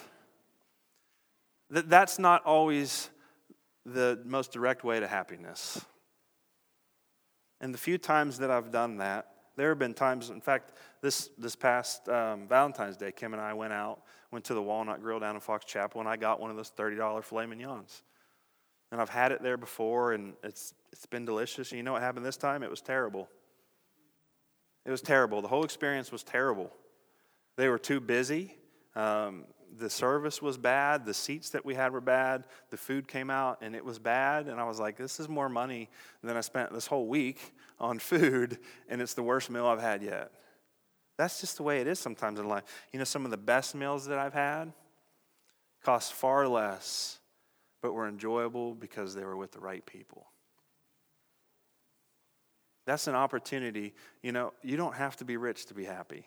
that 1.71 1.89
that's 1.89 2.19
not 2.19 2.45
always 2.45 3.09
the 3.85 4.21
most 4.25 4.51
direct 4.51 4.83
way 4.83 4.99
to 4.99 5.07
happiness. 5.07 5.83
And 7.59 7.73
the 7.73 7.77
few 7.77 7.97
times 7.97 8.37
that 8.39 8.51
I've 8.51 8.71
done 8.71 8.97
that, 8.97 9.27
there 9.55 9.69
have 9.69 9.79
been 9.79 9.93
times, 9.93 10.29
in 10.29 10.41
fact, 10.41 10.73
this, 11.01 11.29
this 11.37 11.55
past 11.55 12.07
um, 12.09 12.47
Valentine's 12.47 12.97
Day, 12.97 13.11
Kim 13.11 13.33
and 13.33 13.41
I 13.41 13.53
went 13.53 13.73
out, 13.73 14.01
went 14.31 14.45
to 14.45 14.53
the 14.53 14.61
Walnut 14.61 15.01
Grill 15.01 15.19
down 15.19 15.35
in 15.35 15.41
Fox 15.41 15.65
Chapel, 15.65 15.99
and 16.01 16.09
I 16.09 16.15
got 16.17 16.39
one 16.39 16.49
of 16.49 16.57
those 16.57 16.71
$30 16.71 17.23
filet 17.23 17.45
mignons. 17.45 18.03
And 18.91 18.99
I've 18.99 19.09
had 19.09 19.31
it 19.31 19.41
there 19.41 19.57
before, 19.57 20.13
and 20.13 20.33
it's, 20.43 20.73
it's 20.91 21.05
been 21.05 21.25
delicious. 21.25 21.71
And 21.71 21.77
you 21.77 21.83
know 21.83 21.93
what 21.93 22.01
happened 22.01 22.25
this 22.25 22.37
time? 22.37 22.63
It 22.63 22.69
was 22.69 22.81
terrible. 22.81 23.29
It 24.85 24.91
was 24.91 25.01
terrible. 25.01 25.41
The 25.41 25.47
whole 25.47 25.63
experience 25.63 26.11
was 26.11 26.23
terrible. 26.23 26.71
They 27.55 27.69
were 27.69 27.79
too 27.79 27.99
busy. 27.99 28.57
Um, 28.95 29.45
the 29.77 29.89
service 29.89 30.41
was 30.41 30.57
bad, 30.57 31.05
the 31.05 31.13
seats 31.13 31.49
that 31.51 31.65
we 31.65 31.75
had 31.75 31.91
were 31.91 32.01
bad, 32.01 32.45
the 32.69 32.77
food 32.77 33.07
came 33.07 33.29
out 33.29 33.59
and 33.61 33.75
it 33.75 33.83
was 33.83 33.99
bad, 33.99 34.47
and 34.47 34.59
I 34.59 34.63
was 34.65 34.79
like, 34.79 34.97
this 34.97 35.19
is 35.19 35.29
more 35.29 35.49
money 35.49 35.89
than 36.23 36.37
I 36.37 36.41
spent 36.41 36.73
this 36.73 36.87
whole 36.87 37.07
week 37.07 37.53
on 37.79 37.99
food, 37.99 38.59
and 38.89 39.01
it's 39.01 39.13
the 39.13 39.23
worst 39.23 39.49
meal 39.49 39.65
I've 39.65 39.81
had 39.81 40.03
yet. 40.03 40.31
That's 41.17 41.41
just 41.41 41.57
the 41.57 41.63
way 41.63 41.79
it 41.81 41.87
is 41.87 41.99
sometimes 41.99 42.39
in 42.39 42.47
life. 42.47 42.63
You 42.91 42.99
know, 42.99 43.05
some 43.05 43.25
of 43.25 43.31
the 43.31 43.37
best 43.37 43.75
meals 43.75 44.05
that 44.07 44.17
I've 44.17 44.33
had 44.33 44.73
cost 45.83 46.13
far 46.13 46.47
less, 46.47 47.19
but 47.81 47.93
were 47.93 48.07
enjoyable 48.07 48.75
because 48.75 49.15
they 49.15 49.23
were 49.23 49.37
with 49.37 49.51
the 49.51 49.59
right 49.59 49.85
people. 49.85 50.27
That's 52.85 53.07
an 53.07 53.15
opportunity. 53.15 53.93
You 54.21 54.31
know, 54.31 54.53
you 54.63 54.77
don't 54.77 54.95
have 54.95 55.15
to 55.17 55.25
be 55.25 55.37
rich 55.37 55.67
to 55.67 55.73
be 55.73 55.85
happy 55.85 56.25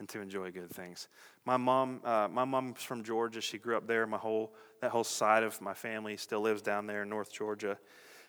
and 0.00 0.08
to 0.08 0.20
enjoy 0.20 0.50
good 0.50 0.70
things. 0.70 1.08
My 1.44 1.56
mom, 1.56 2.00
uh, 2.04 2.26
my 2.28 2.44
mom's 2.44 2.82
from 2.82 3.04
Georgia. 3.04 3.40
She 3.40 3.58
grew 3.58 3.76
up 3.76 3.86
there. 3.86 4.06
My 4.06 4.16
whole 4.16 4.52
that 4.80 4.90
whole 4.90 5.04
side 5.04 5.42
of 5.42 5.60
my 5.60 5.74
family 5.74 6.16
still 6.16 6.40
lives 6.40 6.62
down 6.62 6.86
there 6.86 7.02
in 7.02 7.08
North 7.08 7.30
Georgia. 7.30 7.78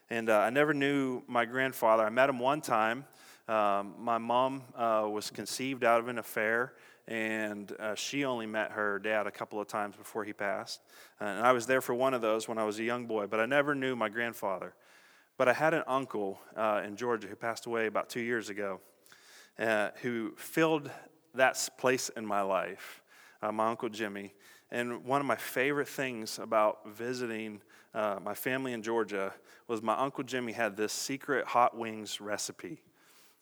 And 0.10 0.30
uh, 0.30 0.40
I 0.40 0.50
never 0.50 0.74
knew 0.74 1.24
my 1.28 1.46
grandfather. 1.46 2.06
I 2.06 2.10
met 2.10 2.30
him 2.30 2.40
one 2.40 2.60
time. 2.60 3.06
Um, 3.48 3.96
my 3.98 4.18
mom 4.18 4.64
uh, 4.76 5.08
was 5.10 5.32
conceived 5.32 5.84
out 5.86 6.02
of 6.02 6.10
an 6.10 6.18
affair, 6.18 6.74
and 7.08 7.72
uh, 7.80 7.96
she 7.96 8.26
only 8.26 8.46
met 8.46 8.72
her 8.72 9.00
dad 9.00 9.28
a 9.28 9.32
couple 9.32 9.60
of 9.60 9.68
times 9.68 9.96
before 9.96 10.26
he 10.26 10.34
passed. 10.34 10.82
And 11.20 11.40
I 11.40 11.54
was 11.54 11.66
there 11.66 11.82
for 11.82 11.96
one 11.96 12.14
of 12.14 12.22
those 12.22 12.48
when 12.48 12.58
I 12.58 12.66
was 12.66 12.80
a 12.80 12.84
young 12.84 13.08
boy, 13.08 13.28
but 13.28 13.40
I 13.40 13.46
never 13.46 13.74
knew 13.74 13.96
my 13.96 14.10
grandfather. 14.10 14.74
But 15.38 15.48
I 15.48 15.54
had 15.54 15.74
an 15.74 15.84
uncle 15.88 16.40
uh, 16.56 16.82
in 16.86 16.98
Georgia 16.98 17.28
who 17.28 17.36
passed 17.36 17.66
away 17.66 17.88
about 17.88 18.10
two 18.10 18.20
years 18.20 18.50
ago, 18.50 18.82
uh, 19.58 19.90
who 20.02 20.34
filled 20.36 20.92
that 21.36 21.70
place 21.78 22.10
in 22.10 22.26
my 22.26 22.42
life, 22.42 23.02
uh, 23.42 23.52
my 23.52 23.70
uncle 23.70 23.90
Jimmy. 23.90 24.34
And 24.72 25.04
one 25.04 25.20
of 25.20 25.28
my 25.28 25.36
favorite 25.36 25.88
things 25.88 26.40
about 26.40 26.88
visiting 26.88 27.62
uh, 27.94 28.20
my 28.24 28.34
family 28.34 28.74
in 28.74 28.82
Georgia 28.82 29.34
was 29.68 29.82
my 29.82 29.98
uncle 29.98 30.24
Jimmy 30.24 30.54
had 30.54 30.78
this 30.78 30.94
secret 30.94 31.46
hot 31.46 31.78
wings 31.78 32.22
recipe. 32.22 32.82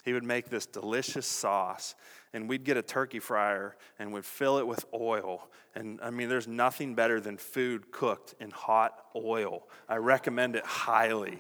He 0.06 0.14
would 0.14 0.24
make 0.24 0.50
this 0.50 0.66
delicious 0.66 1.28
sauce, 1.28 1.94
and 2.34 2.48
we'd 2.48 2.64
get 2.64 2.78
a 2.78 2.82
turkey 2.82 3.20
fryer 3.20 3.76
and 4.00 4.14
would 4.14 4.26
fill 4.26 4.58
it 4.58 4.66
with 4.66 4.86
oil. 4.94 5.50
And 5.76 6.00
I 6.02 6.10
mean, 6.10 6.30
there's 6.30 6.48
nothing 6.48 6.96
better 6.96 7.20
than 7.20 7.38
food 7.38 7.92
cooked 7.92 8.34
in 8.40 8.50
hot 8.50 9.06
oil. 9.16 9.68
I 9.88 9.98
recommend 9.98 10.56
it 10.56 10.66
highly. 10.66 11.40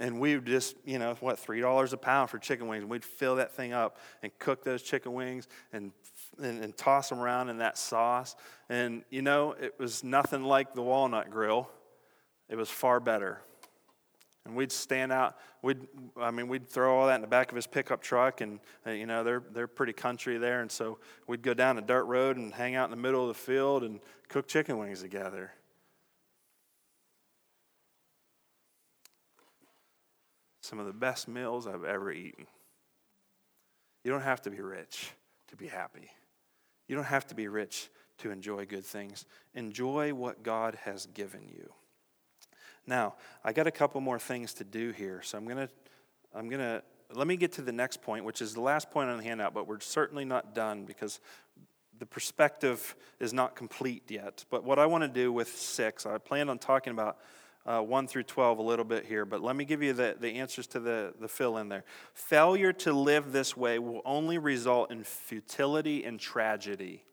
And 0.00 0.18
we 0.18 0.34
would 0.34 0.46
just, 0.46 0.74
you 0.84 0.98
know, 0.98 1.14
what, 1.20 1.36
$3 1.36 1.92
a 1.92 1.96
pound 1.96 2.30
for 2.30 2.38
chicken 2.38 2.66
wings. 2.66 2.82
And 2.82 2.90
we'd 2.90 3.04
fill 3.04 3.36
that 3.36 3.52
thing 3.52 3.72
up 3.72 3.98
and 4.22 4.36
cook 4.38 4.64
those 4.64 4.82
chicken 4.82 5.12
wings 5.12 5.46
and, 5.72 5.92
and, 6.42 6.64
and 6.64 6.76
toss 6.76 7.08
them 7.08 7.20
around 7.20 7.48
in 7.48 7.58
that 7.58 7.78
sauce. 7.78 8.34
And, 8.68 9.04
you 9.10 9.22
know, 9.22 9.52
it 9.52 9.74
was 9.78 10.02
nothing 10.02 10.42
like 10.42 10.74
the 10.74 10.82
walnut 10.82 11.30
grill, 11.30 11.70
it 12.48 12.56
was 12.56 12.68
far 12.68 12.98
better. 12.98 13.40
And 14.44 14.54
we'd 14.54 14.72
stand 14.72 15.10
out. 15.12 15.36
We'd, 15.62 15.86
I 16.20 16.30
mean, 16.30 16.48
we'd 16.48 16.68
throw 16.68 16.98
all 16.98 17.06
that 17.06 17.14
in 17.14 17.22
the 17.22 17.26
back 17.26 17.50
of 17.50 17.56
his 17.56 17.66
pickup 17.66 18.02
truck, 18.02 18.42
and 18.42 18.60
uh, 18.86 18.90
you 18.90 19.06
know 19.06 19.24
they're 19.24 19.42
they're 19.52 19.66
pretty 19.66 19.94
country 19.94 20.36
there, 20.36 20.60
and 20.60 20.70
so 20.70 20.98
we'd 21.26 21.40
go 21.40 21.54
down 21.54 21.78
a 21.78 21.80
dirt 21.80 22.04
road 22.04 22.36
and 22.36 22.52
hang 22.52 22.74
out 22.74 22.84
in 22.84 22.90
the 22.90 22.98
middle 22.98 23.22
of 23.22 23.28
the 23.28 23.42
field 23.42 23.82
and 23.82 24.00
cook 24.28 24.46
chicken 24.46 24.76
wings 24.76 25.00
together. 25.00 25.52
Some 30.64 30.78
of 30.78 30.86
the 30.86 30.94
best 30.94 31.28
meals 31.28 31.66
I've 31.66 31.84
ever 31.84 32.10
eaten. 32.10 32.46
You 34.02 34.10
don't 34.10 34.22
have 34.22 34.40
to 34.42 34.50
be 34.50 34.62
rich 34.62 35.10
to 35.48 35.56
be 35.56 35.66
happy. 35.66 36.10
You 36.88 36.96
don't 36.96 37.04
have 37.04 37.26
to 37.26 37.34
be 37.34 37.48
rich 37.48 37.90
to 38.18 38.30
enjoy 38.30 38.64
good 38.64 38.86
things. 38.86 39.26
Enjoy 39.54 40.14
what 40.14 40.42
God 40.42 40.78
has 40.84 41.04
given 41.04 41.50
you. 41.54 41.70
Now, 42.86 43.16
I 43.44 43.52
got 43.52 43.66
a 43.66 43.70
couple 43.70 44.00
more 44.00 44.18
things 44.18 44.54
to 44.54 44.64
do 44.64 44.92
here, 44.92 45.20
so 45.22 45.36
I'm 45.36 45.44
going 45.44 45.68
to 45.68 45.68
I'm 46.34 46.48
going 46.48 46.62
to 46.62 46.82
let 47.12 47.26
me 47.26 47.36
get 47.36 47.52
to 47.52 47.62
the 47.62 47.70
next 47.70 48.00
point, 48.00 48.24
which 48.24 48.40
is 48.40 48.54
the 48.54 48.62
last 48.62 48.90
point 48.90 49.10
on 49.10 49.18
the 49.18 49.24
handout, 49.24 49.52
but 49.52 49.68
we're 49.68 49.80
certainly 49.80 50.24
not 50.24 50.54
done 50.54 50.86
because 50.86 51.20
the 51.98 52.06
perspective 52.06 52.96
is 53.20 53.34
not 53.34 53.54
complete 53.54 54.10
yet. 54.10 54.46
But 54.50 54.64
what 54.64 54.78
I 54.78 54.86
want 54.86 55.04
to 55.04 55.08
do 55.08 55.30
with 55.30 55.48
6, 55.48 56.06
I 56.06 56.16
plan 56.16 56.48
on 56.48 56.58
talking 56.58 56.90
about 56.90 57.18
uh, 57.66 57.80
1 57.80 58.06
through 58.06 58.24
12 58.24 58.58
a 58.58 58.62
little 58.62 58.84
bit 58.84 59.06
here, 59.06 59.24
but 59.24 59.40
let 59.40 59.56
me 59.56 59.64
give 59.64 59.82
you 59.82 59.92
the, 59.92 60.16
the 60.20 60.34
answers 60.34 60.66
to 60.68 60.80
the, 60.80 61.14
the 61.20 61.28
fill 61.28 61.56
in 61.56 61.68
there. 61.68 61.84
Failure 62.12 62.72
to 62.72 62.92
live 62.92 63.32
this 63.32 63.56
way 63.56 63.78
will 63.78 64.02
only 64.04 64.38
result 64.38 64.90
in 64.90 65.02
futility 65.02 66.04
and 66.04 66.20
tragedy. 66.20 67.04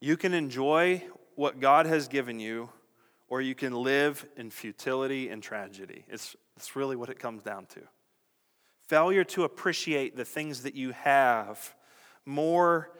You 0.00 0.16
can 0.16 0.34
enjoy 0.34 1.04
what 1.34 1.60
God 1.60 1.86
has 1.86 2.08
given 2.08 2.40
you, 2.40 2.68
or 3.28 3.40
you 3.40 3.54
can 3.54 3.72
live 3.74 4.26
in 4.36 4.50
futility 4.50 5.28
and 5.28 5.42
tragedy. 5.42 6.04
It's, 6.08 6.36
it's 6.56 6.76
really 6.76 6.96
what 6.96 7.08
it 7.08 7.18
comes 7.18 7.42
down 7.42 7.66
to. 7.66 7.80
Failure 8.88 9.24
to 9.24 9.44
appreciate 9.44 10.16
the 10.16 10.24
things 10.24 10.62
that 10.64 10.74
you 10.74 10.90
have 10.92 11.74
more 12.26 12.90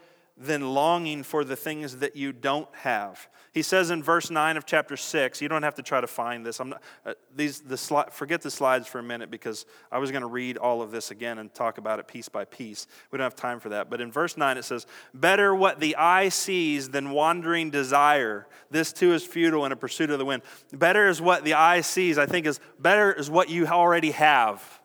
than 0.41 0.72
longing 0.72 1.22
for 1.22 1.45
the 1.45 1.55
things 1.55 1.99
that 1.99 2.16
you 2.16 2.32
don't 2.32 2.68
have. 2.76 3.28
He 3.53 3.61
says 3.61 3.91
in 3.91 4.03
verse 4.03 4.30
9 4.30 4.57
of 4.57 4.64
chapter 4.64 4.97
6, 4.97 5.43
you 5.43 5.49
don't 5.49 5.64
have 5.64 5.74
to 5.74 5.82
try 5.82 6.01
to 6.01 6.07
find 6.07 6.47
this. 6.47 6.61
I'm 6.61 6.70
not, 6.70 6.82
uh, 7.05 7.14
these, 7.34 7.61
the 7.61 7.74
sli- 7.74 8.11
forget 8.11 8.41
the 8.41 8.51
slides 8.51 8.86
for 8.86 9.01
a 9.01 9.03
minute 9.03 9.30
because 9.30 9.66
I 9.93 9.99
was 9.99 10.11
going 10.11 10.22
to 10.22 10.28
read 10.28 10.57
all 10.57 10.80
of 10.80 10.93
this 10.93 11.11
again 11.11 11.38
and 11.38 11.53
talk 11.53 11.76
about 11.76 11.99
it 11.99 12.09
piece 12.09 12.28
by 12.28 12.47
piece. 12.47 12.86
We 13.11 13.18
don't 13.18 13.24
have 13.24 13.34
time 13.34 13.61
for 13.61 13.68
that. 13.70 13.91
But 13.91 14.01
in 14.01 14.11
verse 14.11 14.36
9 14.36 14.57
it 14.57 14.64
says, 14.64 14.86
Better 15.12 15.55
what 15.55 15.78
the 15.78 15.97
eye 15.97 16.30
sees 16.30 16.88
than 16.88 17.11
wandering 17.11 17.70
desire. 17.70 18.47
This 18.70 18.93
too 18.95 19.12
is 19.12 19.26
futile 19.26 19.66
in 19.66 19.72
a 19.72 19.76
pursuit 19.76 20.11
of 20.11 20.18
the 20.18 20.24
wind. 20.24 20.43
Better 20.72 21.09
is 21.09 21.20
what 21.20 21.45
the 21.45 21.55
eye 21.55 21.82
sees, 21.82 22.16
I 22.18 22.26
think, 22.26 22.47
is 22.47 22.61
better 22.78 23.12
is 23.12 23.28
what 23.28 23.51
you 23.51 23.66
already 23.66 24.12
have 24.12 24.80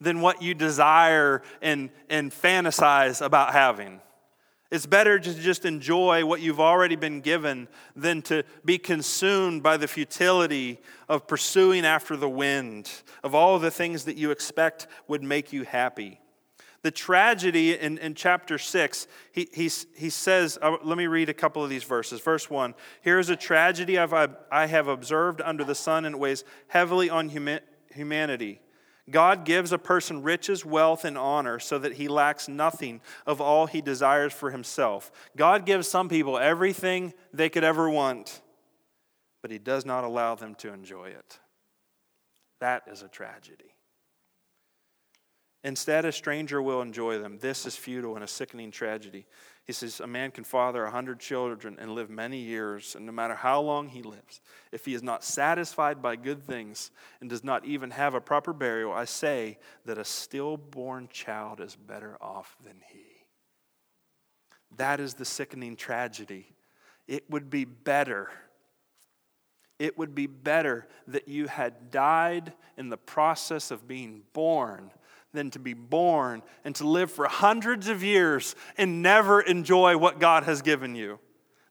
than 0.00 0.20
what 0.20 0.42
you 0.42 0.54
desire 0.54 1.42
and, 1.60 1.90
and 2.08 2.30
fantasize 2.30 3.24
about 3.24 3.52
having. 3.52 4.00
It's 4.70 4.86
better 4.86 5.18
to 5.18 5.34
just 5.34 5.64
enjoy 5.64 6.24
what 6.24 6.40
you've 6.40 6.60
already 6.60 6.94
been 6.94 7.20
given 7.20 7.66
than 7.96 8.22
to 8.22 8.44
be 8.64 8.78
consumed 8.78 9.64
by 9.64 9.76
the 9.76 9.88
futility 9.88 10.80
of 11.08 11.26
pursuing 11.26 11.84
after 11.84 12.16
the 12.16 12.28
wind, 12.28 12.90
of 13.24 13.34
all 13.34 13.58
the 13.58 13.72
things 13.72 14.04
that 14.04 14.16
you 14.16 14.30
expect 14.30 14.86
would 15.08 15.24
make 15.24 15.52
you 15.52 15.64
happy. 15.64 16.20
The 16.82 16.92
tragedy 16.92 17.76
in, 17.76 17.98
in 17.98 18.14
chapter 18.14 18.58
6, 18.58 19.06
he, 19.32 19.48
he, 19.52 19.70
he 19.96 20.08
says, 20.08 20.56
uh, 20.62 20.76
let 20.82 20.96
me 20.96 21.08
read 21.08 21.28
a 21.28 21.34
couple 21.34 21.62
of 21.64 21.68
these 21.68 21.84
verses. 21.84 22.20
Verse 22.20 22.48
1 22.48 22.74
Here 23.02 23.18
is 23.18 23.28
a 23.28 23.36
tragedy 23.36 23.98
I've, 23.98 24.14
I 24.52 24.66
have 24.66 24.86
observed 24.86 25.42
under 25.42 25.64
the 25.64 25.74
sun 25.74 26.04
and 26.04 26.14
it 26.14 26.18
weighs 26.18 26.44
heavily 26.68 27.10
on 27.10 27.28
humanity 27.28 28.60
God 29.10 29.44
gives 29.44 29.72
a 29.72 29.78
person 29.78 30.22
riches, 30.22 30.64
wealth, 30.64 31.04
and 31.04 31.18
honor 31.18 31.58
so 31.58 31.78
that 31.78 31.94
he 31.94 32.08
lacks 32.08 32.48
nothing 32.48 33.00
of 33.26 33.40
all 33.40 33.66
he 33.66 33.80
desires 33.80 34.32
for 34.32 34.50
himself. 34.50 35.10
God 35.36 35.66
gives 35.66 35.88
some 35.88 36.08
people 36.08 36.38
everything 36.38 37.12
they 37.32 37.48
could 37.48 37.64
ever 37.64 37.88
want, 37.90 38.40
but 39.42 39.50
he 39.50 39.58
does 39.58 39.84
not 39.84 40.04
allow 40.04 40.34
them 40.34 40.54
to 40.56 40.72
enjoy 40.72 41.08
it. 41.08 41.38
That 42.60 42.84
is 42.90 43.02
a 43.02 43.08
tragedy. 43.08 43.74
Instead, 45.62 46.04
a 46.04 46.12
stranger 46.12 46.62
will 46.62 46.80
enjoy 46.80 47.18
them. 47.18 47.38
This 47.38 47.66
is 47.66 47.76
futile 47.76 48.14
and 48.14 48.24
a 48.24 48.28
sickening 48.28 48.70
tragedy. 48.70 49.26
He 49.70 49.74
says, 49.74 50.00
A 50.00 50.06
man 50.08 50.32
can 50.32 50.42
father 50.42 50.84
a 50.84 50.90
hundred 50.90 51.20
children 51.20 51.76
and 51.78 51.94
live 51.94 52.10
many 52.10 52.38
years, 52.38 52.96
and 52.96 53.06
no 53.06 53.12
matter 53.12 53.36
how 53.36 53.60
long 53.60 53.88
he 53.88 54.02
lives, 54.02 54.40
if 54.72 54.84
he 54.84 54.94
is 54.94 55.02
not 55.04 55.22
satisfied 55.22 56.02
by 56.02 56.16
good 56.16 56.42
things 56.42 56.90
and 57.20 57.30
does 57.30 57.44
not 57.44 57.64
even 57.64 57.92
have 57.92 58.14
a 58.14 58.20
proper 58.20 58.52
burial, 58.52 58.92
I 58.92 59.04
say 59.04 59.58
that 59.84 59.96
a 59.96 60.04
stillborn 60.04 61.06
child 61.12 61.60
is 61.60 61.76
better 61.76 62.16
off 62.20 62.56
than 62.64 62.80
he. 62.92 63.04
That 64.76 64.98
is 64.98 65.14
the 65.14 65.24
sickening 65.24 65.76
tragedy. 65.76 66.52
It 67.06 67.30
would 67.30 67.48
be 67.48 67.64
better. 67.64 68.28
It 69.78 69.96
would 69.96 70.16
be 70.16 70.26
better 70.26 70.88
that 71.06 71.28
you 71.28 71.46
had 71.46 71.92
died 71.92 72.54
in 72.76 72.88
the 72.88 72.96
process 72.96 73.70
of 73.70 73.86
being 73.86 74.22
born 74.32 74.90
than 75.32 75.50
to 75.50 75.58
be 75.58 75.74
born 75.74 76.42
and 76.64 76.74
to 76.76 76.86
live 76.86 77.10
for 77.10 77.26
hundreds 77.26 77.88
of 77.88 78.02
years 78.02 78.54
and 78.76 79.02
never 79.02 79.40
enjoy 79.40 79.96
what 79.96 80.18
God 80.18 80.44
has 80.44 80.62
given 80.62 80.94
you. 80.94 81.18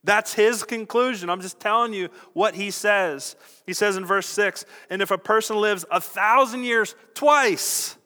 That's 0.04 0.34
his 0.34 0.64
conclusion. 0.64 1.30
I'm 1.30 1.42
just 1.42 1.60
telling 1.60 1.94
you 1.94 2.10
what 2.34 2.56
he 2.56 2.72
says. 2.72 3.36
He 3.66 3.74
says 3.74 3.98
in 3.98 4.06
verse 4.06 4.28
6 4.28 4.66
And 4.90 5.02
if 5.02 5.12
a 5.12 5.18
person 5.18 5.58
lives 5.58 5.86
a 5.92 6.00
thousand 6.00 6.64
years 6.64 6.96
twice, 7.14 7.98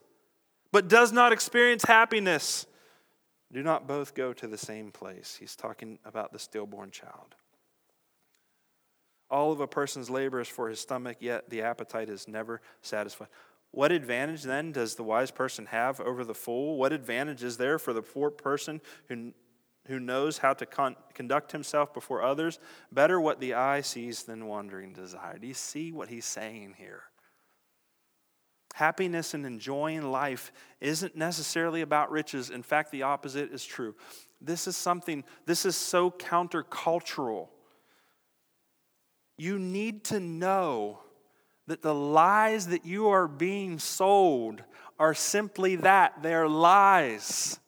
but 0.72 0.88
does 0.88 1.12
not 1.12 1.32
experience 1.32 1.84
happiness, 1.84 2.66
do 3.52 3.62
not 3.62 3.88
both 3.88 4.16
go 4.16 4.34
to 4.34 4.48
the 4.48 4.58
same 4.58 4.92
place. 4.92 5.38
He's 5.40 5.56
talking 5.56 6.00
about 6.04 6.34
the 6.34 6.40
stillborn 6.40 6.90
child. 6.90 7.36
All 9.30 9.52
of 9.52 9.60
a 9.60 9.68
person's 9.68 10.10
labor 10.10 10.42
is 10.42 10.48
for 10.48 10.70
his 10.70 10.80
stomach, 10.80 11.18
yet 11.20 11.50
the 11.50 11.62
appetite 11.62 12.10
is 12.10 12.28
never 12.28 12.62
satisfied. 12.82 13.28
What 13.74 13.92
advantage 13.92 14.44
then 14.44 14.72
does 14.72 14.94
the 14.94 15.04
wise 15.04 15.32
person 15.32 15.66
have 15.66 16.00
over 16.00 16.24
the 16.24 16.36
fool? 16.36 16.78
What 16.78 16.94
advantage 16.94 17.44
is 17.44 17.58
there 17.58 17.80
for 17.80 17.92
the 17.92 18.04
poor 18.04 18.30
person 18.30 18.80
who, 19.10 19.34
who 19.88 20.00
knows 20.00 20.38
how 20.38 20.54
to 20.54 20.68
con- 20.68 20.96
conduct 21.16 21.54
himself 21.54 21.92
before 21.92 22.22
others? 22.22 22.60
Better 22.92 23.20
what 23.20 23.40
the 23.40 23.56
eye 23.56 23.82
sees 23.82 24.24
than 24.24 24.46
wandering 24.46 24.94
desire. 24.94 25.40
Do 25.40 25.48
you 25.48 25.56
see 25.56 25.92
what 25.92 26.10
he's 26.10 26.26
saying 26.26 26.76
here? 26.78 27.02
Happiness 28.76 29.34
and 29.34 29.44
enjoying 29.44 30.04
life 30.12 30.52
isn't 30.80 31.16
necessarily 31.16 31.82
about 31.82 32.12
riches. 32.12 32.52
In 32.52 32.62
fact, 32.62 32.92
the 32.92 33.02
opposite 33.02 33.52
is 33.52 33.66
true. 33.66 33.96
This 34.40 34.68
is 34.68 34.78
something, 34.78 35.24
this 35.48 35.66
is 35.66 35.76
so 35.76 36.12
countercultural. 36.12 37.48
You 39.40 39.58
need 39.58 40.04
to 40.06 40.20
know 40.20 41.00
that 41.68 41.82
the 41.82 41.96
lies 41.96 42.68
that 42.68 42.86
you 42.86 43.10
are 43.10 43.28
being 43.28 43.80
sold 43.80 44.64
are 45.00 45.14
simply 45.14 45.76
that 45.78 46.22
they're 46.22 46.48
lies. 46.48 47.60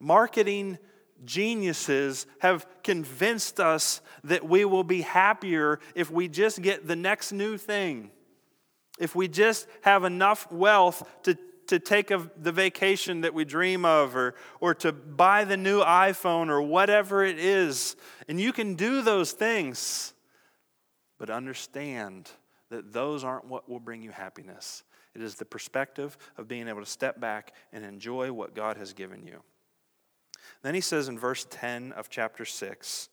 Marketing 0.00 0.78
geniuses 1.24 2.26
have 2.40 2.66
convinced 2.82 3.60
us 3.60 4.00
that 4.24 4.48
we 4.48 4.64
will 4.64 4.84
be 4.84 5.02
happier 5.02 5.78
if 5.94 6.10
we 6.10 6.28
just 6.28 6.62
get 6.62 6.86
the 6.86 6.96
next 6.96 7.32
new 7.32 7.56
thing. 7.56 8.10
If 8.98 9.14
we 9.14 9.28
just 9.28 9.66
have 9.82 10.04
enough 10.04 10.50
wealth 10.50 11.08
to, 11.22 11.38
to 11.68 11.78
take 11.78 12.10
a, 12.10 12.30
the 12.36 12.52
vacation 12.52 13.22
that 13.22 13.34
we 13.34 13.44
dream 13.44 13.84
of 13.84 14.16
or, 14.16 14.34
or 14.60 14.74
to 14.76 14.92
buy 14.92 15.44
the 15.44 15.56
new 15.56 15.80
iPhone 15.80 16.48
or 16.48 16.60
whatever 16.60 17.24
it 17.24 17.38
is. 17.38 17.96
And 18.28 18.40
you 18.40 18.52
can 18.52 18.74
do 18.74 19.02
those 19.02 19.32
things, 19.32 20.11
but 21.22 21.30
understand 21.30 22.28
that 22.68 22.92
those 22.92 23.22
aren't 23.22 23.44
what 23.44 23.68
will 23.68 23.78
bring 23.78 24.02
you 24.02 24.10
happiness. 24.10 24.82
It 25.14 25.22
is 25.22 25.36
the 25.36 25.44
perspective 25.44 26.18
of 26.36 26.48
being 26.48 26.66
able 26.66 26.80
to 26.80 26.90
step 26.90 27.20
back 27.20 27.54
and 27.72 27.84
enjoy 27.84 28.32
what 28.32 28.56
God 28.56 28.76
has 28.76 28.92
given 28.92 29.24
you. 29.24 29.40
Then 30.62 30.74
he 30.74 30.80
says 30.80 31.06
in 31.06 31.16
verse 31.16 31.46
10 31.48 31.92
of 31.92 32.10
chapter 32.10 32.44
6, 32.44 33.08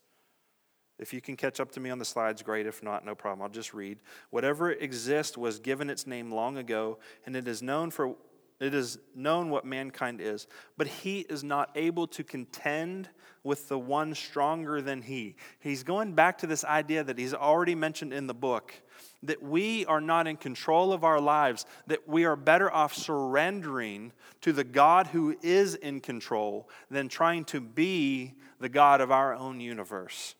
if 0.98 1.14
you 1.14 1.20
can 1.20 1.36
catch 1.36 1.60
up 1.60 1.70
to 1.70 1.78
me 1.78 1.88
on 1.88 2.00
the 2.00 2.04
slides, 2.04 2.42
great. 2.42 2.66
If 2.66 2.82
not, 2.82 3.04
no 3.04 3.14
problem. 3.14 3.42
I'll 3.42 3.48
just 3.48 3.72
read. 3.72 4.00
Whatever 4.30 4.72
exists 4.72 5.38
was 5.38 5.60
given 5.60 5.88
its 5.88 6.04
name 6.04 6.32
long 6.32 6.56
ago, 6.56 6.98
and 7.26 7.36
it 7.36 7.46
is 7.46 7.62
known 7.62 7.92
for 7.92 8.16
it 8.58 8.74
is 8.74 8.98
known 9.14 9.50
what 9.50 9.64
mankind 9.64 10.20
is, 10.20 10.48
but 10.76 10.88
he 10.88 11.20
is 11.20 11.44
not 11.44 11.70
able 11.76 12.08
to 12.08 12.24
contend 12.24 13.08
with 13.42 13.68
the 13.68 13.78
one 13.78 14.14
stronger 14.14 14.82
than 14.82 15.02
he. 15.02 15.36
He's 15.60 15.82
going 15.82 16.14
back 16.14 16.38
to 16.38 16.46
this 16.46 16.64
idea 16.64 17.02
that 17.04 17.18
he's 17.18 17.34
already 17.34 17.74
mentioned 17.74 18.12
in 18.12 18.26
the 18.26 18.34
book 18.34 18.74
that 19.22 19.42
we 19.42 19.84
are 19.86 20.00
not 20.00 20.26
in 20.26 20.36
control 20.36 20.92
of 20.92 21.04
our 21.04 21.20
lives, 21.20 21.66
that 21.86 22.08
we 22.08 22.24
are 22.24 22.36
better 22.36 22.72
off 22.72 22.94
surrendering 22.94 24.12
to 24.40 24.52
the 24.52 24.64
God 24.64 25.08
who 25.08 25.36
is 25.42 25.74
in 25.74 26.00
control 26.00 26.68
than 26.90 27.08
trying 27.08 27.44
to 27.46 27.60
be 27.60 28.34
the 28.60 28.68
God 28.68 29.00
of 29.00 29.10
our 29.10 29.34
own 29.34 29.60
universe. 29.60 30.34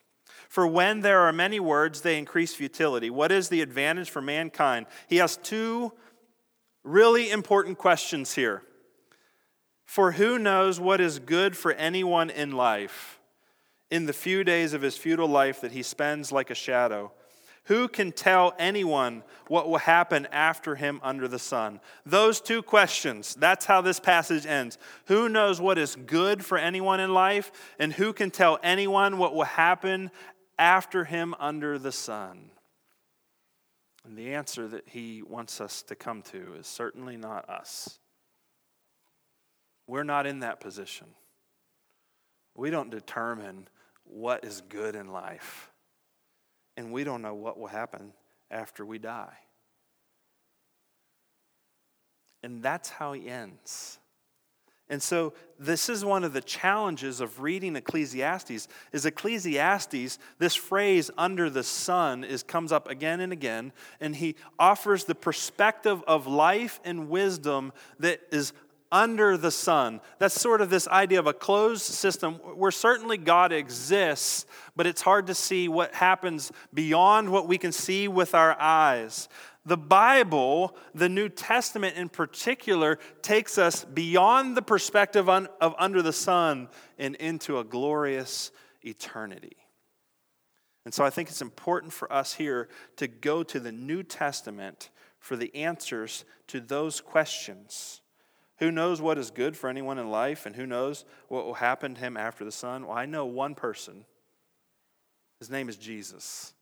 For 0.49 0.67
when 0.67 1.01
there 1.01 1.21
are 1.21 1.33
many 1.33 1.61
words, 1.61 2.01
they 2.01 2.19
increase 2.19 2.55
futility. 2.55 3.11
What 3.11 3.31
is 3.31 3.49
the 3.49 3.61
advantage 3.61 4.11
for 4.11 4.23
mankind? 4.23 4.87
He 5.09 5.17
has 5.17 5.37
two 5.37 5.93
really 6.83 7.31
important 7.31 7.79
questions 7.79 8.35
here. 8.35 8.63
For 9.91 10.13
who 10.13 10.39
knows 10.39 10.79
what 10.79 11.01
is 11.01 11.19
good 11.19 11.57
for 11.57 11.73
anyone 11.73 12.31
in 12.31 12.53
life 12.53 13.19
in 13.91 14.07
the 14.07 14.13
few 14.13 14.45
days 14.45 14.73
of 14.73 14.83
his 14.83 14.97
futile 14.97 15.27
life 15.27 15.63
that 15.63 15.73
he 15.73 15.83
spends 15.83 16.31
like 16.31 16.49
a 16.49 16.55
shadow? 16.55 17.11
Who 17.65 17.89
can 17.89 18.13
tell 18.13 18.55
anyone 18.57 19.25
what 19.49 19.69
will 19.69 19.79
happen 19.79 20.29
after 20.31 20.77
him 20.77 21.01
under 21.03 21.27
the 21.27 21.41
sun? 21.41 21.81
Those 22.07 22.41
two 22.41 22.63
questions, 22.63 23.35
that's 23.35 23.67
how 23.67 23.81
this 23.81 23.99
passage 23.99 24.47
ends. 24.47 24.79
Who 25.07 25.29
knows 25.29 25.61
what 25.61 25.77
is 25.77 25.97
good 25.97 26.45
for 26.45 26.57
anyone 26.57 27.01
in 27.01 27.13
life? 27.13 27.51
And 27.81 27.93
who 27.93 28.13
can 28.13 28.31
tell 28.31 28.61
anyone 28.63 29.19
what 29.19 29.35
will 29.35 29.43
happen 29.43 30.13
after 30.57 31.03
him 31.03 31.35
under 31.41 31.81
the 31.81 31.91
sun? 31.91 32.53
And 34.05 34.17
the 34.17 34.35
answer 34.35 34.69
that 34.69 34.89
he 34.89 35.25
wants 35.25 35.61
us 35.61 35.83
to 35.83 35.97
come 35.97 36.23
to 36.31 36.55
is 36.61 36.69
certainly 36.69 37.17
not 37.17 37.51
us. 37.51 38.00
We're 39.91 40.05
not 40.05 40.25
in 40.25 40.39
that 40.41 40.61
position. 40.61 41.09
We 42.55 42.71
don't 42.71 42.91
determine 42.91 43.67
what 44.05 44.45
is 44.45 44.63
good 44.69 44.95
in 44.95 45.09
life, 45.09 45.73
and 46.77 46.93
we 46.93 47.03
don't 47.03 47.23
know 47.23 47.35
what 47.35 47.59
will 47.59 47.67
happen 47.67 48.13
after 48.53 48.87
we 48.87 48.99
die. 48.99 49.37
And 52.45 52.63
that's 52.63 52.89
how 52.89 53.15
he 53.15 53.29
ends. 53.29 53.99
And 54.89 55.03
so 55.03 55.33
this 55.59 55.89
is 55.89 56.05
one 56.05 56.23
of 56.23 56.33
the 56.35 56.41
challenges 56.41 57.21
of 57.21 57.41
reading 57.41 57.75
Ecclesiastes 57.75 58.69
is 58.93 59.07
Ecclesiastes 59.07 60.19
this 60.39 60.55
phrase 60.55 61.11
under 61.19 61.51
the 61.51 61.63
sun 61.63 62.23
is 62.25 62.43
comes 62.43 62.73
up 62.73 62.89
again 62.89 63.21
and 63.21 63.33
again 63.33 63.73
and 64.01 64.17
he 64.17 64.35
offers 64.59 65.05
the 65.05 65.15
perspective 65.15 66.03
of 66.09 66.27
life 66.27 66.81
and 66.85 67.09
wisdom 67.09 67.73
that 68.01 68.21
is 68.33 68.53
under 68.93 69.37
the 69.37 69.51
sun. 69.51 70.01
That's 70.19 70.41
sort 70.41 70.61
of 70.61 70.71
this 70.71 70.89
idea 70.89 71.19
of 71.19 71.27
a 71.27 71.33
closed 71.33 71.83
system 71.83 72.35
where 72.35 72.71
certainly 72.71 73.17
God 73.17 73.53
exists, 73.53 74.47
but 74.75 74.87
it's 74.87 75.03
hard 75.03 75.29
to 75.29 75.35
see 75.35 75.69
what 75.69 75.95
happens 75.95 76.51
beyond 76.75 77.31
what 77.31 77.47
we 77.47 77.59
can 77.59 77.73
see 77.73 78.09
with 78.09 78.35
our 78.35 78.57
eyes. 78.61 79.29
The 79.65 79.77
Bible, 79.77 80.77
the 80.95 81.09
New 81.09 81.29
Testament 81.29 81.97
in 81.97 82.09
particular, 82.09 82.99
takes 83.23 83.59
us 83.59 83.85
beyond 83.85 84.57
the 84.57 84.63
perspective 84.63 85.29
of 85.29 85.75
under 85.79 86.03
the 86.03 86.13
sun 86.13 86.69
and 86.99 87.15
into 87.17 87.59
a 87.59 87.65
glorious 87.65 88.51
eternity. 88.83 89.57
And 90.87 90.95
so 90.95 91.05
I 91.05 91.11
think 91.11 91.29
it's 91.29 91.43
important 91.43 91.93
for 91.93 92.11
us 92.11 92.35
here 92.35 92.69
to 92.97 93.07
go 93.07 93.43
to 93.43 93.61
the 93.61 93.71
New 93.71 94.03
Testament 94.03 94.91
for 95.19 95.37
the 95.37 95.55
answers 95.55 96.25
to 96.49 96.61
those 96.61 97.03
questions. 97.03 98.00
Who 98.61 98.71
knows 98.71 99.01
what 99.01 99.19
is 99.19 99.31
good 99.31 99.57
for 99.57 99.69
anyone 99.71 99.99
in 99.99 100.11
life, 100.11 100.45
and 100.45 100.55
who 100.55 100.67
knows 100.67 101.07
what 101.29 101.47
will 101.47 101.55
happen 101.55 101.95
to 101.95 102.01
him 102.01 102.17
after 102.17 102.45
the 102.45 102.53
sun? 102.53 102.87
Well, 102.87 102.97
I 102.97 103.07
know 103.07 103.25
one 103.25 103.55
person. 103.55 104.05
His 105.39 105.51
name 105.51 105.71
is 105.71 105.77
Jesus. 105.77 106.53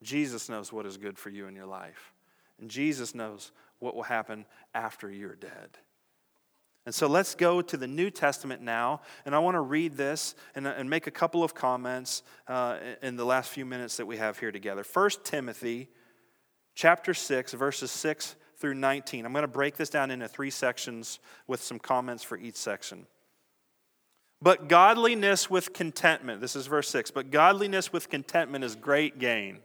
Jesus 0.00 0.48
knows 0.48 0.72
what 0.72 0.86
is 0.86 0.96
good 0.96 1.18
for 1.18 1.30
you 1.30 1.48
in 1.48 1.56
your 1.56 1.66
life. 1.66 2.12
And 2.60 2.70
Jesus 2.70 3.16
knows 3.16 3.50
what 3.80 3.96
will 3.96 4.04
happen 4.04 4.46
after 4.74 5.10
you're 5.10 5.34
dead. 5.34 5.78
And 6.86 6.94
so 6.94 7.08
let's 7.08 7.34
go 7.34 7.62
to 7.62 7.76
the 7.76 7.88
New 7.88 8.10
Testament 8.10 8.62
now. 8.62 9.00
And 9.26 9.34
I 9.34 9.40
want 9.40 9.56
to 9.56 9.60
read 9.60 9.96
this 9.96 10.36
and, 10.54 10.68
and 10.68 10.88
make 10.88 11.08
a 11.08 11.10
couple 11.10 11.42
of 11.42 11.52
comments 11.52 12.22
uh, 12.46 12.78
in 13.02 13.16
the 13.16 13.26
last 13.26 13.50
few 13.50 13.66
minutes 13.66 13.96
that 13.96 14.06
we 14.06 14.18
have 14.18 14.38
here 14.38 14.52
together. 14.52 14.84
1 14.90 15.10
Timothy 15.24 15.88
chapter 16.76 17.12
6, 17.12 17.52
verses 17.54 17.90
6 17.90 18.36
through 18.58 18.74
19. 18.74 19.24
I'm 19.24 19.32
going 19.32 19.42
to 19.42 19.48
break 19.48 19.76
this 19.76 19.88
down 19.88 20.10
into 20.10 20.28
three 20.28 20.50
sections 20.50 21.20
with 21.46 21.62
some 21.62 21.78
comments 21.78 22.22
for 22.22 22.36
each 22.36 22.56
section. 22.56 23.06
But 24.40 24.68
godliness 24.68 25.50
with 25.50 25.72
contentment, 25.72 26.40
this 26.40 26.54
is 26.54 26.66
verse 26.66 26.88
6, 26.90 27.10
but 27.10 27.30
godliness 27.30 27.92
with 27.92 28.08
contentment 28.08 28.64
is 28.64 28.76
great 28.76 29.18
gain. 29.18 29.58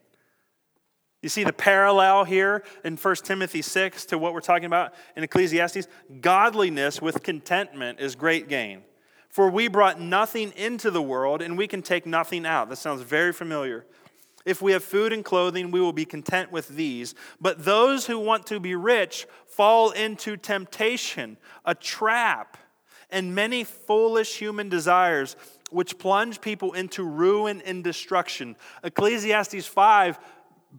You 1.21 1.29
see 1.29 1.43
the 1.43 1.53
parallel 1.53 2.25
here 2.25 2.63
in 2.83 2.97
1 2.97 3.15
Timothy 3.23 3.61
6 3.61 4.05
to 4.05 4.17
what 4.17 4.33
we're 4.33 4.41
talking 4.41 4.65
about 4.65 4.93
in 5.15 5.23
Ecclesiastes? 5.23 5.87
Godliness 6.19 7.01
with 7.01 7.23
contentment 7.23 7.99
is 7.99 8.15
great 8.15 8.49
gain. 8.49 8.81
For 9.29 9.49
we 9.49 9.67
brought 9.67 10.01
nothing 10.01 10.51
into 10.57 10.91
the 10.91 11.01
world 11.01 11.41
and 11.41 11.57
we 11.57 11.67
can 11.67 11.81
take 11.81 12.05
nothing 12.05 12.45
out. 12.45 12.69
That 12.69 12.75
sounds 12.75 13.01
very 13.03 13.31
familiar. 13.31 13.85
If 14.45 14.61
we 14.61 14.73
have 14.73 14.83
food 14.83 15.13
and 15.13 15.23
clothing, 15.23 15.71
we 15.71 15.79
will 15.79 15.93
be 15.93 16.05
content 16.05 16.51
with 16.51 16.67
these. 16.69 17.15
But 17.39 17.63
those 17.63 18.05
who 18.05 18.19
want 18.19 18.45
to 18.47 18.59
be 18.59 18.75
rich 18.75 19.25
fall 19.45 19.91
into 19.91 20.35
temptation, 20.35 21.37
a 21.65 21.73
trap, 21.75 22.57
and 23.09 23.35
many 23.35 23.63
foolish 23.63 24.37
human 24.37 24.69
desires 24.69 25.35
which 25.71 25.97
plunge 25.97 26.41
people 26.41 26.73
into 26.73 27.03
ruin 27.03 27.61
and 27.61 27.83
destruction. 27.83 28.55
Ecclesiastes 28.83 29.65
5 29.65 30.19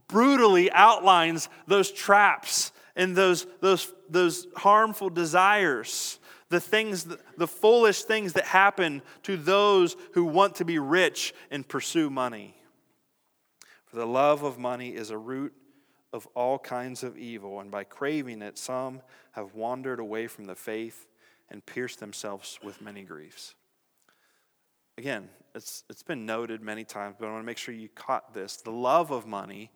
brutally 0.09 0.71
outlines 0.73 1.49
those 1.67 1.91
traps 1.91 2.73
and 2.97 3.17
those, 3.17 3.47
those, 3.61 3.93
those 4.09 4.47
harmful 4.57 5.11
desires, 5.11 6.19
the 6.49 6.61
things, 6.61 7.07
the 7.37 7.47
foolish 7.47 8.05
things 8.05 8.35
that 8.35 8.45
happen 8.45 9.03
to 9.23 9.37
those 9.37 9.97
who 10.13 10.25
want 10.25 10.57
to 10.57 10.65
be 10.65 10.79
rich 10.79 11.35
and 11.51 11.67
pursue 11.67 12.11
money. 12.11 12.55
The 13.95 14.07
love 14.07 14.43
of 14.43 14.59
money 14.59 14.89
is 14.89 15.11
a 15.11 15.19
root 15.19 15.53
of 16.13 16.27
all 16.35 16.59
kinds 16.59 17.05
of 17.05 17.17
evil, 17.17 17.61
and 17.61 17.71
by 17.71 17.85
craving 17.85 18.43
it, 18.43 18.59
some 18.59 19.03
have 19.33 19.55
wandered 19.55 20.01
away 20.01 20.27
from 20.27 20.47
the 20.47 20.57
faith 20.57 21.07
and 21.49 21.65
pierced 21.65 22.01
themselves 22.01 22.59
with 22.61 22.83
many 22.83 23.03
griefs. 23.03 23.55
Again, 24.99 25.29
it's, 25.55 25.85
it's 25.89 26.03
been 26.03 26.27
noted 26.27 26.61
many 26.61 26.83
times, 26.83 27.15
but 27.21 27.29
I 27.29 27.31
want 27.31 27.43
to 27.43 27.47
make 27.47 27.57
sure 27.57 27.73
you 27.73 27.89
caught 27.89 28.35
this. 28.35 28.57
The 28.57 28.73
love 28.73 29.13
of 29.13 29.29
money 29.29 29.71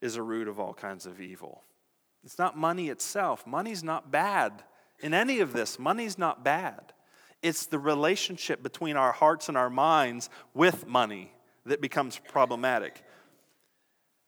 is 0.00 0.14
a 0.14 0.22
root 0.22 0.46
of 0.46 0.60
all 0.60 0.72
kinds 0.72 1.04
of 1.04 1.20
evil. 1.20 1.64
It's 2.22 2.38
not 2.38 2.56
money 2.56 2.88
itself. 2.88 3.48
Money's 3.48 3.82
not 3.82 4.12
bad. 4.12 4.62
In 5.00 5.12
any 5.12 5.40
of 5.40 5.52
this, 5.52 5.76
money's 5.76 6.18
not 6.18 6.44
bad. 6.44 6.92
It's 7.42 7.66
the 7.66 7.80
relationship 7.80 8.62
between 8.62 8.96
our 8.96 9.10
hearts 9.12 9.48
and 9.48 9.58
our 9.58 9.70
minds 9.70 10.30
with 10.54 10.86
money 10.86 11.32
that 11.66 11.80
becomes 11.80 12.18
problematic. 12.18 13.02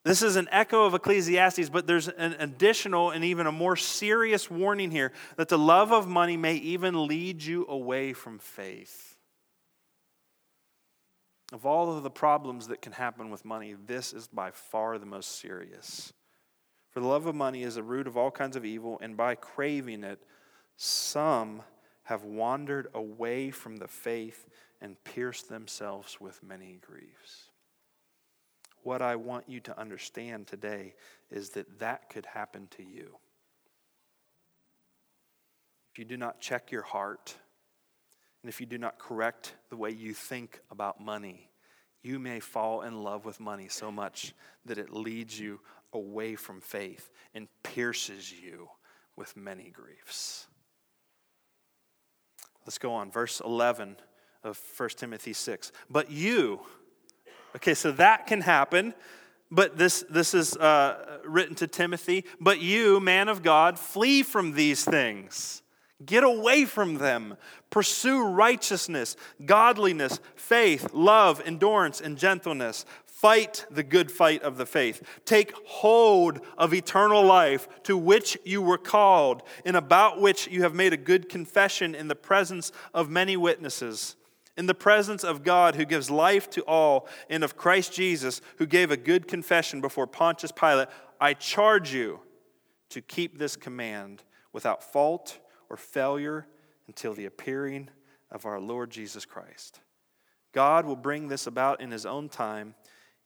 This 0.06 0.22
is 0.22 0.36
an 0.36 0.48
echo 0.52 0.84
of 0.84 0.94
Ecclesiastes, 0.94 1.68
but 1.68 1.88
there's 1.88 2.06
an 2.06 2.36
additional 2.38 3.10
and 3.10 3.24
even 3.24 3.48
a 3.48 3.52
more 3.52 3.74
serious 3.74 4.48
warning 4.48 4.92
here 4.92 5.10
that 5.36 5.48
the 5.48 5.58
love 5.58 5.90
of 5.90 6.06
money 6.06 6.36
may 6.36 6.54
even 6.54 7.08
lead 7.08 7.42
you 7.42 7.66
away 7.68 8.12
from 8.12 8.38
faith. 8.38 9.16
Of 11.52 11.66
all 11.66 11.96
of 11.96 12.04
the 12.04 12.10
problems 12.10 12.68
that 12.68 12.80
can 12.80 12.92
happen 12.92 13.30
with 13.30 13.44
money, 13.44 13.74
this 13.84 14.12
is 14.12 14.28
by 14.28 14.52
far 14.52 14.96
the 14.98 15.06
most 15.06 15.40
serious. 15.40 16.12
For 16.90 17.00
the 17.00 17.08
love 17.08 17.26
of 17.26 17.34
money 17.34 17.64
is 17.64 17.74
the 17.74 17.82
root 17.82 18.06
of 18.06 18.16
all 18.16 18.30
kinds 18.30 18.54
of 18.54 18.64
evil, 18.64 19.00
and 19.02 19.16
by 19.16 19.34
craving 19.34 20.04
it, 20.04 20.22
some 20.76 21.62
have 22.04 22.22
wandered 22.22 22.86
away 22.94 23.50
from 23.50 23.78
the 23.78 23.88
faith 23.88 24.46
and 24.80 25.02
pierced 25.02 25.48
themselves 25.48 26.20
with 26.20 26.44
many 26.44 26.78
griefs. 26.80 27.45
What 28.86 29.02
I 29.02 29.16
want 29.16 29.48
you 29.48 29.58
to 29.62 29.76
understand 29.76 30.46
today 30.46 30.94
is 31.28 31.50
that 31.50 31.80
that 31.80 32.08
could 32.08 32.24
happen 32.24 32.68
to 32.76 32.84
you. 32.84 33.16
If 35.90 35.98
you 35.98 36.04
do 36.04 36.16
not 36.16 36.40
check 36.40 36.70
your 36.70 36.82
heart, 36.82 37.34
and 38.44 38.48
if 38.48 38.60
you 38.60 38.66
do 38.66 38.78
not 38.78 39.00
correct 39.00 39.56
the 39.70 39.76
way 39.76 39.90
you 39.90 40.14
think 40.14 40.60
about 40.70 41.00
money, 41.00 41.50
you 42.04 42.20
may 42.20 42.38
fall 42.38 42.82
in 42.82 43.02
love 43.02 43.24
with 43.24 43.40
money 43.40 43.66
so 43.66 43.90
much 43.90 44.32
that 44.66 44.78
it 44.78 44.92
leads 44.92 45.36
you 45.36 45.58
away 45.92 46.36
from 46.36 46.60
faith 46.60 47.10
and 47.34 47.48
pierces 47.64 48.32
you 48.32 48.68
with 49.16 49.36
many 49.36 49.68
griefs. 49.70 50.46
Let's 52.64 52.78
go 52.78 52.92
on. 52.92 53.10
Verse 53.10 53.42
11 53.44 53.96
of 54.44 54.60
1 54.76 54.90
Timothy 54.90 55.32
6. 55.32 55.72
But 55.90 56.08
you, 56.12 56.60
okay, 57.56 57.74
so 57.74 57.92
that 57.92 58.26
can 58.26 58.40
happen. 58.40 58.94
But 59.50 59.78
this, 59.78 60.04
this 60.10 60.34
is 60.34 60.56
uh, 60.56 61.18
written 61.24 61.54
to 61.56 61.66
Timothy. 61.66 62.24
But 62.40 62.60
you, 62.60 63.00
man 63.00 63.28
of 63.28 63.42
God, 63.42 63.78
flee 63.78 64.22
from 64.22 64.52
these 64.52 64.84
things. 64.84 65.62
Get 66.04 66.24
away 66.24 66.64
from 66.64 66.96
them. 66.96 67.36
Pursue 67.70 68.26
righteousness, 68.26 69.16
godliness, 69.44 70.20
faith, 70.34 70.90
love, 70.92 71.40
endurance, 71.44 72.00
and 72.00 72.18
gentleness. 72.18 72.84
Fight 73.06 73.64
the 73.70 73.82
good 73.82 74.10
fight 74.10 74.42
of 74.42 74.58
the 74.58 74.66
faith. 74.66 75.02
Take 75.24 75.54
hold 75.64 76.40
of 76.58 76.74
eternal 76.74 77.22
life 77.22 77.66
to 77.84 77.96
which 77.96 78.36
you 78.44 78.60
were 78.60 78.76
called, 78.78 79.42
and 79.64 79.74
about 79.74 80.20
which 80.20 80.48
you 80.48 80.62
have 80.62 80.74
made 80.74 80.92
a 80.92 80.98
good 80.98 81.30
confession 81.30 81.94
in 81.94 82.08
the 82.08 82.14
presence 82.14 82.72
of 82.92 83.08
many 83.08 83.36
witnesses. 83.36 84.16
In 84.56 84.66
the 84.66 84.74
presence 84.74 85.22
of 85.22 85.44
God 85.44 85.74
who 85.74 85.84
gives 85.84 86.10
life 86.10 86.48
to 86.50 86.62
all, 86.62 87.08
and 87.28 87.44
of 87.44 87.56
Christ 87.56 87.92
Jesus 87.92 88.40
who 88.56 88.66
gave 88.66 88.90
a 88.90 88.96
good 88.96 89.28
confession 89.28 89.80
before 89.80 90.06
Pontius 90.06 90.52
Pilate, 90.52 90.88
I 91.20 91.34
charge 91.34 91.92
you 91.92 92.20
to 92.90 93.02
keep 93.02 93.38
this 93.38 93.56
command 93.56 94.22
without 94.52 94.82
fault 94.82 95.38
or 95.68 95.76
failure 95.76 96.46
until 96.86 97.12
the 97.12 97.26
appearing 97.26 97.90
of 98.30 98.46
our 98.46 98.60
Lord 98.60 98.90
Jesus 98.90 99.24
Christ. 99.24 99.80
God 100.52 100.86
will 100.86 100.96
bring 100.96 101.28
this 101.28 101.46
about 101.46 101.80
in 101.80 101.90
his 101.90 102.06
own 102.06 102.28
time 102.28 102.74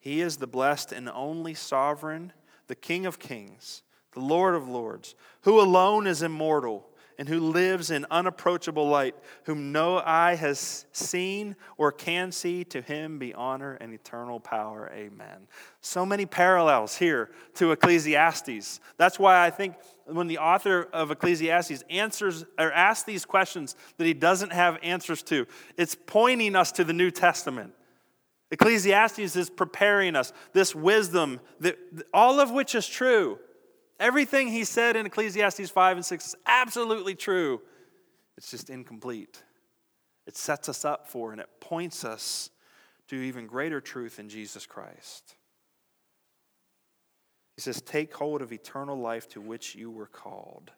he 0.00 0.22
is 0.22 0.38
the 0.38 0.46
blessed 0.46 0.92
and 0.92 1.08
only 1.10 1.52
sovereign, 1.52 2.32
the 2.66 2.74
King 2.74 3.04
of 3.04 3.18
kings, 3.18 3.82
the 4.12 4.20
Lord 4.20 4.54
of 4.54 4.66
lords, 4.66 5.14
who 5.42 5.60
alone 5.60 6.06
is 6.06 6.22
immortal 6.22 6.88
and 7.20 7.28
who 7.28 7.38
lives 7.38 7.90
in 7.90 8.06
unapproachable 8.10 8.88
light, 8.88 9.14
whom 9.44 9.72
no 9.72 9.98
eye 9.98 10.36
has 10.36 10.86
seen 10.92 11.54
or 11.76 11.92
can 11.92 12.32
see. 12.32 12.64
To 12.64 12.80
him 12.80 13.18
be 13.18 13.34
honor 13.34 13.74
and 13.74 13.92
eternal 13.92 14.40
power. 14.40 14.90
Amen. 14.94 15.46
So 15.82 16.06
many 16.06 16.24
parallels 16.24 16.96
here 16.96 17.30
to 17.56 17.72
Ecclesiastes. 17.72 18.80
That's 18.96 19.18
why 19.18 19.44
I 19.44 19.50
think 19.50 19.74
when 20.06 20.28
the 20.28 20.38
author 20.38 20.88
of 20.94 21.10
Ecclesiastes 21.10 21.84
answers 21.90 22.46
or 22.58 22.72
asks 22.72 23.04
these 23.04 23.26
questions 23.26 23.76
that 23.98 24.06
he 24.06 24.14
doesn't 24.14 24.54
have 24.54 24.78
answers 24.82 25.22
to, 25.24 25.46
it's 25.76 25.94
pointing 26.06 26.56
us 26.56 26.72
to 26.72 26.84
the 26.84 26.94
New 26.94 27.10
Testament. 27.10 27.74
Ecclesiastes 28.50 29.36
is 29.36 29.50
preparing 29.50 30.16
us 30.16 30.32
this 30.54 30.74
wisdom, 30.74 31.40
that, 31.60 31.78
all 32.14 32.40
of 32.40 32.50
which 32.50 32.74
is 32.74 32.86
true. 32.86 33.38
Everything 34.00 34.48
he 34.48 34.64
said 34.64 34.96
in 34.96 35.04
Ecclesiastes 35.04 35.70
5 35.70 35.98
and 35.98 36.06
6 36.06 36.26
is 36.26 36.34
absolutely 36.46 37.14
true. 37.14 37.60
It's 38.38 38.50
just 38.50 38.70
incomplete. 38.70 39.42
It 40.26 40.36
sets 40.36 40.70
us 40.70 40.86
up 40.86 41.06
for 41.06 41.32
and 41.32 41.40
it 41.40 41.48
points 41.60 42.02
us 42.02 42.50
to 43.08 43.16
even 43.16 43.46
greater 43.46 43.80
truth 43.80 44.18
in 44.18 44.30
Jesus 44.30 44.64
Christ. 44.64 45.36
He 47.56 47.60
says, 47.60 47.82
Take 47.82 48.14
hold 48.14 48.40
of 48.40 48.52
eternal 48.52 48.98
life 48.98 49.28
to 49.30 49.40
which 49.40 49.74
you 49.74 49.90
were 49.90 50.06
called. 50.06 50.72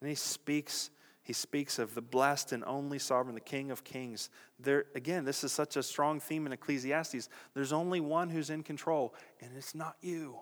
And 0.00 0.10
he 0.10 0.14
speaks 0.14 0.90
he 1.22 1.34
speaks 1.34 1.78
of 1.78 1.94
the 1.94 2.02
blessed 2.02 2.52
and 2.52 2.64
only 2.64 2.98
sovereign, 2.98 3.34
the 3.34 3.40
King 3.40 3.70
of 3.70 3.84
kings. 3.84 4.30
There, 4.58 4.86
again, 4.94 5.24
this 5.24 5.44
is 5.44 5.52
such 5.52 5.76
a 5.76 5.82
strong 5.82 6.18
theme 6.18 6.44
in 6.44 6.52
Ecclesiastes. 6.52 7.28
There's 7.54 7.72
only 7.72 8.00
one 8.00 8.30
who's 8.30 8.50
in 8.50 8.62
control, 8.64 9.14
and 9.40 9.56
it's 9.56 9.74
not 9.74 9.96
you. 10.00 10.40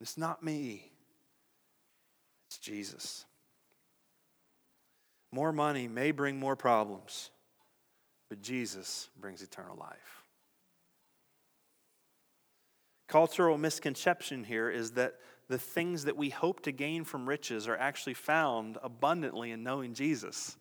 It's 0.00 0.16
not 0.16 0.42
me. 0.42 0.90
It's 2.48 2.58
Jesus. 2.58 3.24
More 5.32 5.52
money 5.52 5.88
may 5.88 6.10
bring 6.10 6.38
more 6.38 6.56
problems, 6.56 7.30
but 8.28 8.40
Jesus 8.40 9.08
brings 9.20 9.42
eternal 9.42 9.76
life. 9.76 10.22
Cultural 13.08 13.58
misconception 13.58 14.44
here 14.44 14.70
is 14.70 14.92
that 14.92 15.14
the 15.48 15.58
things 15.58 16.04
that 16.04 16.16
we 16.16 16.28
hope 16.28 16.62
to 16.62 16.72
gain 16.72 17.04
from 17.04 17.28
riches 17.28 17.66
are 17.66 17.76
actually 17.76 18.14
found 18.14 18.76
abundantly 18.82 19.50
in 19.50 19.62
knowing 19.62 19.94
Jesus. 19.94 20.56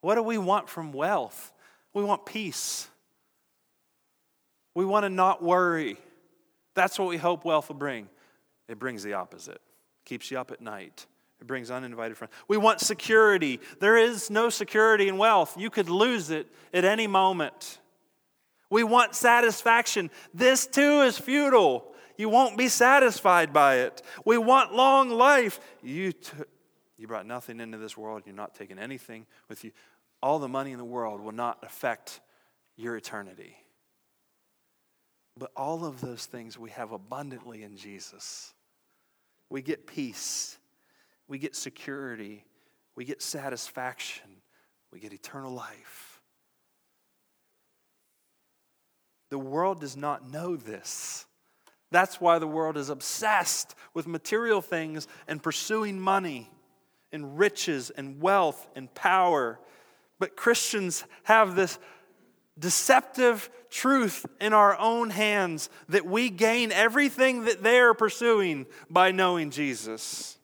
What 0.00 0.14
do 0.14 0.22
we 0.22 0.38
want 0.38 0.68
from 0.68 0.92
wealth? 0.92 1.52
We 1.92 2.04
want 2.04 2.24
peace. 2.24 2.88
We 4.74 4.84
want 4.84 5.04
to 5.04 5.10
not 5.10 5.42
worry. 5.42 5.98
That's 6.78 6.96
what 6.96 7.08
we 7.08 7.16
hope 7.16 7.44
wealth 7.44 7.68
will 7.68 7.76
bring. 7.76 8.08
It 8.68 8.78
brings 8.78 9.02
the 9.02 9.14
opposite. 9.14 9.60
Keeps 10.04 10.30
you 10.30 10.38
up 10.38 10.52
at 10.52 10.60
night. 10.60 11.06
It 11.40 11.46
brings 11.48 11.72
uninvited 11.72 12.16
friends. 12.16 12.32
We 12.46 12.56
want 12.56 12.78
security. 12.78 13.58
There 13.80 13.96
is 13.96 14.30
no 14.30 14.48
security 14.48 15.08
in 15.08 15.18
wealth. 15.18 15.56
You 15.58 15.70
could 15.70 15.90
lose 15.90 16.30
it 16.30 16.46
at 16.72 16.84
any 16.84 17.08
moment. 17.08 17.80
We 18.70 18.84
want 18.84 19.16
satisfaction. 19.16 20.08
This 20.32 20.68
too 20.68 21.00
is 21.00 21.18
futile. 21.18 21.84
You 22.16 22.28
won't 22.28 22.56
be 22.56 22.68
satisfied 22.68 23.52
by 23.52 23.78
it. 23.78 24.00
We 24.24 24.38
want 24.38 24.72
long 24.72 25.10
life. 25.10 25.58
You, 25.82 26.12
t- 26.12 26.30
you 26.96 27.08
brought 27.08 27.26
nothing 27.26 27.58
into 27.58 27.78
this 27.78 27.96
world. 27.96 28.22
You're 28.24 28.36
not 28.36 28.54
taking 28.54 28.78
anything 28.78 29.26
with 29.48 29.64
you. 29.64 29.72
All 30.22 30.38
the 30.38 30.48
money 30.48 30.70
in 30.70 30.78
the 30.78 30.84
world 30.84 31.20
will 31.20 31.32
not 31.32 31.58
affect 31.64 32.20
your 32.76 32.96
eternity. 32.96 33.56
But 35.38 35.52
all 35.56 35.84
of 35.84 36.00
those 36.00 36.26
things 36.26 36.58
we 36.58 36.70
have 36.70 36.92
abundantly 36.92 37.62
in 37.62 37.76
Jesus. 37.76 38.52
We 39.50 39.62
get 39.62 39.86
peace, 39.86 40.58
we 41.28 41.38
get 41.38 41.54
security, 41.54 42.44
we 42.96 43.04
get 43.04 43.22
satisfaction, 43.22 44.42
we 44.92 44.98
get 44.98 45.12
eternal 45.12 45.52
life. 45.52 46.20
The 49.30 49.38
world 49.38 49.80
does 49.80 49.96
not 49.96 50.30
know 50.30 50.56
this. 50.56 51.26
That's 51.90 52.20
why 52.20 52.38
the 52.38 52.46
world 52.46 52.76
is 52.76 52.90
obsessed 52.90 53.74
with 53.94 54.06
material 54.06 54.60
things 54.60 55.06
and 55.26 55.42
pursuing 55.42 56.00
money 56.00 56.50
and 57.12 57.38
riches 57.38 57.90
and 57.90 58.20
wealth 58.20 58.66
and 58.74 58.92
power. 58.94 59.58
But 60.18 60.36
Christians 60.36 61.04
have 61.22 61.54
this 61.54 61.78
deceptive 62.58 63.50
truth 63.70 64.26
in 64.40 64.52
our 64.52 64.78
own 64.78 65.10
hands 65.10 65.68
that 65.88 66.06
we 66.06 66.30
gain 66.30 66.72
everything 66.72 67.44
that 67.44 67.62
they 67.62 67.78
are 67.78 67.94
pursuing 67.94 68.66
by 68.90 69.10
knowing 69.10 69.50
Jesus. 69.50 70.38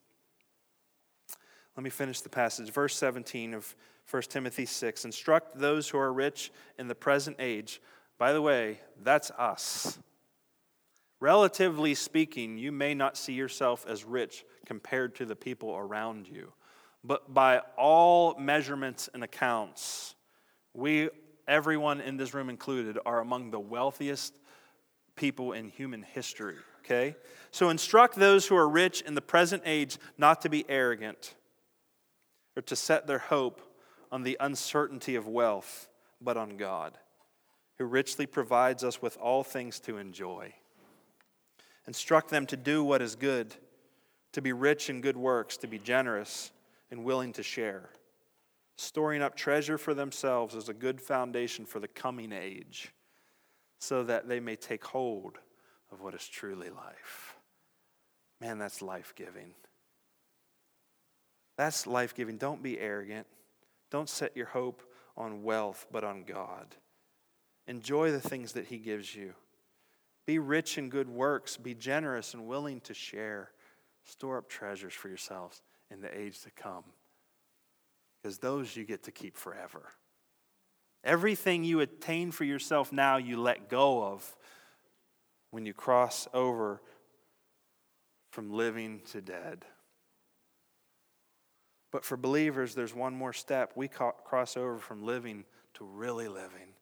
Let 1.77 1.83
me 1.83 1.91
finish 1.91 2.21
the 2.21 2.29
passage. 2.29 2.71
Verse 2.71 2.97
17 2.97 3.55
of 3.55 3.75
1 4.11 4.23
Timothy 4.23 4.67
6 4.67 5.05
Instruct 5.05 5.59
those 5.59 5.89
who 5.89 5.99
are 5.99 6.13
rich 6.13 6.53
in 6.79 6.89
the 6.89 6.95
present 6.95 7.37
age. 7.39 7.81
By 8.19 8.33
the 8.33 8.43
way, 8.43 8.81
that's 9.03 9.31
us. 9.33 9.99
Relatively 11.21 11.95
speaking, 11.95 12.59
you 12.59 12.71
may 12.71 12.95
not 12.95 13.17
see 13.17 13.33
yourself 13.33 13.87
as 13.89 14.05
rich 14.05 14.45
compared 14.67 15.15
to 15.17 15.25
the 15.25 15.35
people 15.35 15.75
around 15.75 16.29
you. 16.29 16.53
But 17.03 17.33
by 17.33 17.61
all 17.77 18.39
measurements 18.39 19.09
and 19.13 19.25
accounts, 19.25 20.15
we, 20.73 21.11
everyone 21.47 22.01
in 22.01 22.17
this 22.17 22.35
room 22.35 22.49
included, 22.49 22.99
are 23.05 23.21
among 23.21 23.51
the 23.51 23.61
wealthiest 23.61 24.35
people 25.17 25.53
in 25.53 25.69
human 25.69 26.03
history. 26.03 26.57
Okay? 26.85 27.17
So 27.51 27.71
instruct 27.71 28.17
those 28.17 28.47
who 28.47 28.57
are 28.57 28.69
rich 28.69 29.01
in 29.03 29.15
the 29.15 29.23
present 29.23 29.63
age 29.65 29.99
not 30.19 30.43
to 30.43 30.49
be 30.49 30.65
arrogant 30.69 31.35
or 32.57 32.63
to 32.63 32.77
set 32.77 33.07
their 33.07 33.19
hope 33.19 33.61
on 34.13 34.23
the 34.23 34.37
uncertainty 34.39 35.17
of 35.17 35.27
wealth, 35.27 35.89
but 36.21 36.37
on 36.37 36.57
God, 36.57 36.97
who 37.79 37.85
richly 37.85 38.27
provides 38.27 38.85
us 38.85 39.03
with 39.03 39.17
all 39.17 39.43
things 39.43 39.81
to 39.81 39.99
enjoy. 39.99 40.53
Instruct 41.87 42.31
them 42.31 42.47
to 42.47 42.57
do 42.57 42.85
what 42.85 43.03
is 43.03 43.17
good, 43.17 43.55
to 44.33 44.41
be 44.41 44.53
rich 44.53 44.89
in 44.89 45.01
good 45.01 45.17
works, 45.17 45.57
to 45.59 45.67
be 45.67 45.79
generous 45.79 46.53
and 46.91 47.05
willing 47.05 47.33
to 47.33 47.43
share. 47.43 47.91
Storing 48.77 49.23
up 49.23 49.37
treasure 49.37 49.79
for 49.79 49.95
themselves 49.95 50.55
as 50.55 50.69
a 50.69 50.75
good 50.75 51.01
foundation 51.01 51.65
for 51.65 51.81
the 51.81 51.89
coming 51.89 52.33
age, 52.33 52.93
so 53.79 54.03
that 54.03 54.29
they 54.29 54.41
may 54.41 54.57
take 54.57 54.85
hold 54.85 55.39
of 55.93 56.01
what 56.01 56.15
is 56.15 56.27
truly 56.27 56.71
life. 56.71 57.37
Man, 58.41 58.59
that's 58.59 58.83
life 58.83 59.15
giving. 59.17 59.55
That's 61.57 61.87
life 61.87 62.15
giving. 62.15 62.37
Don't 62.37 62.63
be 62.63 62.81
arrogant. 62.81 63.27
Don't 63.91 64.09
set 64.09 64.37
your 64.37 64.47
hope 64.47 64.83
on 65.17 65.45
wealth, 65.45 65.87
but 65.93 66.03
on 66.03 66.25
God. 66.25 66.75
Enjoy 67.67 68.11
the 68.11 68.21
things 68.21 68.53
that 68.53 68.67
He 68.67 68.79
gives 68.79 69.15
you. 69.15 69.35
Be 70.27 70.39
rich 70.39 70.79
in 70.79 70.89
good 70.89 71.09
works. 71.09 71.57
Be 71.57 71.75
generous 71.75 72.35
and 72.35 72.47
willing 72.47 72.81
to 72.81 72.95
share. 72.95 73.51
Store 74.05 74.39
up 74.39 74.49
treasures 74.49 74.93
for 74.93 75.09
yourselves 75.09 75.63
in 75.91 76.01
the 76.01 76.19
age 76.19 76.41
to 76.43 76.51
come, 76.51 76.85
because 78.25 78.39
those 78.39 78.75
you 78.75 78.85
get 78.85 79.03
to 79.03 79.13
keep 79.13 79.37
forever. 79.37 79.83
Everything 81.05 81.63
you 81.63 81.81
attain 81.81 82.31
for 82.31 82.45
yourself 82.45 82.91
now, 82.91 83.19
you 83.19 83.39
let 83.39 83.69
go 83.69 84.03
of 84.03 84.35
when 85.51 85.67
you 85.67 85.75
cross 85.75 86.27
over 86.33 86.81
from 88.31 88.51
living 88.51 89.03
to 89.13 89.21
dead. 89.21 89.67
But 91.93 92.03
for 92.03 92.17
believers, 92.17 92.75
there's 92.75 92.95
one 92.95 93.15
more 93.15 93.35
step. 93.35 93.73
We 93.77 93.89
cross 93.89 94.57
over 94.57 94.79
from 94.79 95.05
living 95.05 95.45
to 95.75 95.85
really 95.85 96.27
living. 96.29 96.73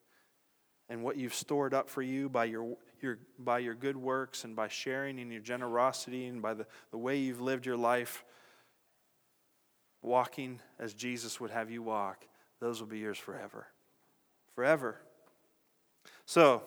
And 0.87 1.03
what 1.03 1.17
you've 1.17 1.35
stored 1.35 1.73
up 1.73 1.89
for 1.89 2.01
you 2.01 2.29
by 2.29 2.45
your, 2.45 2.77
your, 3.01 3.19
by 3.37 3.59
your 3.59 3.75
good 3.75 3.97
works 3.97 4.45
and 4.45 4.55
by 4.55 4.69
sharing 4.69 5.19
and 5.19 5.29
your 5.29 5.41
generosity 5.41 6.25
and 6.27 6.41
by 6.41 6.53
the, 6.53 6.65
the 6.91 6.97
way 6.97 7.17
you've 7.17 7.41
lived 7.41 7.65
your 7.65 7.77
life, 7.77 8.23
walking 10.03 10.59
as 10.79 10.93
Jesus 10.93 11.39
would 11.39 11.51
have 11.51 11.71
you 11.71 11.81
walk, 11.81 12.25
those 12.59 12.79
will 12.79 12.87
be 12.87 12.99
yours 12.99 13.17
forever 13.17 13.67
forever. 14.53 14.97
So, 16.25 16.63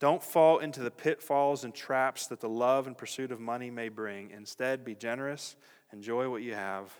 don't 0.00 0.22
fall 0.22 0.58
into 0.58 0.80
the 0.80 0.90
pitfalls 0.90 1.64
and 1.64 1.74
traps 1.74 2.28
that 2.28 2.40
the 2.40 2.48
love 2.48 2.86
and 2.86 2.96
pursuit 2.96 3.32
of 3.32 3.40
money 3.40 3.70
may 3.70 3.88
bring. 3.88 4.30
Instead, 4.30 4.84
be 4.84 4.94
generous, 4.94 5.56
enjoy 5.92 6.30
what 6.30 6.42
you 6.42 6.54
have, 6.54 6.92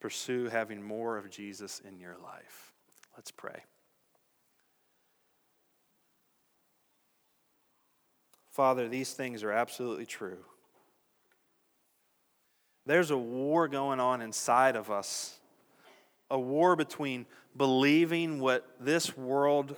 pursue 0.00 0.48
having 0.48 0.82
more 0.82 1.16
of 1.16 1.30
Jesus 1.30 1.80
in 1.86 1.98
your 1.98 2.16
life. 2.22 2.72
Let's 3.16 3.32
pray. 3.32 3.64
Father, 8.50 8.88
these 8.88 9.12
things 9.12 9.42
are 9.42 9.52
absolutely 9.52 10.06
true. 10.06 10.38
There's 12.88 13.10
a 13.10 13.18
war 13.18 13.68
going 13.68 14.00
on 14.00 14.22
inside 14.22 14.74
of 14.74 14.90
us 14.90 15.38
a 16.30 16.38
war 16.38 16.74
between 16.74 17.26
believing 17.54 18.40
what 18.40 18.66
this 18.80 19.14
world 19.14 19.76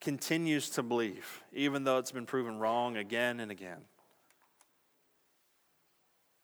continues 0.00 0.70
to 0.70 0.82
believe, 0.82 1.44
even 1.52 1.84
though 1.84 1.98
it's 1.98 2.10
been 2.10 2.26
proven 2.26 2.58
wrong 2.58 2.96
again 2.96 3.38
and 3.38 3.52
again. 3.52 3.78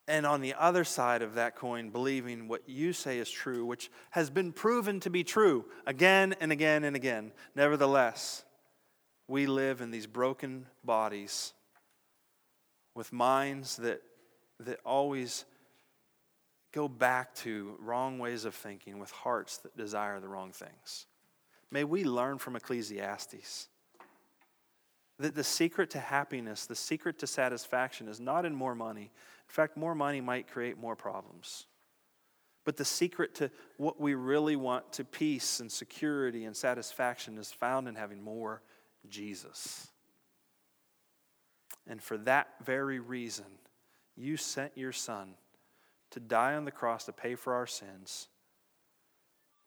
And 0.06 0.24
on 0.24 0.42
the 0.42 0.54
other 0.54 0.84
side 0.84 1.22
of 1.22 1.34
that 1.34 1.56
coin, 1.56 1.90
believing 1.90 2.46
what 2.46 2.68
you 2.68 2.92
say 2.92 3.18
is 3.18 3.28
true, 3.28 3.64
which 3.64 3.90
has 4.10 4.30
been 4.30 4.52
proven 4.52 5.00
to 5.00 5.10
be 5.10 5.24
true 5.24 5.64
again 5.86 6.36
and 6.40 6.52
again 6.52 6.84
and 6.84 6.94
again. 6.94 7.32
Nevertheless, 7.56 8.44
we 9.26 9.46
live 9.46 9.80
in 9.80 9.90
these 9.90 10.06
broken 10.06 10.66
bodies 10.84 11.52
with 12.94 13.12
minds 13.12 13.76
that, 13.78 14.02
that 14.60 14.80
always 14.84 15.44
go 16.72 16.88
back 16.88 17.34
to 17.34 17.76
wrong 17.80 18.18
ways 18.18 18.44
of 18.44 18.54
thinking 18.54 18.98
with 18.98 19.10
hearts 19.10 19.58
that 19.58 19.76
desire 19.76 20.20
the 20.20 20.28
wrong 20.28 20.52
things. 20.52 21.06
May 21.70 21.84
we 21.84 22.04
learn 22.04 22.38
from 22.38 22.56
Ecclesiastes 22.56 23.68
that 25.18 25.34
the 25.34 25.44
secret 25.44 25.90
to 25.90 25.98
happiness, 25.98 26.66
the 26.66 26.74
secret 26.74 27.18
to 27.18 27.26
satisfaction 27.26 28.08
is 28.08 28.20
not 28.20 28.44
in 28.44 28.54
more 28.54 28.74
money. 28.74 29.02
In 29.02 29.52
fact, 29.52 29.76
more 29.76 29.94
money 29.94 30.20
might 30.20 30.48
create 30.48 30.78
more 30.78 30.96
problems. 30.96 31.66
But 32.64 32.76
the 32.76 32.84
secret 32.84 33.34
to 33.36 33.50
what 33.78 34.00
we 34.00 34.14
really 34.14 34.56
want 34.56 34.92
to 34.94 35.04
peace 35.04 35.60
and 35.60 35.72
security 35.72 36.44
and 36.44 36.56
satisfaction 36.56 37.38
is 37.38 37.50
found 37.50 37.88
in 37.88 37.94
having 37.94 38.22
more 38.22 38.62
Jesus. 39.08 39.88
And 41.86 42.02
for 42.02 42.18
that 42.18 42.48
very 42.62 43.00
reason, 43.00 43.46
you 44.18 44.36
sent 44.36 44.76
your 44.76 44.92
son 44.92 45.34
to 46.10 46.20
die 46.20 46.54
on 46.54 46.64
the 46.64 46.70
cross 46.70 47.04
to 47.04 47.12
pay 47.12 47.34
for 47.34 47.54
our 47.54 47.66
sins, 47.66 48.28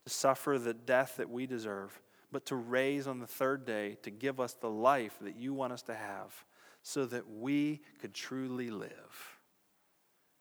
to 0.06 0.12
suffer 0.12 0.58
the 0.58 0.74
death 0.74 1.18
that 1.18 1.30
we 1.30 1.46
deserve, 1.46 2.00
but 2.32 2.46
to 2.48 2.56
raise 2.56 3.08
on 3.08 3.20
the 3.20 3.28
third 3.28 3.66
day 3.66 3.98
to 4.04 4.12
give 4.12 4.40
us 4.40 4.54
the 4.54 4.70
life 4.70 5.18
that 5.22 5.36
you 5.36 5.54
want 5.54 5.74
us 5.74 5.82
to 5.84 5.94
have 5.94 6.46
so 6.82 7.06
that 7.06 7.30
we 7.30 7.82
could 8.00 8.14
truly 8.14 8.72
live. 8.72 9.38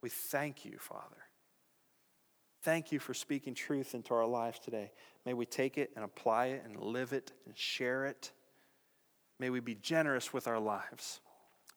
We 0.02 0.08
thank 0.08 0.64
you, 0.64 0.78
Father. 0.78 1.16
Thank 2.62 2.92
you 2.92 2.98
for 2.98 3.14
speaking 3.14 3.54
truth 3.54 3.94
into 3.94 4.14
our 4.14 4.26
lives 4.26 4.58
today. 4.58 4.92
May 5.24 5.34
we 5.34 5.46
take 5.46 5.78
it 5.78 5.90
and 5.96 6.04
apply 6.04 6.46
it 6.46 6.62
and 6.64 6.76
live 6.76 7.12
it 7.12 7.32
and 7.46 7.56
share 7.56 8.06
it. 8.06 8.32
May 9.38 9.50
we 9.50 9.60
be 9.60 9.74
generous 9.74 10.32
with 10.32 10.46
our 10.46 10.58
lives. 10.58 11.20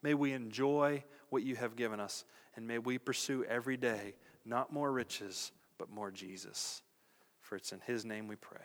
May 0.02 0.14
we 0.14 0.34
enjoy 0.34 1.04
what 1.34 1.44
you 1.44 1.56
have 1.56 1.76
given 1.76 2.00
us, 2.00 2.26
and 2.56 2.68
may 2.68 2.78
we 2.78 3.00
pursue 3.00 3.44
every 3.46 3.76
day 3.76 4.14
not 4.46 4.72
more 4.72 4.92
riches, 4.92 5.52
but 5.80 5.90
more 5.90 6.12
Jesus. 6.12 6.84
For 7.42 7.56
it's 7.56 7.72
in 7.72 7.82
his 7.82 8.06
name 8.06 8.28
we 8.28 8.36
pray. 8.36 8.60